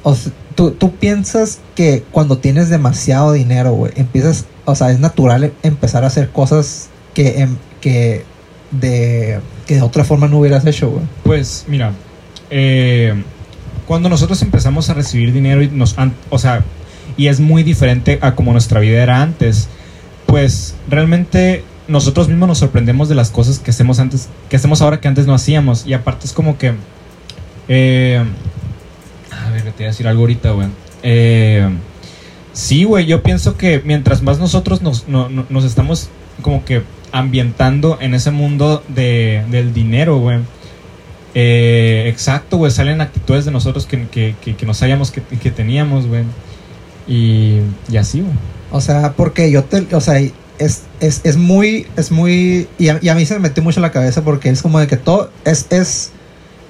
O 0.02 0.14
sea, 0.14 0.32
tú, 0.54 0.70
tú 0.72 0.92
piensas 0.96 1.60
que 1.74 2.04
cuando 2.10 2.38
tienes 2.38 2.68
demasiado 2.68 3.32
dinero, 3.32 3.72
güey, 3.72 3.92
empiezas. 3.96 4.44
O 4.64 4.74
sea, 4.74 4.90
es 4.90 5.00
natural 5.00 5.44
em- 5.44 5.52
empezar 5.62 6.04
a 6.04 6.08
hacer 6.08 6.30
cosas 6.30 6.88
que. 7.14 7.40
em- 7.42 7.56
que 7.80 8.24
de, 8.70 9.40
que 9.66 9.76
de 9.76 9.82
otra 9.82 10.04
forma 10.04 10.28
no 10.28 10.38
hubieras 10.38 10.64
hecho, 10.66 10.90
güey. 10.90 11.02
Pues 11.24 11.64
mira, 11.66 11.92
eh, 12.50 13.14
cuando 13.86 14.08
nosotros 14.08 14.40
empezamos 14.42 14.90
a 14.90 14.94
recibir 14.94 15.32
dinero 15.32 15.62
y 15.62 15.68
nos, 15.68 15.96
o 16.28 16.38
sea, 16.38 16.62
y 17.16 17.26
es 17.28 17.40
muy 17.40 17.62
diferente 17.62 18.18
a 18.22 18.34
como 18.36 18.52
nuestra 18.52 18.78
vida 18.80 19.02
era 19.02 19.22
antes, 19.22 19.68
pues 20.26 20.74
realmente 20.88 21.64
nosotros 21.88 22.28
mismos 22.28 22.48
nos 22.48 22.58
sorprendemos 22.58 23.08
de 23.08 23.16
las 23.16 23.30
cosas 23.30 23.58
que 23.58 23.70
hacemos 23.72 23.98
antes, 23.98 24.28
que 24.48 24.56
hacemos 24.56 24.80
ahora 24.82 25.00
que 25.00 25.08
antes 25.08 25.26
no 25.26 25.34
hacíamos 25.34 25.86
y 25.86 25.92
aparte 25.94 26.26
es 26.26 26.32
como 26.32 26.56
que, 26.56 26.74
eh, 27.68 28.22
a 29.60 29.64
ver, 29.64 29.72
te 29.72 29.78
voy 29.78 29.86
a 29.86 29.90
decir 29.90 30.08
algo 30.08 30.20
ahorita, 30.22 30.50
güey. 30.52 30.68
Eh, 31.02 31.68
sí, 32.52 32.84
güey, 32.84 33.06
yo 33.06 33.22
pienso 33.22 33.56
que 33.56 33.80
mientras 33.84 34.22
más 34.22 34.38
nosotros 34.38 34.82
nos, 34.82 35.08
no- 35.08 35.28
no- 35.28 35.46
nos 35.48 35.64
estamos 35.64 36.08
como 36.42 36.64
que 36.64 36.82
ambientando 37.12 37.98
en 38.00 38.14
ese 38.14 38.30
mundo 38.30 38.82
de, 38.88 39.44
del 39.50 39.72
dinero, 39.74 40.18
güey. 40.18 40.38
Eh, 41.34 42.06
exacto, 42.08 42.56
güey, 42.56 42.72
salen 42.72 43.00
actitudes 43.00 43.44
de 43.44 43.50
nosotros 43.52 43.86
que, 43.86 44.06
que, 44.08 44.34
que, 44.42 44.56
que 44.56 44.66
no 44.66 44.74
sabíamos 44.74 45.10
que, 45.10 45.22
que 45.22 45.50
teníamos, 45.50 46.06
güey. 46.06 46.24
Y, 47.06 47.60
y 47.90 47.96
así, 47.96 48.20
güey. 48.20 48.32
O 48.72 48.80
sea, 48.80 49.12
porque 49.16 49.50
yo 49.50 49.64
te, 49.64 49.94
o 49.94 50.00
sea, 50.00 50.18
es, 50.58 50.82
es, 51.00 51.20
es 51.24 51.36
muy, 51.36 51.86
es 51.96 52.10
muy, 52.10 52.68
y 52.78 52.88
a, 52.88 52.98
y 53.00 53.08
a 53.08 53.14
mí 53.14 53.26
se 53.26 53.34
me 53.34 53.40
metió 53.40 53.62
mucho 53.62 53.78
en 53.80 53.82
la 53.82 53.92
cabeza 53.92 54.22
porque 54.22 54.48
es 54.48 54.62
como 54.62 54.78
de 54.78 54.86
que 54.86 54.96
todo, 54.96 55.30
es, 55.44 55.66
es, 55.70 56.12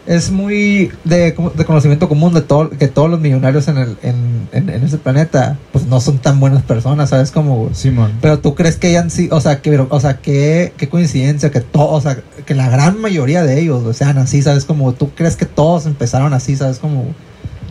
es 0.06 0.30
muy 0.30 0.90
de, 1.04 1.34
de 1.54 1.64
conocimiento 1.64 2.08
común 2.08 2.32
de 2.34 2.40
todo, 2.40 2.70
que 2.70 2.88
todos 2.88 3.08
los 3.10 3.20
millonarios 3.20 3.68
en, 3.68 3.78
el, 3.78 3.96
en, 4.02 4.48
en, 4.52 4.68
en 4.70 4.82
ese 4.84 4.98
planeta, 4.98 5.58
pues 5.72 5.86
no 5.86 6.00
son 6.00 6.18
tan 6.18 6.40
buenas 6.40 6.62
personas, 6.62 7.10
¿sabes? 7.10 7.30
Como, 7.30 7.70
Simón. 7.74 8.12
pero 8.20 8.38
tú 8.38 8.54
crees 8.54 8.76
que 8.76 8.88
hayan 8.88 9.10
sido, 9.10 9.36
o 9.36 9.40
sea, 9.40 9.60
que, 9.62 9.78
o 9.78 10.00
sea, 10.00 10.18
qué, 10.18 10.72
qué 10.76 10.88
coincidencia, 10.88 11.50
que 11.50 11.60
todo, 11.60 11.90
o 11.90 12.00
sea, 12.00 12.18
que 12.46 12.54
la 12.54 12.68
gran 12.70 13.00
mayoría 13.00 13.42
de 13.44 13.60
ellos 13.60 13.84
o 13.84 13.92
sean 13.92 14.18
así, 14.18 14.42
¿sabes? 14.42 14.64
Como 14.64 14.92
tú 14.94 15.10
crees 15.14 15.36
que 15.36 15.46
todos 15.46 15.86
empezaron 15.86 16.32
así, 16.34 16.56
¿sabes? 16.56 16.78
Como, 16.78 17.04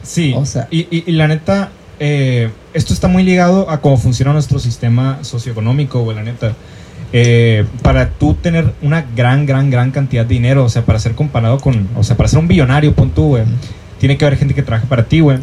Sí, 0.02 0.34
O 0.36 0.46
sea- 0.46 0.68
y, 0.72 0.88
y- 0.96 1.04
y 1.08 1.12
la 1.12 1.28
neta, 1.28 1.70
eh, 2.00 2.50
esto 2.74 2.94
está 2.94 3.08
muy 3.08 3.24
ligado 3.24 3.70
a 3.70 3.82
cómo 3.82 3.98
funciona 3.98 4.32
nuestro 4.34 4.58
sistema 4.60 5.20
socioeconómico, 5.24 6.02
güey, 6.04 6.16
la 6.16 6.24
neta. 6.24 6.54
Eh, 7.12 7.66
para 7.82 8.10
tú 8.12 8.36
tener 8.36 8.72
una 8.84 9.03
gran, 9.16 9.45
gran, 9.47 9.72
gran 9.72 9.89
cantidad 9.91 10.26
de 10.26 10.34
dinero, 10.36 10.64
o 10.64 10.70
sea, 10.70 10.84
para 10.86 10.99
ser 10.99 11.16
comparado 11.16 11.57
con, 11.60 11.88
o 11.95 12.03
sea, 12.03 12.16
para 12.16 12.30
ser 12.30 12.38
un 12.39 12.47
billonario, 12.47 12.93
pon 12.93 13.10
tú, 13.10 13.30
güey, 13.30 13.43
tiene 13.99 14.16
que 14.18 14.26
haber 14.26 14.38
gente 14.38 14.53
que 14.53 14.62
trabaje 14.62 14.86
para 14.88 15.05
ti, 15.05 15.20
güey. 15.22 15.39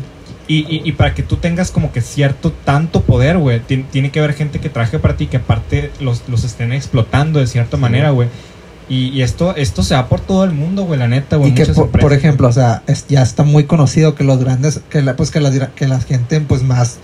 Y, 0.48 0.58
y- 0.58 0.82
y 0.84 0.92
para 0.92 1.12
que 1.12 1.24
tú 1.24 1.36
tengas 1.38 1.72
como 1.72 1.90
que 1.90 2.00
cierto, 2.02 2.52
tanto 2.64 3.00
poder, 3.02 3.36
güey, 3.38 3.58
ti- 3.58 3.84
tiene 3.90 4.10
que 4.12 4.20
haber 4.20 4.34
gente 4.34 4.60
que 4.60 4.68
trabaje 4.68 5.00
para 5.00 5.16
ti, 5.16 5.26
que 5.26 5.38
aparte 5.38 5.90
los, 5.98 6.22
los 6.28 6.44
estén 6.44 6.72
explotando 6.72 7.40
de 7.40 7.48
cierta 7.48 7.76
manera, 7.76 8.10
güey. 8.10 8.28
Y, 8.88 9.08
y 9.08 9.22
esto, 9.22 9.56
esto 9.56 9.82
se 9.82 9.96
va 9.96 10.08
por 10.08 10.20
todo 10.20 10.44
el 10.44 10.52
mundo, 10.52 10.84
güey, 10.84 11.00
la 11.00 11.08
neta, 11.08 11.34
güey. 11.34 11.50
y 11.50 11.54
que 11.56 11.62
por, 11.74 11.90
por 12.02 12.12
ejemplo, 12.12 12.46
o 12.46 12.52
sea, 12.52 12.84
es- 12.86 13.06
ya 13.08 13.22
está 13.22 13.42
muy 13.42 13.64
conocido 13.64 14.14
que 14.14 14.22
los 14.22 14.38
grandes, 14.38 14.80
que 14.88 15.02
la, 15.02 15.16
pues 15.16 15.32
que 15.32 15.40
la, 15.40 15.50
que 15.74 15.88
la 15.88 15.98
gente 16.00 16.40
pues 16.42 16.62
más 16.62 16.98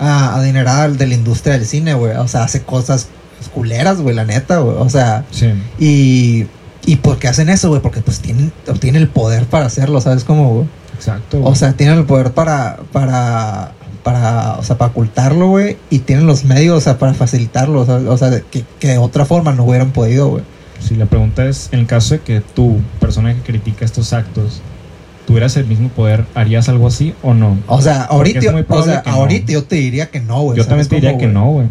ah, 0.00 0.34
adinerada 0.36 0.88
de 0.88 1.06
la 1.06 1.14
industria 1.14 1.52
del 1.58 1.66
cine, 1.66 1.92
güey, 1.92 2.16
o 2.16 2.26
sea, 2.28 2.44
hace 2.44 2.62
cosas 2.62 3.08
culeras, 3.48 4.00
güey, 4.00 4.14
la 4.14 4.24
neta, 4.24 4.58
güey, 4.58 4.76
o 4.78 4.88
sea, 4.88 5.24
Sí. 5.30 5.52
y, 5.78 6.46
y 6.84 6.96
¿por 6.96 7.18
qué 7.18 7.28
hacen 7.28 7.48
eso, 7.48 7.68
güey? 7.68 7.80
Porque 7.80 8.00
pues 8.00 8.20
tienen, 8.20 8.52
tienen 8.80 9.02
el 9.02 9.08
poder 9.08 9.46
para 9.46 9.66
hacerlo, 9.66 10.00
¿sabes 10.00 10.24
cómo, 10.24 10.50
güey? 10.50 10.66
Exacto. 10.94 11.40
güey. 11.40 11.52
O 11.52 11.54
sea, 11.54 11.72
tienen 11.72 11.98
el 11.98 12.04
poder 12.04 12.32
para, 12.32 12.78
para, 12.92 13.72
para, 14.02 14.56
o 14.58 14.62
sea, 14.62 14.78
para 14.78 14.90
ocultarlo, 14.90 15.48
güey, 15.48 15.76
y 15.90 16.00
tienen 16.00 16.26
los 16.26 16.44
medios, 16.44 16.78
o 16.78 16.80
sea, 16.80 16.98
para 16.98 17.14
facilitarlo, 17.14 17.80
o 17.80 17.86
sea, 17.86 17.96
o 17.96 18.16
sea, 18.16 18.40
que, 18.50 18.64
que 18.78 18.88
de 18.88 18.98
otra 18.98 19.24
forma 19.24 19.52
no 19.52 19.64
hubieran 19.64 19.90
podido, 19.90 20.28
güey. 20.28 20.42
Si 20.80 20.94
la 20.94 21.06
pregunta 21.06 21.46
es, 21.46 21.68
en 21.72 21.80
el 21.80 21.86
caso 21.86 22.14
de 22.14 22.20
que 22.20 22.40
tú, 22.40 22.78
persona 23.00 23.34
que 23.34 23.40
critica 23.40 23.84
estos 23.84 24.12
actos, 24.12 24.60
tuvieras 25.26 25.56
el 25.56 25.66
mismo 25.66 25.88
poder, 25.88 26.24
¿harías 26.34 26.68
algo 26.68 26.86
así 26.86 27.14
o 27.22 27.34
no? 27.34 27.58
O 27.66 27.80
sea, 27.82 28.02
ahorita, 28.04 28.64
o 28.68 28.82
sea, 28.82 29.02
no. 29.04 29.12
ahorita 29.12 29.52
yo 29.52 29.64
te 29.64 29.76
diría 29.76 30.10
que 30.10 30.20
no, 30.20 30.42
güey. 30.42 30.56
Yo 30.58 30.64
¿sabes 30.64 30.88
también 30.88 30.88
te 30.88 31.08
diría 31.08 31.18
que 31.18 31.32
no, 31.32 31.50
güey. 31.50 31.66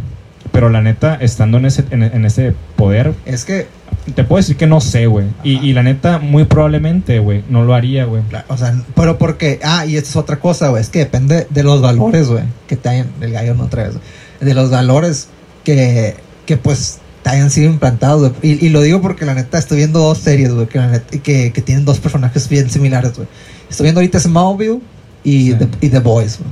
Pero 0.55 0.69
la 0.69 0.81
neta, 0.81 1.15
estando 1.15 1.57
en 1.57 1.65
ese, 1.65 1.83
en, 1.91 2.01
en 2.03 2.25
ese 2.25 2.53
poder, 2.75 3.13
Es 3.25 3.45
que, 3.45 3.67
te 4.15 4.23
puedo 4.23 4.37
decir 4.37 4.55
que 4.55 4.67
no 4.67 4.79
sé, 4.81 5.05
güey. 5.07 5.25
Y, 5.43 5.57
y 5.57 5.73
la 5.73 5.83
neta, 5.83 6.19
muy 6.19 6.45
probablemente, 6.45 7.19
güey, 7.19 7.43
no 7.49 7.63
lo 7.65 7.73
haría, 7.73 8.05
güey. 8.05 8.23
O 8.47 8.57
sea, 8.57 8.73
pero 8.95 9.17
porque, 9.17 9.59
ah, 9.63 9.85
y 9.85 9.97
esto 9.97 10.09
es 10.11 10.15
otra 10.15 10.37
cosa, 10.39 10.69
güey, 10.69 10.81
es 10.81 10.89
que 10.89 10.99
depende 10.99 11.45
de 11.49 11.63
los 11.63 11.81
valores, 11.81 12.27
güey, 12.29 12.43
que 12.67 12.75
te 12.77 12.89
hayan, 12.89 13.07
el 13.21 13.31
gallo 13.31 13.53
no 13.55 13.65
otra 13.65 13.83
vez, 13.83 13.95
de 14.39 14.53
los 14.53 14.69
valores 14.71 15.27
que, 15.63 16.15
que 16.45 16.55
pues 16.57 16.99
te 17.23 17.31
hayan 17.31 17.49
sido 17.49 17.69
implantados, 17.71 18.31
güey. 18.39 18.53
Y, 18.61 18.65
y 18.67 18.69
lo 18.69 18.81
digo 18.81 19.01
porque 19.01 19.25
la 19.25 19.33
neta 19.33 19.57
estoy 19.57 19.77
viendo 19.77 19.99
dos 19.99 20.19
series, 20.19 20.53
güey, 20.53 20.67
que, 20.67 20.77
la 20.77 20.91
neta- 20.91 21.17
que, 21.21 21.51
que 21.51 21.61
tienen 21.61 21.83
dos 21.85 21.99
personajes 21.99 22.47
bien 22.47 22.69
similares, 22.69 23.13
güey. 23.15 23.27
Estoy 23.69 23.85
viendo 23.85 23.99
ahorita 23.99 24.19
Smallville 24.19 24.79
y, 25.23 25.51
Sí. 25.51 25.55
The, 25.55 25.67
y 25.87 25.89
The 25.89 25.99
Boys, 25.99 26.39
güey. 26.39 26.51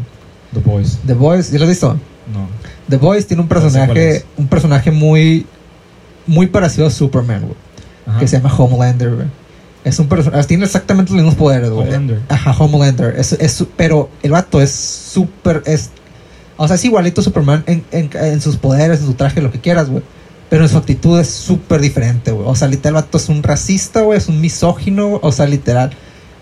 The 0.53 0.69
Boys. 0.69 0.99
The 1.05 1.13
Boys, 1.13 1.51
¿ya 1.51 1.59
lo 1.59 1.65
has 1.65 1.69
visto? 1.69 1.93
No. 2.33 2.47
The 2.93 2.97
Boys 2.97 3.25
tiene 3.25 3.41
un 3.41 3.49
personaje, 3.49 4.23
un 4.37 4.47
personaje 4.47 4.91
muy, 4.91 5.47
muy 6.27 6.45
parecido 6.45 6.85
a 6.85 6.91
Superman, 6.91 7.41
güey, 7.41 7.55
Ajá. 8.05 8.19
que 8.19 8.27
se 8.27 8.37
llama 8.37 8.53
Homelander, 8.55 9.15
güey. 9.15 9.27
Es 9.83 9.97
un 9.97 10.07
personaje, 10.07 10.43
tiene 10.43 10.65
exactamente 10.65 11.11
los 11.11 11.17
mismos 11.17 11.33
poderes, 11.33 11.71
güey. 11.71 11.87
Homelander. 11.87 12.21
Ajá, 12.29 12.51
Homelander. 12.51 13.15
Es, 13.17 13.33
es, 13.33 13.65
pero 13.75 14.11
el 14.21 14.29
vato 14.29 14.61
es 14.61 14.69
súper. 14.69 15.63
Es, 15.65 15.89
o 16.55 16.67
sea, 16.67 16.75
es 16.75 16.85
igualito 16.85 17.21
a 17.21 17.23
Superman 17.23 17.63
en, 17.65 17.83
en, 17.91 18.11
en 18.13 18.41
sus 18.41 18.57
poderes, 18.57 18.99
en 18.99 19.07
su 19.07 19.15
traje, 19.15 19.41
lo 19.41 19.51
que 19.51 19.59
quieras, 19.59 19.89
güey. 19.89 20.03
Pero 20.51 20.65
en 20.65 20.69
su 20.69 20.77
actitud 20.77 21.19
es 21.19 21.29
súper 21.29 21.81
diferente, 21.81 22.31
güey. 22.31 22.47
O 22.47 22.53
sea, 22.53 22.67
literal, 22.67 22.97
el 22.97 23.03
vato 23.03 23.17
es 23.17 23.27
un 23.27 23.41
racista, 23.41 24.01
güey. 24.01 24.19
Es 24.19 24.27
un 24.27 24.39
misógino, 24.39 25.19
O 25.23 25.31
sea, 25.31 25.47
literal. 25.47 25.89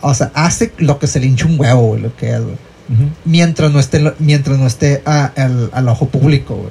O 0.02 0.14
sea, 0.14 0.32
hace 0.34 0.74
lo 0.80 1.00
que 1.00 1.08
se 1.08 1.22
le 1.22 1.28
hincha 1.28 1.46
un 1.46 1.58
huevo, 1.58 1.88
güey, 1.88 2.02
lo 2.02 2.14
que 2.18 2.30
es, 2.32 2.44
güey. 2.44 2.58
Ujú. 2.92 3.04
Mientras 3.26 3.72
no 3.72 3.80
esté, 3.80 4.14
mientras 4.20 4.58
no 4.60 4.68
esté 4.68 5.02
a- 5.06 5.32
al, 5.36 5.70
al 5.74 5.88
ojo 5.90 6.08
público, 6.08 6.56
güey. 6.56 6.70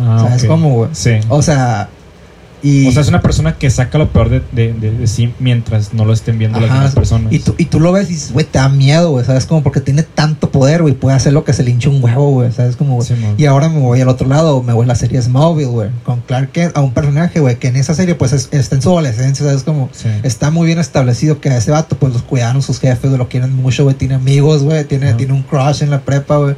Ah, 0.00 0.24
¿Sabes 0.28 0.42
ok. 0.44 0.48
cómo, 0.48 0.74
güey? 0.74 0.90
Sí. 0.92 1.12
O 1.28 1.42
sea, 1.42 1.88
y. 2.62 2.86
O 2.86 2.92
sea, 2.92 3.02
es 3.02 3.08
una 3.08 3.20
persona 3.22 3.56
que 3.56 3.70
saca 3.70 3.98
lo 3.98 4.08
peor 4.10 4.28
de, 4.30 4.42
de, 4.52 4.72
de- 4.72 4.90
de 4.90 5.06
sí 5.06 5.32
mientras 5.38 5.92
no 5.94 6.04
lo 6.04 6.12
estén 6.12 6.38
viendo 6.38 6.58
las 6.60 6.70
demás 6.72 6.94
personas. 6.94 7.32
Y 7.32 7.38
tú, 7.38 7.54
y 7.58 7.66
tú 7.66 7.80
lo 7.80 7.92
ves 7.92 8.08
y 8.10 8.14
dices, 8.14 8.32
güey, 8.32 8.44
te 8.46 8.58
da 8.58 8.68
miedo, 8.68 9.10
güey, 9.10 9.24
¿sabes? 9.24 9.46
Como 9.46 9.62
porque 9.62 9.80
tiene 9.80 10.02
tanto 10.02 10.50
poder, 10.50 10.82
güey, 10.82 10.94
puede 10.94 11.16
hacer 11.16 11.32
lo 11.32 11.44
que 11.44 11.52
se 11.52 11.62
le 11.62 11.70
hincha 11.70 11.88
un 11.90 12.02
huevo, 12.02 12.30
güey, 12.32 12.52
¿sabes? 12.52 12.76
Como. 12.76 13.00
Sí, 13.02 13.14
y 13.36 13.44
ahora 13.46 13.68
me 13.68 13.80
voy 13.80 14.00
al 14.00 14.08
otro 14.08 14.28
lado, 14.28 14.62
me 14.62 14.72
voy 14.72 14.84
a 14.84 14.88
la 14.88 14.94
serie 14.94 15.20
Smallville, 15.22 15.66
güey, 15.70 15.90
con 16.04 16.20
Clark 16.22 16.52
Kent, 16.52 16.76
a 16.76 16.80
un 16.80 16.92
personaje, 16.92 17.40
güey, 17.40 17.58
que 17.58 17.68
en 17.68 17.76
esa 17.76 17.94
serie, 17.94 18.14
pues, 18.14 18.32
es- 18.32 18.48
está 18.52 18.76
en 18.76 18.82
su 18.82 18.90
adolescencia, 18.90 19.44
¿sabes? 19.46 19.62
Como, 19.62 19.88
Sí. 19.92 20.08
está 20.22 20.50
muy 20.50 20.66
bien 20.66 20.78
establecido 20.78 21.40
que 21.40 21.50
a 21.50 21.56
ese 21.58 21.70
vato, 21.70 21.96
pues, 21.96 22.12
los 22.12 22.22
cuidaron 22.22 22.62
sus 22.62 22.80
jefes, 22.80 23.10
lo 23.12 23.28
quieren 23.28 23.54
mucho, 23.54 23.84
güey, 23.84 23.94
tiene 23.96 24.14
amigos, 24.14 24.62
güey, 24.62 24.84
tiene, 24.84 25.14
tiene 25.14 25.32
un 25.32 25.42
crush 25.42 25.82
en 25.82 25.90
la 25.90 26.00
prepa, 26.00 26.36
güey. 26.38 26.56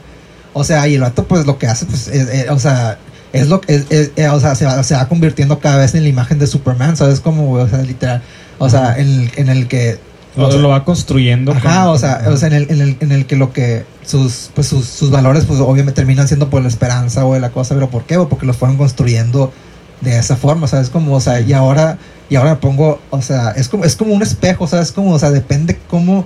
O 0.53 0.64
sea, 0.64 0.88
y 0.88 0.94
el 0.96 1.01
vato, 1.03 1.24
pues, 1.24 1.46
lo 1.46 1.59
que 1.59 1.66
hace, 1.68 1.86
pues, 1.86 2.09
es- 2.09 2.28
es- 2.28 2.51
o 2.51 2.59
sea... 2.59 2.98
Es 3.33 3.49
lo 3.49 3.61
que, 3.61 3.74
es- 3.74 3.87
es- 3.91 4.11
eh, 4.16 4.28
o 4.28 4.41
sea, 4.41 4.55
se 4.55 4.64
va, 4.64 4.83
se 4.83 4.95
va 4.95 5.09
convirtiendo 5.09 5.59
cada 5.61 5.76
vez 5.78 5.95
en 5.95 6.03
la 6.03 6.09
imagen 6.09 6.39
de 6.39 6.47
Superman, 6.47 6.97
¿sabes? 6.97 7.20
Como, 7.20 7.53
o 7.53 7.68
sea, 7.68 7.78
literal. 7.83 8.22
O 8.59 8.68
sea, 8.68 8.97
en 8.99 9.09
el, 9.09 9.31
en 9.37 9.49
el 9.49 9.68
que 9.68 9.99
Lo, 10.37 10.49
o 10.49 10.51
sea, 10.53 10.61
lo 10.61 10.68
va 10.68 10.85
construyendo. 10.85 11.53
Ajá, 11.53 11.85
con- 11.85 11.95
o 11.95 11.99
sea, 11.99 12.22
o 12.28 12.37
sea 12.37 12.49
en, 12.49 12.55
el, 12.55 12.70
en, 12.70 12.81
el, 12.81 12.97
en 13.01 13.12
el 13.12 13.26
que 13.26 13.37
lo 13.37 13.53
que 13.53 13.85
sus, 14.05 14.51
pues 14.55 14.66
sus, 14.66 14.85
sus 14.87 15.11
valores, 15.11 15.45
pues 15.45 15.61
obviamente 15.61 15.93
terminan 15.93 16.26
siendo 16.28 16.51
por 16.51 16.62
la 16.62 16.68
esperanza 16.68 17.24
o 17.26 17.35
de 17.35 17.41
la 17.41 17.51
cosa, 17.51 17.74
pero 17.74 17.89
¿por 17.89 18.05
qué? 18.05 18.16
Porque 18.18 18.47
los 18.47 18.57
fueron 18.57 18.76
construyendo 18.76 19.53
de 20.01 20.18
esa 20.18 20.37
forma, 20.37 20.66
¿sabes? 20.66 20.89
Como, 20.91 21.14
o 21.14 21.20
sea, 21.20 21.41
y 21.41 21.53
ahora, 21.53 21.99
y 22.28 22.37
ahora 22.37 22.51
me 22.51 22.57
pongo, 22.57 23.01
o 23.11 23.22
sea, 23.22 23.51
es 23.53 23.68
como, 23.68 23.85
es 23.85 23.97
como 23.97 24.14
un 24.14 24.22
espejo, 24.22 24.66
¿sabes? 24.66 24.93
Como, 24.93 25.12
o 25.12 25.18
sea, 25.18 25.31
depende 25.31 25.78
cómo, 25.89 26.24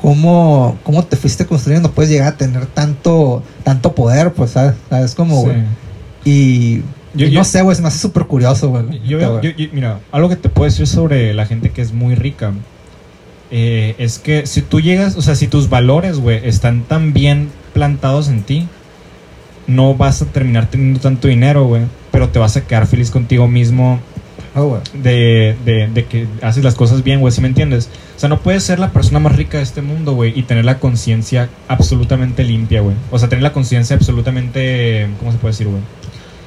cómo, 0.00 0.76
cómo 0.84 1.04
te 1.04 1.16
fuiste 1.16 1.46
construyendo, 1.46 1.90
puedes 1.90 2.10
llegar 2.10 2.28
a 2.28 2.36
tener 2.36 2.66
tanto, 2.66 3.42
tanto 3.62 3.94
poder, 3.94 4.32
pues, 4.32 4.50
¿sabes? 4.52 4.74
¿Sabes? 4.90 5.14
Como, 5.14 5.42
Sí. 5.44 5.50
Y, 6.24 6.82
Yo- 7.14 7.30
no 7.30 7.44
sé, 7.44 7.62
güey, 7.62 7.76
se 7.76 7.82
me 7.82 7.88
hace 7.88 7.98
súper 7.98 8.24
curioso, 8.26 8.70
güey. 8.70 9.00
Yo 9.06 9.18
veo- 9.18 9.40
yo- 9.42 9.50
yo- 9.50 9.68
mira, 9.72 10.00
algo 10.10 10.28
que 10.28 10.36
te 10.36 10.48
puedo 10.48 10.64
decir 10.70 10.86
sobre 10.86 11.32
la 11.34 11.46
gente 11.46 11.70
que 11.70 11.80
es 11.82 11.92
muy 11.92 12.14
rica 12.14 12.52
eh, 13.50 13.94
es 13.98 14.18
que 14.18 14.46
si 14.46 14.62
tú 14.62 14.80
llegas, 14.80 15.16
o 15.16 15.22
sea, 15.22 15.36
si 15.36 15.46
tus 15.46 15.68
valores, 15.68 16.18
güey, 16.18 16.40
están 16.44 16.82
tan 16.82 17.12
bien 17.12 17.50
plantados 17.72 18.28
en 18.28 18.42
ti, 18.42 18.66
no 19.66 19.94
vas 19.94 20.22
a 20.22 20.26
terminar 20.26 20.68
teniendo 20.70 20.98
tanto 21.00 21.28
dinero, 21.28 21.64
güey, 21.66 21.82
pero 22.10 22.28
te 22.30 22.38
vas 22.38 22.56
a 22.56 22.66
quedar 22.66 22.86
feliz 22.86 23.10
contigo 23.10 23.46
mismo 23.46 24.00
güey. 24.54 24.80
de, 24.94 25.56
de, 25.64 25.88
de 25.88 26.04
que 26.06 26.26
haces 26.42 26.64
las 26.64 26.74
cosas 26.74 27.04
bien, 27.04 27.20
güey, 27.20 27.32
¿sí 27.32 27.40
me 27.40 27.48
entiendes? 27.48 27.88
O 28.16 28.18
sea, 28.18 28.28
no 28.28 28.40
puedes 28.40 28.62
ser 28.64 28.78
la 28.78 28.90
persona 28.90 29.20
más 29.20 29.36
rica 29.36 29.58
de 29.58 29.62
este 29.64 29.82
mundo, 29.82 30.14
güey, 30.14 30.32
y 30.38 30.42
tener 30.42 30.64
la 30.64 30.78
conciencia 30.80 31.48
absolutamente 31.68 32.42
limpia, 32.44 32.80
güey. 32.80 32.96
O 33.10 33.18
sea, 33.18 33.28
tener 33.28 33.42
la 33.42 33.52
conciencia 33.52 33.94
absolutamente, 33.96 35.08
¿cómo 35.20 35.30
se 35.32 35.38
puede 35.38 35.52
decir, 35.52 35.68
güey? 35.68 35.80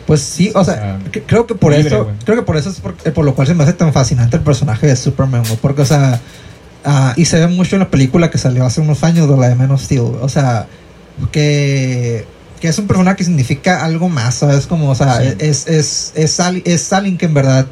Pues 0.07 0.21
sí, 0.21 0.51
o 0.55 0.63
sea, 0.63 0.73
O 0.73 0.77
sea, 0.77 0.99
cre- 1.11 1.23
creo 1.27 1.45
que 1.45 1.53
por 1.53 1.71
libre, 1.73 1.87
eso, 1.87 2.09
creo 2.25 2.37
que 2.37 2.43
por 2.43 2.57
eso 2.57 2.69
es 2.69 2.79
por, 2.79 2.95
eh, 3.05 3.11
por 3.11 3.25
lo 3.25 3.35
cual 3.35 3.45
se 3.47 3.53
me 3.53 3.63
hace 3.63 3.73
tan 3.73 3.91
fascinante 3.93 4.37
el 4.37 4.41
personaje 4.43 4.87
de 4.87 4.95
Superman, 4.95 5.43
güey, 5.43 5.57
porque 5.61 5.81
o 5.81 5.85
sea, 5.85 6.19
ah, 6.85 7.13
y 7.17 7.25
se 7.25 7.37
ve 7.39 7.47
mucho 7.47 7.75
en 7.75 7.81
la 7.81 7.89
película 7.89 8.31
que 8.31 8.37
salió 8.37 8.65
hace 8.65 8.79
unos 8.81 9.03
años 9.03 9.29
de 9.29 9.35
la 9.37 9.49
de 9.49 9.55
Man 9.55 9.69
of 9.71 9.83
Steel, 9.83 10.01
o 10.21 10.29
sea, 10.29 10.65
que 11.31 12.25
que 12.59 12.67
es 12.69 12.79
un 12.79 12.87
personaje 12.87 13.17
que 13.17 13.23
significa 13.23 13.85
algo 13.85 14.09
más, 14.09 14.33
¿sabes? 14.33 14.65
Como, 14.65 14.89
o 14.89 14.95
sea, 14.95 15.21
Sí. 15.21 15.35
es, 15.37 15.67
es, 15.67 16.11
es, 16.15 16.39
es 16.65 16.91
alguien 16.93 17.15
que 17.15 17.27
en 17.27 17.35
verdad, 17.35 17.67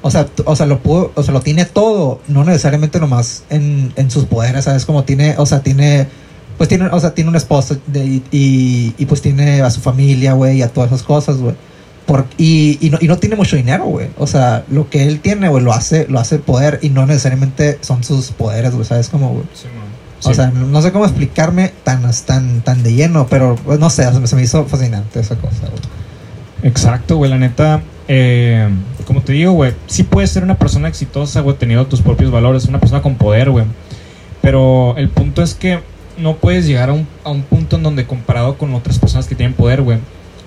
o 0.00 0.12
sea, 0.12 0.28
o 0.44 0.54
sea, 0.54 0.64
lo 0.66 0.78
pudo, 0.78 1.10
o 1.16 1.22
sea, 1.24 1.34
lo 1.34 1.40
tiene 1.40 1.64
todo, 1.64 2.20
no 2.28 2.44
necesariamente 2.44 3.00
nomás 3.00 3.42
en, 3.50 3.92
en 3.96 4.12
sus 4.12 4.26
poderes, 4.26 4.64
¿sabes? 4.66 4.84
Como 4.86 5.02
tiene, 5.02 5.34
o 5.38 5.44
sea, 5.46 5.58
tiene, 5.64 6.06
pues 6.56 6.68
tiene, 6.68 6.86
o 6.86 7.00
sea, 7.00 7.14
tiene 7.14 7.30
una 7.30 7.38
esposa 7.38 7.78
de- 7.88 8.04
y, 8.06 8.22
y, 8.30 8.94
y, 8.96 9.06
pues 9.06 9.22
tiene 9.22 9.60
a 9.62 9.70
su 9.72 9.80
familia, 9.80 10.34
güey, 10.34 10.58
y 10.58 10.62
a 10.62 10.68
todas 10.68 10.92
esas 10.92 11.02
cosas, 11.02 11.38
güey. 11.38 11.56
Por, 12.08 12.24
y, 12.38 12.78
y, 12.80 12.88
no, 12.88 12.96
y 13.02 13.06
no 13.06 13.18
tiene 13.18 13.36
mucho 13.36 13.56
dinero, 13.56 13.84
güey. 13.84 14.08
O 14.16 14.26
sea, 14.26 14.64
lo 14.70 14.88
que 14.88 15.06
él 15.06 15.20
tiene, 15.20 15.50
güey, 15.50 15.62
lo 15.62 15.74
hace, 15.74 16.06
lo 16.08 16.18
hace 16.18 16.38
poder 16.38 16.78
y 16.80 16.88
no 16.88 17.04
necesariamente 17.04 17.76
son 17.82 18.02
sus 18.02 18.30
poderes, 18.30 18.72
güey, 18.72 18.86
¿sabes? 18.86 19.10
Como, 19.10 19.28
güey. 19.28 19.44
O 20.24 20.32
sea, 20.32 20.46
no 20.46 20.80
sé 20.80 20.90
cómo 20.90 21.04
explicarme 21.04 21.70
tan, 21.84 22.10
tan, 22.24 22.62
tan 22.62 22.82
de 22.82 22.94
lleno, 22.94 23.26
pero 23.28 23.56
pues, 23.56 23.78
no 23.78 23.90
sé, 23.90 24.10
se 24.10 24.20
me, 24.20 24.26
se 24.26 24.36
me 24.36 24.42
hizo 24.42 24.64
fascinante 24.64 25.20
esa 25.20 25.36
cosa, 25.36 25.68
güey. 25.68 25.82
Exacto, 26.62 27.16
güey, 27.18 27.30
la 27.30 27.36
neta, 27.36 27.82
eh, 28.08 28.70
como 29.06 29.20
te 29.20 29.34
digo, 29.34 29.52
güey, 29.52 29.74
sí 29.86 30.02
puedes 30.02 30.30
ser 30.30 30.44
una 30.44 30.56
persona 30.56 30.88
exitosa, 30.88 31.42
güey, 31.42 31.58
teniendo 31.58 31.86
tus 31.88 32.00
propios 32.00 32.30
valores, 32.30 32.64
una 32.64 32.80
persona 32.80 33.02
con 33.02 33.16
poder, 33.16 33.50
güey. 33.50 33.66
Pero 34.40 34.96
el 34.96 35.10
punto 35.10 35.42
es 35.42 35.52
que 35.52 35.80
no 36.16 36.36
puedes 36.36 36.66
llegar 36.66 36.88
a 36.88 36.94
un, 36.94 37.06
a 37.22 37.30
un 37.30 37.42
punto 37.42 37.76
en 37.76 37.82
donde 37.82 38.06
comparado 38.06 38.56
con 38.56 38.74
otras 38.74 38.98
personas 38.98 39.26
que 39.26 39.34
tienen 39.34 39.54
poder, 39.54 39.82
güey, 39.82 39.98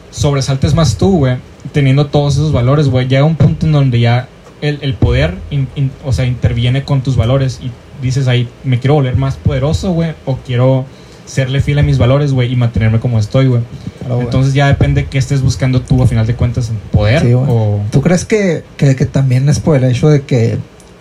sobresaltes 0.09 0.73
más 0.73 0.97
tú, 0.97 1.19
güey, 1.19 1.37
teniendo 1.73 2.07
todos 2.07 2.35
esos 2.35 2.51
valores, 2.51 2.87
güey. 2.89 3.07
Llega 3.07 3.23
un 3.23 3.35
punto 3.35 3.65
en 3.65 3.71
donde 3.71 3.99
ya 3.99 4.27
el, 4.61 4.79
el 4.81 4.93
poder, 4.93 5.35
in- 5.49 5.67
in- 5.75 5.91
o 6.05 6.13
sea, 6.13 6.25
interviene 6.25 6.83
con 6.83 7.01
tus 7.01 7.15
valores 7.15 7.59
y 7.61 7.71
dices 8.01 8.27
ahí, 8.27 8.47
me 8.63 8.79
quiero 8.79 8.95
volver 8.95 9.15
más 9.15 9.35
poderoso, 9.35 9.91
güey, 9.91 10.13
o 10.25 10.37
quiero 10.37 10.85
serle 11.25 11.61
fiel 11.61 11.79
a 11.79 11.83
mis 11.83 11.97
valores, 11.97 12.33
güey, 12.33 12.51
y 12.51 12.55
mantenerme 12.55 12.99
como 12.99 13.17
estoy, 13.19 13.47
güey. 13.47 13.61
Claro. 13.99 14.21
Entonces 14.21 14.53
ya 14.53 14.67
depende 14.67 15.05
qué 15.05 15.17
estés 15.17 15.41
buscando 15.41 15.81
tú 15.81 16.01
a 16.03 16.07
final 16.07 16.27
de 16.27 16.35
cuentas 16.35 16.69
en 16.69 16.77
poder 16.91 17.21
Sí, 17.21 17.33
o... 17.33 17.79
¿Tú 17.91 18.01
crees 18.01 18.25
que, 18.25 18.63
que, 18.77 18.95
que 18.95 19.05
también 19.05 19.47
es 19.47 19.59
por 19.59 19.77
el 19.77 19.83
hecho 19.85 20.09
de 20.09 20.21
que 20.23 20.57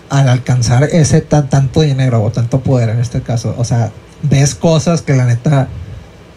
al 0.09 0.29
alcanzar 0.29 0.85
ese 0.85 1.21
tan, 1.21 1.49
tanto 1.49 1.81
dinero 1.83 2.23
o 2.23 2.31
tanto 2.31 2.61
poder 2.61 2.91
en 2.91 2.99
este 3.01 3.23
caso, 3.23 3.55
o 3.59 3.65
sea, 3.65 3.91
ves 4.23 4.55
cosas 4.55 5.03
que 5.03 5.15
la 5.15 5.25
neta 5.25 5.69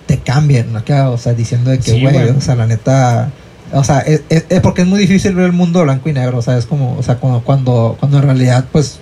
te 0.08 0.18
cambian, 0.18 0.74
¿no? 0.74 0.82
O 1.12 1.18
sea, 1.18 1.34
diciendo 1.34 1.70
de 1.72 1.80
que, 1.80 2.00
güey. 2.00 2.30
o 2.30 2.42
sea, 2.42 2.56
la 2.56 2.66
neta, 2.68 3.32
o 3.74 3.84
sea, 3.84 4.00
es, 4.00 4.22
es- 4.30 4.46
es 4.50 4.60
porque 4.62 4.82
es 4.84 4.88
muy 4.88 5.00
difícil 5.00 5.36
ver 5.36 5.46
el 5.46 5.52
mundo 5.54 5.82
blanco 5.84 6.10
y 6.10 6.14
negro, 6.14 6.38
o 6.38 6.42
sea, 6.42 6.58
es 6.58 6.66
como, 6.66 6.98
o 6.98 7.04
sea, 7.04 7.16
cuando, 7.18 7.42
cuando, 7.42 7.98
cuando 8.00 8.18
en 8.18 8.24
realidad, 8.24 8.66
pues, 8.72 9.00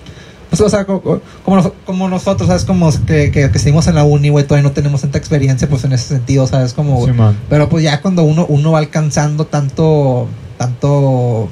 pues, 0.50 0.60
o 0.62 0.70
sea, 0.70 0.86
co- 0.86 1.22
como, 1.46 1.72
como 1.86 2.10
nosotros, 2.10 2.48
¿sabes? 2.48 2.66
Como 2.66 2.90
que, 3.06 3.32
que, 3.32 3.50
que 3.52 3.60
seguimos 3.60 3.88
en 3.88 3.96
la 3.96 4.04
uni, 4.04 4.30
güey, 4.30 4.46
todavía 4.46 4.68
no 4.68 4.74
tenemos 4.74 5.02
tanta 5.02 5.18
experiencia, 5.18 5.70
pues, 5.70 5.84
en 5.86 5.94
ese 5.94 6.08
sentido, 6.10 6.46
¿sabes? 6.48 6.74
Como, 6.74 7.06
Sí, 7.06 7.12
pero 7.50 7.70
pues 7.70 7.84
ya 7.84 8.02
cuando 8.02 8.24
uno, 8.24 8.46
uno 8.50 8.72
va 8.74 8.80
alcanzando 8.80 9.46
tanto, 9.46 10.28
tanto, 10.58 11.48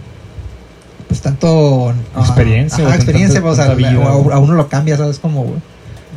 pues 1.08 1.22
tanto... 1.22 1.94
ah, 2.16 2.20
Experiencia, 2.20 2.86
ajá, 2.86 2.96
experiencia, 2.96 3.42
pues, 3.42 3.54
o 3.54 3.56
sea, 3.56 3.72
a, 3.72 4.40
uno 4.40 4.54
lo 4.54 4.68
cambia, 4.68 4.98
¿sabes? 4.98 5.20
Como, 5.20 5.44
güey. 5.44 5.60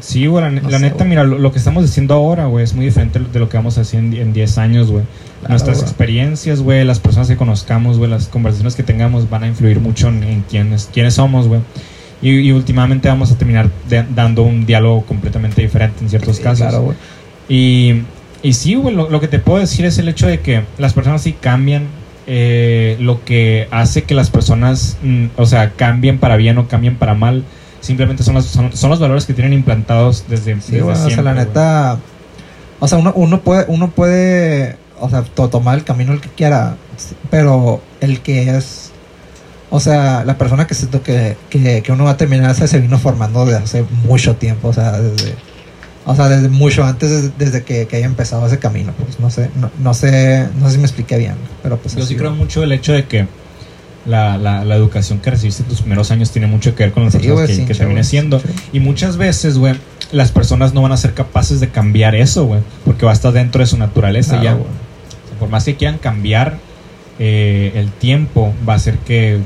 Sí, 0.01 0.27
güey, 0.27 0.43
la, 0.45 0.51
ne- 0.51 0.61
No 0.61 0.69
la 0.71 0.79
sé, 0.79 0.83
neta, 0.85 0.97
güey. 0.97 1.09
mira, 1.11 1.25
lo, 1.25 1.39
lo 1.39 1.53
que 1.53 1.59
estamos 1.59 1.85
diciendo 1.85 2.15
ahora, 2.15 2.47
güey, 2.47 2.65
es 2.65 2.75
muy 2.75 2.85
diferente 2.87 3.21
de 3.21 3.39
lo 3.39 3.49
que 3.49 3.57
vamos 3.57 3.79
a 3.79 3.83
hacer 3.83 4.01
en, 4.01 4.13
en 4.13 4.33
10 4.33 4.59
años, 4.59 4.91
güey. 4.91 5.05
Claro, 5.43 5.55
Nuestras 5.55 5.83
experiencias, 5.83 6.61
güey, 6.61 6.85
las 6.85 6.99
personas 7.01 7.29
que 7.29 7.37
conozcamos, 7.37 7.99
güey, 7.99 8.09
las 8.11 8.29
conversaciones 8.29 8.75
que 8.77 8.83
tengamos 8.83 9.29
van 9.29 9.43
a 9.45 9.49
influir 9.49 9.81
mucho 9.81 10.09
en, 10.09 10.23
en 10.23 10.43
quiénes, 10.49 10.89
quiénes 10.93 11.15
somos, 11.15 11.49
güey. 11.49 11.61
Y, 12.23 12.31
y 12.39 12.53
últimamente 12.53 13.09
vamos 13.09 13.33
a 13.33 13.37
terminar 13.37 13.69
de- 13.89 14.05
dando 14.15 14.43
un 14.45 14.65
diálogo 14.67 15.03
completamente 15.05 15.61
diferente 15.61 15.97
en 16.05 16.09
ciertos 16.11 16.37
Sí, 16.37 16.43
casos. 16.43 16.69
Claro, 16.69 16.83
güey. 16.85 16.97
Y, 17.49 18.03
y 18.43 18.53
sí, 18.53 18.77
güey, 18.77 18.95
lo, 18.95 19.11
lo 19.11 19.21
que 19.21 19.27
te 19.29 19.41
puedo 19.41 19.59
decir 19.59 19.85
es 19.85 19.99
el 19.99 20.09
hecho 20.09 20.27
de 20.29 20.39
que 20.41 20.63
las 20.79 20.93
personas 20.95 21.23
sí 21.23 21.33
cambian. 21.33 21.87
eh, 22.29 22.97
lo 23.01 23.25
que 23.25 23.67
hace 23.73 24.05
que 24.05 24.15
las 24.15 24.31
personas, 24.31 24.97
mm, 25.03 25.25
o 25.37 25.45
sea, 25.45 25.73
cambien 25.73 26.19
para 26.19 26.37
bien 26.37 26.57
o 26.59 26.69
cambien 26.69 26.95
para 26.95 27.15
mal, 27.15 27.43
simplemente 27.81 28.23
son, 28.23 28.37
las- 28.37 28.45
son, 28.47 28.77
son 28.77 28.91
los 28.91 29.01
valores 29.01 29.27
que 29.27 29.35
tienen 29.35 29.53
implantados 29.53 30.25
desde, 30.29 30.55
Sí, 30.61 30.77
desde 30.77 30.83
o 30.83 30.95
sea, 31.11 31.23
la 31.23 31.35
neta... 31.35 31.99
O 32.79 32.87
sea, 32.87 32.99
uno, 32.99 33.13
uno 33.17 33.41
puede, 33.41 33.65
uno 33.67 33.91
puede, 33.91 34.77
o 35.03 35.11
sea, 35.11 35.23
to- 35.23 35.49
tomar 35.49 35.77
el 35.79 35.85
camino 35.85 36.13
el 36.13 36.21
que 36.21 36.29
quiera, 36.31 36.77
pero 37.31 37.83
el 38.01 38.21
que 38.21 38.57
es... 38.57 38.91
O 39.71 39.81
sea, 39.81 40.25
la 40.25 40.37
persona 40.37 40.67
que, 40.67 40.75
siento 40.75 41.03
que, 41.03 41.37
que, 41.49 41.83
que 41.83 41.93
uno 41.93 42.05
va 42.05 42.11
a 42.11 42.17
terminar 42.17 42.55
se, 42.55 42.79
vino 42.79 42.99
formando 42.99 43.45
desde 43.47 43.59
hace 43.65 43.85
mucho 44.05 44.37
tiempo, 44.37 44.69
o 44.69 44.73
sea, 44.73 44.93
desde... 45.01 45.35
O 46.05 46.17
sea, 46.17 46.29
desde 46.29 46.49
mucho 46.49 46.83
antes, 46.85 47.39
desde, 47.39 47.63
que, 47.63 47.87
que 47.87 47.97
haya 47.97 48.07
empezado 48.07 48.45
ese 48.47 48.59
camino, 48.59 48.93
pues 48.99 49.21
no 49.21 49.31
sé, 49.31 49.51
no, 49.55 49.71
no 49.79 49.95
sé, 49.95 50.49
no 50.59 50.67
sé 50.67 50.73
si 50.73 50.79
me 50.79 50.85
expliqué 50.85 51.17
bien, 51.17 51.35
pero 51.63 51.77
pues 51.79 51.95
Yo 51.95 52.05
sí 52.05 52.17
creo 52.17 52.33
mucho 52.33 52.63
el 52.65 52.73
hecho 52.73 52.93
de 52.93 53.05
que 53.05 53.27
la, 54.05 54.37
la, 54.37 54.65
la 54.65 54.75
educación 54.75 55.21
que 55.21 55.31
recibiste 55.31 55.63
en 55.63 55.69
tus 55.69 55.81
primeros 55.81 56.11
años 56.11 56.33
tiene 56.33 56.49
mucho 56.49 56.75
que 56.75 56.83
ver 56.83 56.93
con 56.93 57.05
las 57.05 57.13
Sí, 57.13 57.21
personas 57.21 57.51
que, 57.51 57.65
que 57.67 57.75
termines 57.75 58.09
siendo. 58.09 58.41
sí. 58.41 58.47
Y 58.73 58.81
muchas 58.81 59.17
veces, 59.17 59.59
güey, 59.59 59.77
las 60.11 60.33
personas 60.33 60.75
no 60.75 60.83
van 60.83 60.91
a 60.91 60.97
ser 60.97 61.15
capaces 61.15 61.61
de 61.61 61.69
cambiar 61.69 62.17
eso, 62.17 62.47
güey, 62.47 62.61
porque 62.85 63.05
va 63.07 63.13
a 63.13 63.15
estar 63.15 63.33
dentro 63.33 63.61
de 63.61 63.67
su 63.69 63.79
naturaleza 63.79 64.41
Claro, 64.41 64.59
ya. 64.59 64.65
Por 65.43 65.51
más 65.51 65.65
que 65.65 65.75
quieran 65.75 65.99
cambiar 65.99 66.59
eh, 67.19 67.73
el 67.75 67.91
tiempo, 67.91 68.55
va 68.69 68.75
a 68.75 68.77
hacer 68.77 68.99
que 68.99 69.39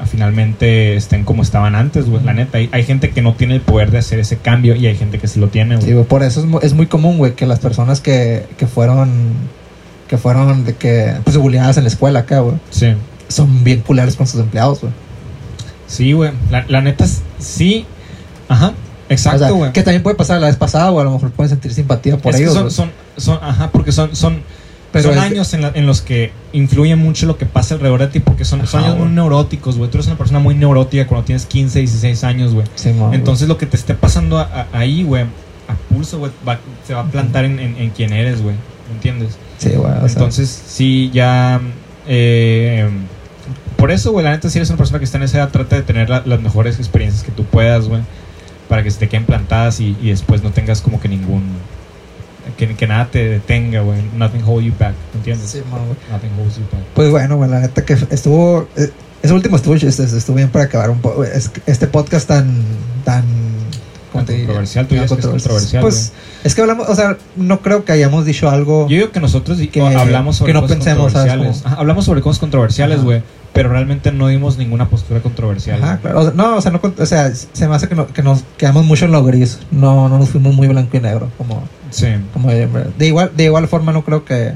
ah, 0.00 0.06
finalmente 0.06 0.96
estén 0.96 1.24
como 1.24 1.42
estaban 1.42 1.74
antes, 1.74 2.08
güey. 2.08 2.24
La 2.24 2.32
neta, 2.32 2.56
hay, 2.56 2.70
hay 2.72 2.84
gente 2.84 3.10
que 3.10 3.20
no 3.20 3.34
tiene 3.34 3.56
el 3.56 3.60
poder 3.60 3.90
de 3.90 3.98
hacer 3.98 4.18
ese 4.18 4.38
cambio 4.38 4.74
y 4.74 4.86
hay 4.86 4.96
gente 4.96 5.18
que 5.18 5.28
sí 5.28 5.38
lo 5.38 5.48
tiene, 5.48 5.74
güey. 5.76 5.86
Sí, 5.88 5.92
güey, 5.92 6.06
por 6.06 6.22
eso 6.22 6.40
es, 6.40 6.46
mu- 6.46 6.60
es 6.62 6.72
muy 6.72 6.86
común, 6.86 7.18
güey, 7.18 7.34
que 7.34 7.44
las 7.44 7.58
personas 7.58 8.00
que, 8.00 8.46
que 8.56 8.66
fueron, 8.66 9.10
que 10.08 10.16
fueron 10.16 10.64
de 10.64 10.74
que, 10.74 11.12
pues, 11.22 11.36
bulleadas 11.36 11.76
en 11.76 11.84
la 11.84 11.88
escuela 11.90 12.20
acá, 12.20 12.40
güey, 12.40 12.56
Sí. 12.70 12.94
son 13.28 13.62
bien 13.62 13.80
culeros 13.80 14.16
con 14.16 14.26
sus 14.26 14.40
empleados, 14.40 14.80
güey. 14.80 14.94
Sí, 15.86 16.12
güey. 16.14 16.30
La, 16.50 16.64
la 16.68 16.80
neta, 16.80 17.04
sí. 17.38 17.84
Ajá. 18.48 18.68
O 18.68 19.12
Exacto, 19.12 19.38
sea, 19.40 19.50
güey. 19.50 19.72
que 19.72 19.82
también 19.82 20.02
puede 20.02 20.16
pasar 20.16 20.40
la 20.40 20.46
vez 20.46 20.56
pasada, 20.56 20.90
o 20.90 20.98
a 20.98 21.04
lo 21.04 21.10
mejor 21.10 21.30
pueden 21.32 21.50
sentir 21.50 21.74
simpatía 21.74 22.16
por 22.16 22.30
Es 22.32 22.38
que 22.38 22.42
ellos. 22.44 22.54
son, 22.54 22.62
güey. 22.62 22.72
son, 22.74 22.90
son, 23.18 23.38
ajá, 23.42 23.70
porque 23.70 23.92
son, 23.92 24.16
son, 24.16 24.40
Pero 24.92 25.08
son 25.14 25.18
años 25.18 25.54
en, 25.54 25.62
la- 25.62 25.72
en 25.74 25.86
los 25.86 26.02
que 26.02 26.32
influye 26.52 26.94
mucho 26.96 27.26
lo 27.26 27.38
que 27.38 27.46
pasa 27.46 27.74
alrededor 27.74 28.00
de 28.00 28.06
ti, 28.08 28.20
porque 28.20 28.44
son, 28.44 28.60
años 28.60 28.98
muy 28.98 29.08
neuróticos, 29.08 29.78
güey. 29.78 29.90
Tú 29.90 29.96
eres 29.96 30.06
una 30.06 30.18
persona 30.18 30.38
muy 30.38 30.54
neurótica 30.54 31.06
cuando 31.06 31.24
tienes 31.24 31.46
15, 31.46 31.78
16 31.78 32.24
años, 32.24 32.52
güey. 32.54 32.66
Sí. 32.74 32.92
Entonces 33.12 33.48
lo 33.48 33.56
que 33.58 33.66
te 33.66 33.76
esté 33.76 33.94
pasando 33.94 34.38
a- 34.38 34.42
a- 34.42 34.78
ahí, 34.78 35.02
güey, 35.02 35.22
a 35.68 35.74
pulso, 35.94 36.18
güey, 36.18 36.30
va- 36.46 36.60
se 36.86 36.92
va 36.94 37.00
a 37.00 37.04
plantar 37.06 37.44
en, 37.46 37.58
en, 37.58 37.76
en 37.78 37.90
quién 37.90 38.12
eres, 38.12 38.42
güey. 38.42 38.54
¿Me 38.88 38.94
entiendes? 38.96 39.38
sí, 39.58 39.70
güey, 39.70 39.92
sea, 39.92 40.06
Entonces, 40.06 40.62
sí, 40.66 41.10
ya... 41.14 41.60
eh, 42.06 42.88
por 43.76 43.90
eso, 43.90 44.12
güey, 44.12 44.24
la 44.24 44.32
neta, 44.32 44.50
si 44.50 44.58
eres 44.58 44.68
una 44.70 44.76
persona 44.78 44.98
que 44.98 45.04
está 45.06 45.16
en 45.18 45.24
esa 45.24 45.38
edad, 45.38 45.48
trata 45.50 45.76
de 45.76 45.82
tener 45.82 46.08
la- 46.10 46.22
las 46.26 46.40
mejores 46.40 46.78
experiencias 46.78 47.22
que 47.24 47.32
tú 47.32 47.44
puedas, 47.44 47.88
güey. 47.88 48.02
Para 48.68 48.82
que 48.82 48.90
se 48.90 48.98
te 49.00 49.08
queden 49.08 49.24
plantadas 49.24 49.80
y, 49.80 49.96
y 50.02 50.10
después 50.10 50.42
no 50.42 50.50
tengas 50.50 50.80
como 50.82 51.00
que 51.00 51.08
ningún... 51.08 51.42
Que, 52.56 52.74
que 52.74 52.86
nada 52.86 53.08
te 53.10 53.28
detenga, 53.28 53.80
güey. 53.82 54.00
Nothing 54.16 54.42
hold 54.44 54.64
you 54.64 54.72
back, 54.78 54.94
¿me 55.12 55.18
entiendes? 55.18 55.50
sí, 55.50 55.60
güey. 55.70 55.82
Nothing 56.10 56.30
holds 56.40 56.56
you 56.56 56.64
back. 56.72 56.82
Pues 56.94 57.10
bueno, 57.10 57.36
güey, 57.36 57.50
la 57.50 57.60
neta 57.60 57.84
que 57.84 57.96
estuvo, 58.10 58.68
eh, 58.76 58.90
ese 59.22 59.32
último 59.32 59.56
estuvo, 59.56 59.74
este, 59.74 60.02
estuvo 60.04 60.36
bien 60.36 60.50
para 60.50 60.64
acabar 60.64 60.90
un 60.90 61.00
poco, 61.00 61.24
este 61.24 61.86
podcast 61.86 62.28
tan, 62.28 62.62
tan, 63.04 63.24
controversial, 64.12 64.86
tú 64.86 64.94
Tan 64.94 65.04
dirías 65.04 65.12
que 65.12 65.20
es 65.20 65.26
controversial, 65.26 65.82
Pues, 65.82 66.12
es 66.44 66.54
que 66.54 66.60
hablamos, 66.60 66.88
o 66.88 66.94
sea, 66.94 67.16
no 67.36 67.60
creo 67.60 67.84
que 67.84 67.92
hayamos 67.92 68.24
dicho 68.26 68.50
algo... 68.50 68.88
Yo 68.88 68.96
digo 68.96 69.10
que 69.10 69.20
nosotros 69.20 69.58
Que- 69.58 69.80
hablamos 69.80 70.36
sobre 70.36 70.50
que 70.50 70.54
no 70.54 70.60
cosas 70.62 70.76
pensemos, 70.76 71.12
controversiales. 71.12 71.62
Ajá, 71.64 71.76
hablamos 71.76 72.04
sobre 72.04 72.20
cosas 72.20 72.38
controversiales, 72.38 72.96
Ajá. 72.98 73.04
güey. 73.04 73.22
Pero 73.52 73.68
realmente 73.68 74.12
no 74.12 74.28
dimos 74.28 74.56
ninguna 74.56 74.88
postura 74.88 75.20
controversial. 75.20 75.78
Güey. 75.80 75.98
claro. 75.98 76.20
O 76.20 76.22
sea, 76.24 76.32
no, 76.34 76.56
o 76.56 76.60
sea, 76.62 76.70
no, 76.72 76.80
con- 76.80 76.94
o 76.98 77.06
sea, 77.06 77.30
se 77.34 77.68
me 77.68 77.74
hace 77.74 77.86
que, 77.88 77.94
no- 77.94 78.06
que 78.06 78.22
nos 78.22 78.44
quedamos 78.56 78.84
mucho 78.86 79.04
en 79.04 79.12
lo 79.12 79.22
gris. 79.24 79.58
No, 79.70 80.08
no 80.08 80.18
nos 80.18 80.30
fuimos 80.30 80.54
muy 80.54 80.68
blanco 80.68 80.96
y 80.96 81.00
negro. 81.00 81.28
Como, 81.36 81.62
Sí. 81.90 82.06
como 82.32 82.48
de, 82.50 82.66
igual, 83.06 83.30
de 83.36 83.44
igual 83.44 83.68
forma 83.68 83.92
no 83.92 84.04
creo 84.04 84.24
que, 84.24 84.52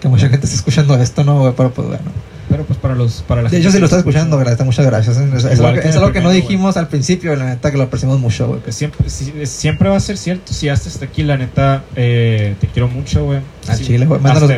que 0.00 0.08
mucha 0.08 0.28
gente 0.30 0.46
esté 0.46 0.56
escuchando 0.56 0.94
esto, 0.96 1.24
¿no? 1.24 1.52
Pero 1.56 1.72
pues 1.72 1.88
bueno. 1.88 2.04
Pero 2.48 2.64
pues 2.64 2.78
para 2.78 2.94
los 2.94 3.22
para 3.22 3.42
la 3.42 3.48
De 3.50 3.56
gente 3.56 3.68
hecho, 3.68 3.72
si 3.74 3.78
lo 3.80 3.84
estás 3.86 3.98
escucha- 4.00 4.18
escuchando, 4.20 4.38
gracias, 4.38 4.64
muchas 4.66 4.86
gracias. 4.86 5.16
Es, 5.18 5.44
es 5.44 5.60
algo 5.60 5.72
que, 5.80 5.88
es 5.88 5.96
algo 5.96 6.12
que 6.12 6.20
no 6.20 6.30
dijimos 6.30 6.76
al 6.76 6.88
principio, 6.88 7.34
la 7.36 7.44
neta, 7.46 7.70
que 7.70 7.76
lo 7.76 7.84
apreciamos 7.84 8.18
mucho, 8.20 8.46
güey. 8.48 8.60
Siempre, 8.70 9.08
sí, 9.10 9.32
siempre 9.44 9.88
va 9.88 9.96
a 9.96 10.00
ser 10.00 10.16
cierto. 10.16 10.52
Si 10.54 10.68
hasta 10.68 10.88
hasta 10.88 11.04
aquí, 11.04 11.22
la 11.22 11.36
neta, 11.36 11.84
eh, 11.96 12.54
te 12.60 12.66
quiero 12.68 12.88
mucho, 12.88 13.24
güey. 13.24 13.40
Al 13.68 13.76
Sí, 13.76 13.84
chile, 13.84 14.06
güey. 14.06 14.18
Mándanos, 14.20 14.50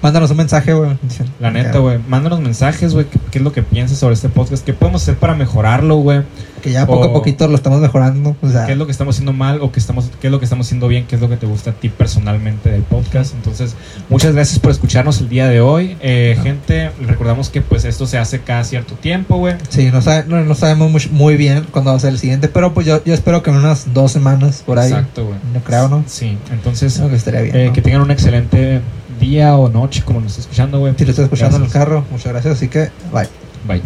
mándanos 0.00 0.30
un 0.30 0.36
mensaje, 0.38 0.72
güey. 0.72 0.90
la 1.38 1.50
neta, 1.50 1.78
güey. 1.78 1.98
Mándanos 2.08 2.40
mensajes, 2.40 2.94
güey. 2.94 3.04
¿Qué, 3.06 3.18
qué 3.30 3.38
es 3.38 3.44
lo 3.44 3.52
que 3.52 3.62
piensas 3.62 3.98
sobre 3.98 4.14
este 4.14 4.30
podcast? 4.30 4.64
¿Qué 4.64 4.72
podemos 4.72 5.02
hacer 5.02 5.16
para 5.16 5.34
mejorarlo, 5.34 5.96
güey? 5.96 6.22
Que 6.62 6.72
ya 6.72 6.86
poco 6.86 7.04
a 7.04 7.06
O- 7.08 7.12
poquito 7.12 7.46
lo 7.46 7.56
estamos 7.56 7.80
mejorando. 7.80 8.34
O 8.40 8.48
sea, 8.48 8.64
¿Qué 8.64 8.72
es 8.72 8.78
lo 8.78 8.86
que 8.86 8.92
estamos 8.92 9.16
haciendo 9.16 9.34
mal 9.34 9.60
o 9.60 9.70
qué, 9.70 9.78
estamos, 9.80 10.10
qué 10.18 10.28
es 10.28 10.30
lo 10.30 10.38
que 10.38 10.46
estamos 10.46 10.66
haciendo 10.66 10.88
bien? 10.88 11.04
¿Qué 11.06 11.16
es 11.16 11.20
lo 11.20 11.28
que 11.28 11.36
te 11.36 11.44
gusta 11.44 11.70
a 11.70 11.72
ti 11.74 11.90
personalmente 11.90 12.70
del 12.70 12.80
podcast? 12.82 13.34
Entonces, 13.34 13.76
muchas 14.08 14.32
gracias 14.32 14.58
por 14.60 14.70
escucharnos 14.70 15.20
el 15.20 15.28
día 15.28 15.46
de 15.46 15.60
hoy. 15.60 15.98
Eh, 16.00 16.36
Ah. 16.38 16.42
Gente, 16.42 16.90
recordamos 17.06 17.33
que 17.50 17.60
pues 17.60 17.84
esto 17.84 18.06
se 18.06 18.18
hace 18.18 18.40
cada 18.40 18.64
cierto 18.64 18.94
tiempo, 18.94 19.36
güey. 19.38 19.54
Sí, 19.68 19.90
no, 19.92 20.00
sabe- 20.02 20.24
no, 20.26 20.42
no 20.44 20.54
sabemos 20.54 20.90
muy, 20.90 21.02
muy 21.10 21.36
bien 21.36 21.66
cuándo 21.70 21.90
va 21.90 21.96
a 21.96 22.00
ser 22.00 22.10
el 22.12 22.18
siguiente, 22.18 22.48
pero 22.48 22.72
pues 22.74 22.86
yo, 22.86 23.02
yo 23.04 23.12
espero 23.14 23.42
que 23.42 23.50
en 23.50 23.56
unas 23.56 23.92
dos 23.92 24.12
semanas 24.12 24.62
por 24.64 24.78
ahí. 24.78 24.90
Exacto, 24.90 25.26
güey. 25.26 25.38
No 25.52 25.60
creo, 25.60 25.88
¿no? 25.88 26.04
Sí, 26.06 26.38
entonces, 26.50 26.94
Creo 26.96 27.10
que 27.10 27.16
estaría 27.16 27.40
bien. 27.42 27.56
eh, 27.56 27.66
¿no? 27.66 27.72
que 27.72 27.82
tengan 27.82 28.00
un 28.02 28.10
excelente 28.10 28.80
día 29.20 29.56
o 29.56 29.68
noche, 29.68 30.02
como 30.04 30.20
nos 30.20 30.30
está 30.32 30.42
escuchando, 30.42 30.78
güey. 30.78 30.94
Si 30.96 31.04
lo 31.04 31.10
estás 31.10 31.24
escuchando 31.24 31.56
en 31.58 31.64
el 31.64 31.70
carro, 31.70 32.04
muchas 32.10 32.32
gracias. 32.32 32.56
Así 32.56 32.68
que, 32.68 32.90
bye. 33.12 33.28
Bye. 33.66 33.82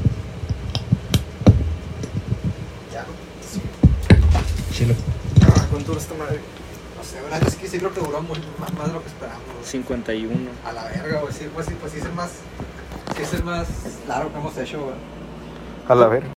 Chilo. 4.72 4.94
¿Cuánto 5.70 5.88
dura 5.92 6.00
esta 6.00 6.14
madre? 6.14 6.38
No 6.96 7.02
sé, 7.04 7.20
verdad, 7.22 7.42
es 7.46 7.56
que 7.56 7.66
sí 7.68 7.78
creo 7.78 7.92
que 7.92 8.00
duró 8.00 8.22
muy, 8.22 8.38
más, 8.60 8.72
más 8.74 8.86
de 8.88 8.92
lo 8.92 9.02
que 9.02 9.08
esperamos. 9.08 9.42
51. 9.64 10.34
A 10.64 10.72
la 10.72 10.84
verga, 10.84 11.20
güey. 11.20 11.32
Sí, 11.32 11.46
pues 11.52 11.66
sí, 11.66 11.74
pues 11.80 11.92
sí 11.92 11.98
es 11.98 12.04
el 12.04 12.12
más. 12.12 12.30
Sí 13.16 13.22
es 13.22 13.34
el 13.34 13.44
más 13.44 13.66
largo 14.06 14.32
que 14.32 14.38
hemos 14.38 14.56
hecho, 14.56 14.80
güey. 14.80 14.94
A 15.88 15.94
la 15.94 16.06
ver. 16.08 16.22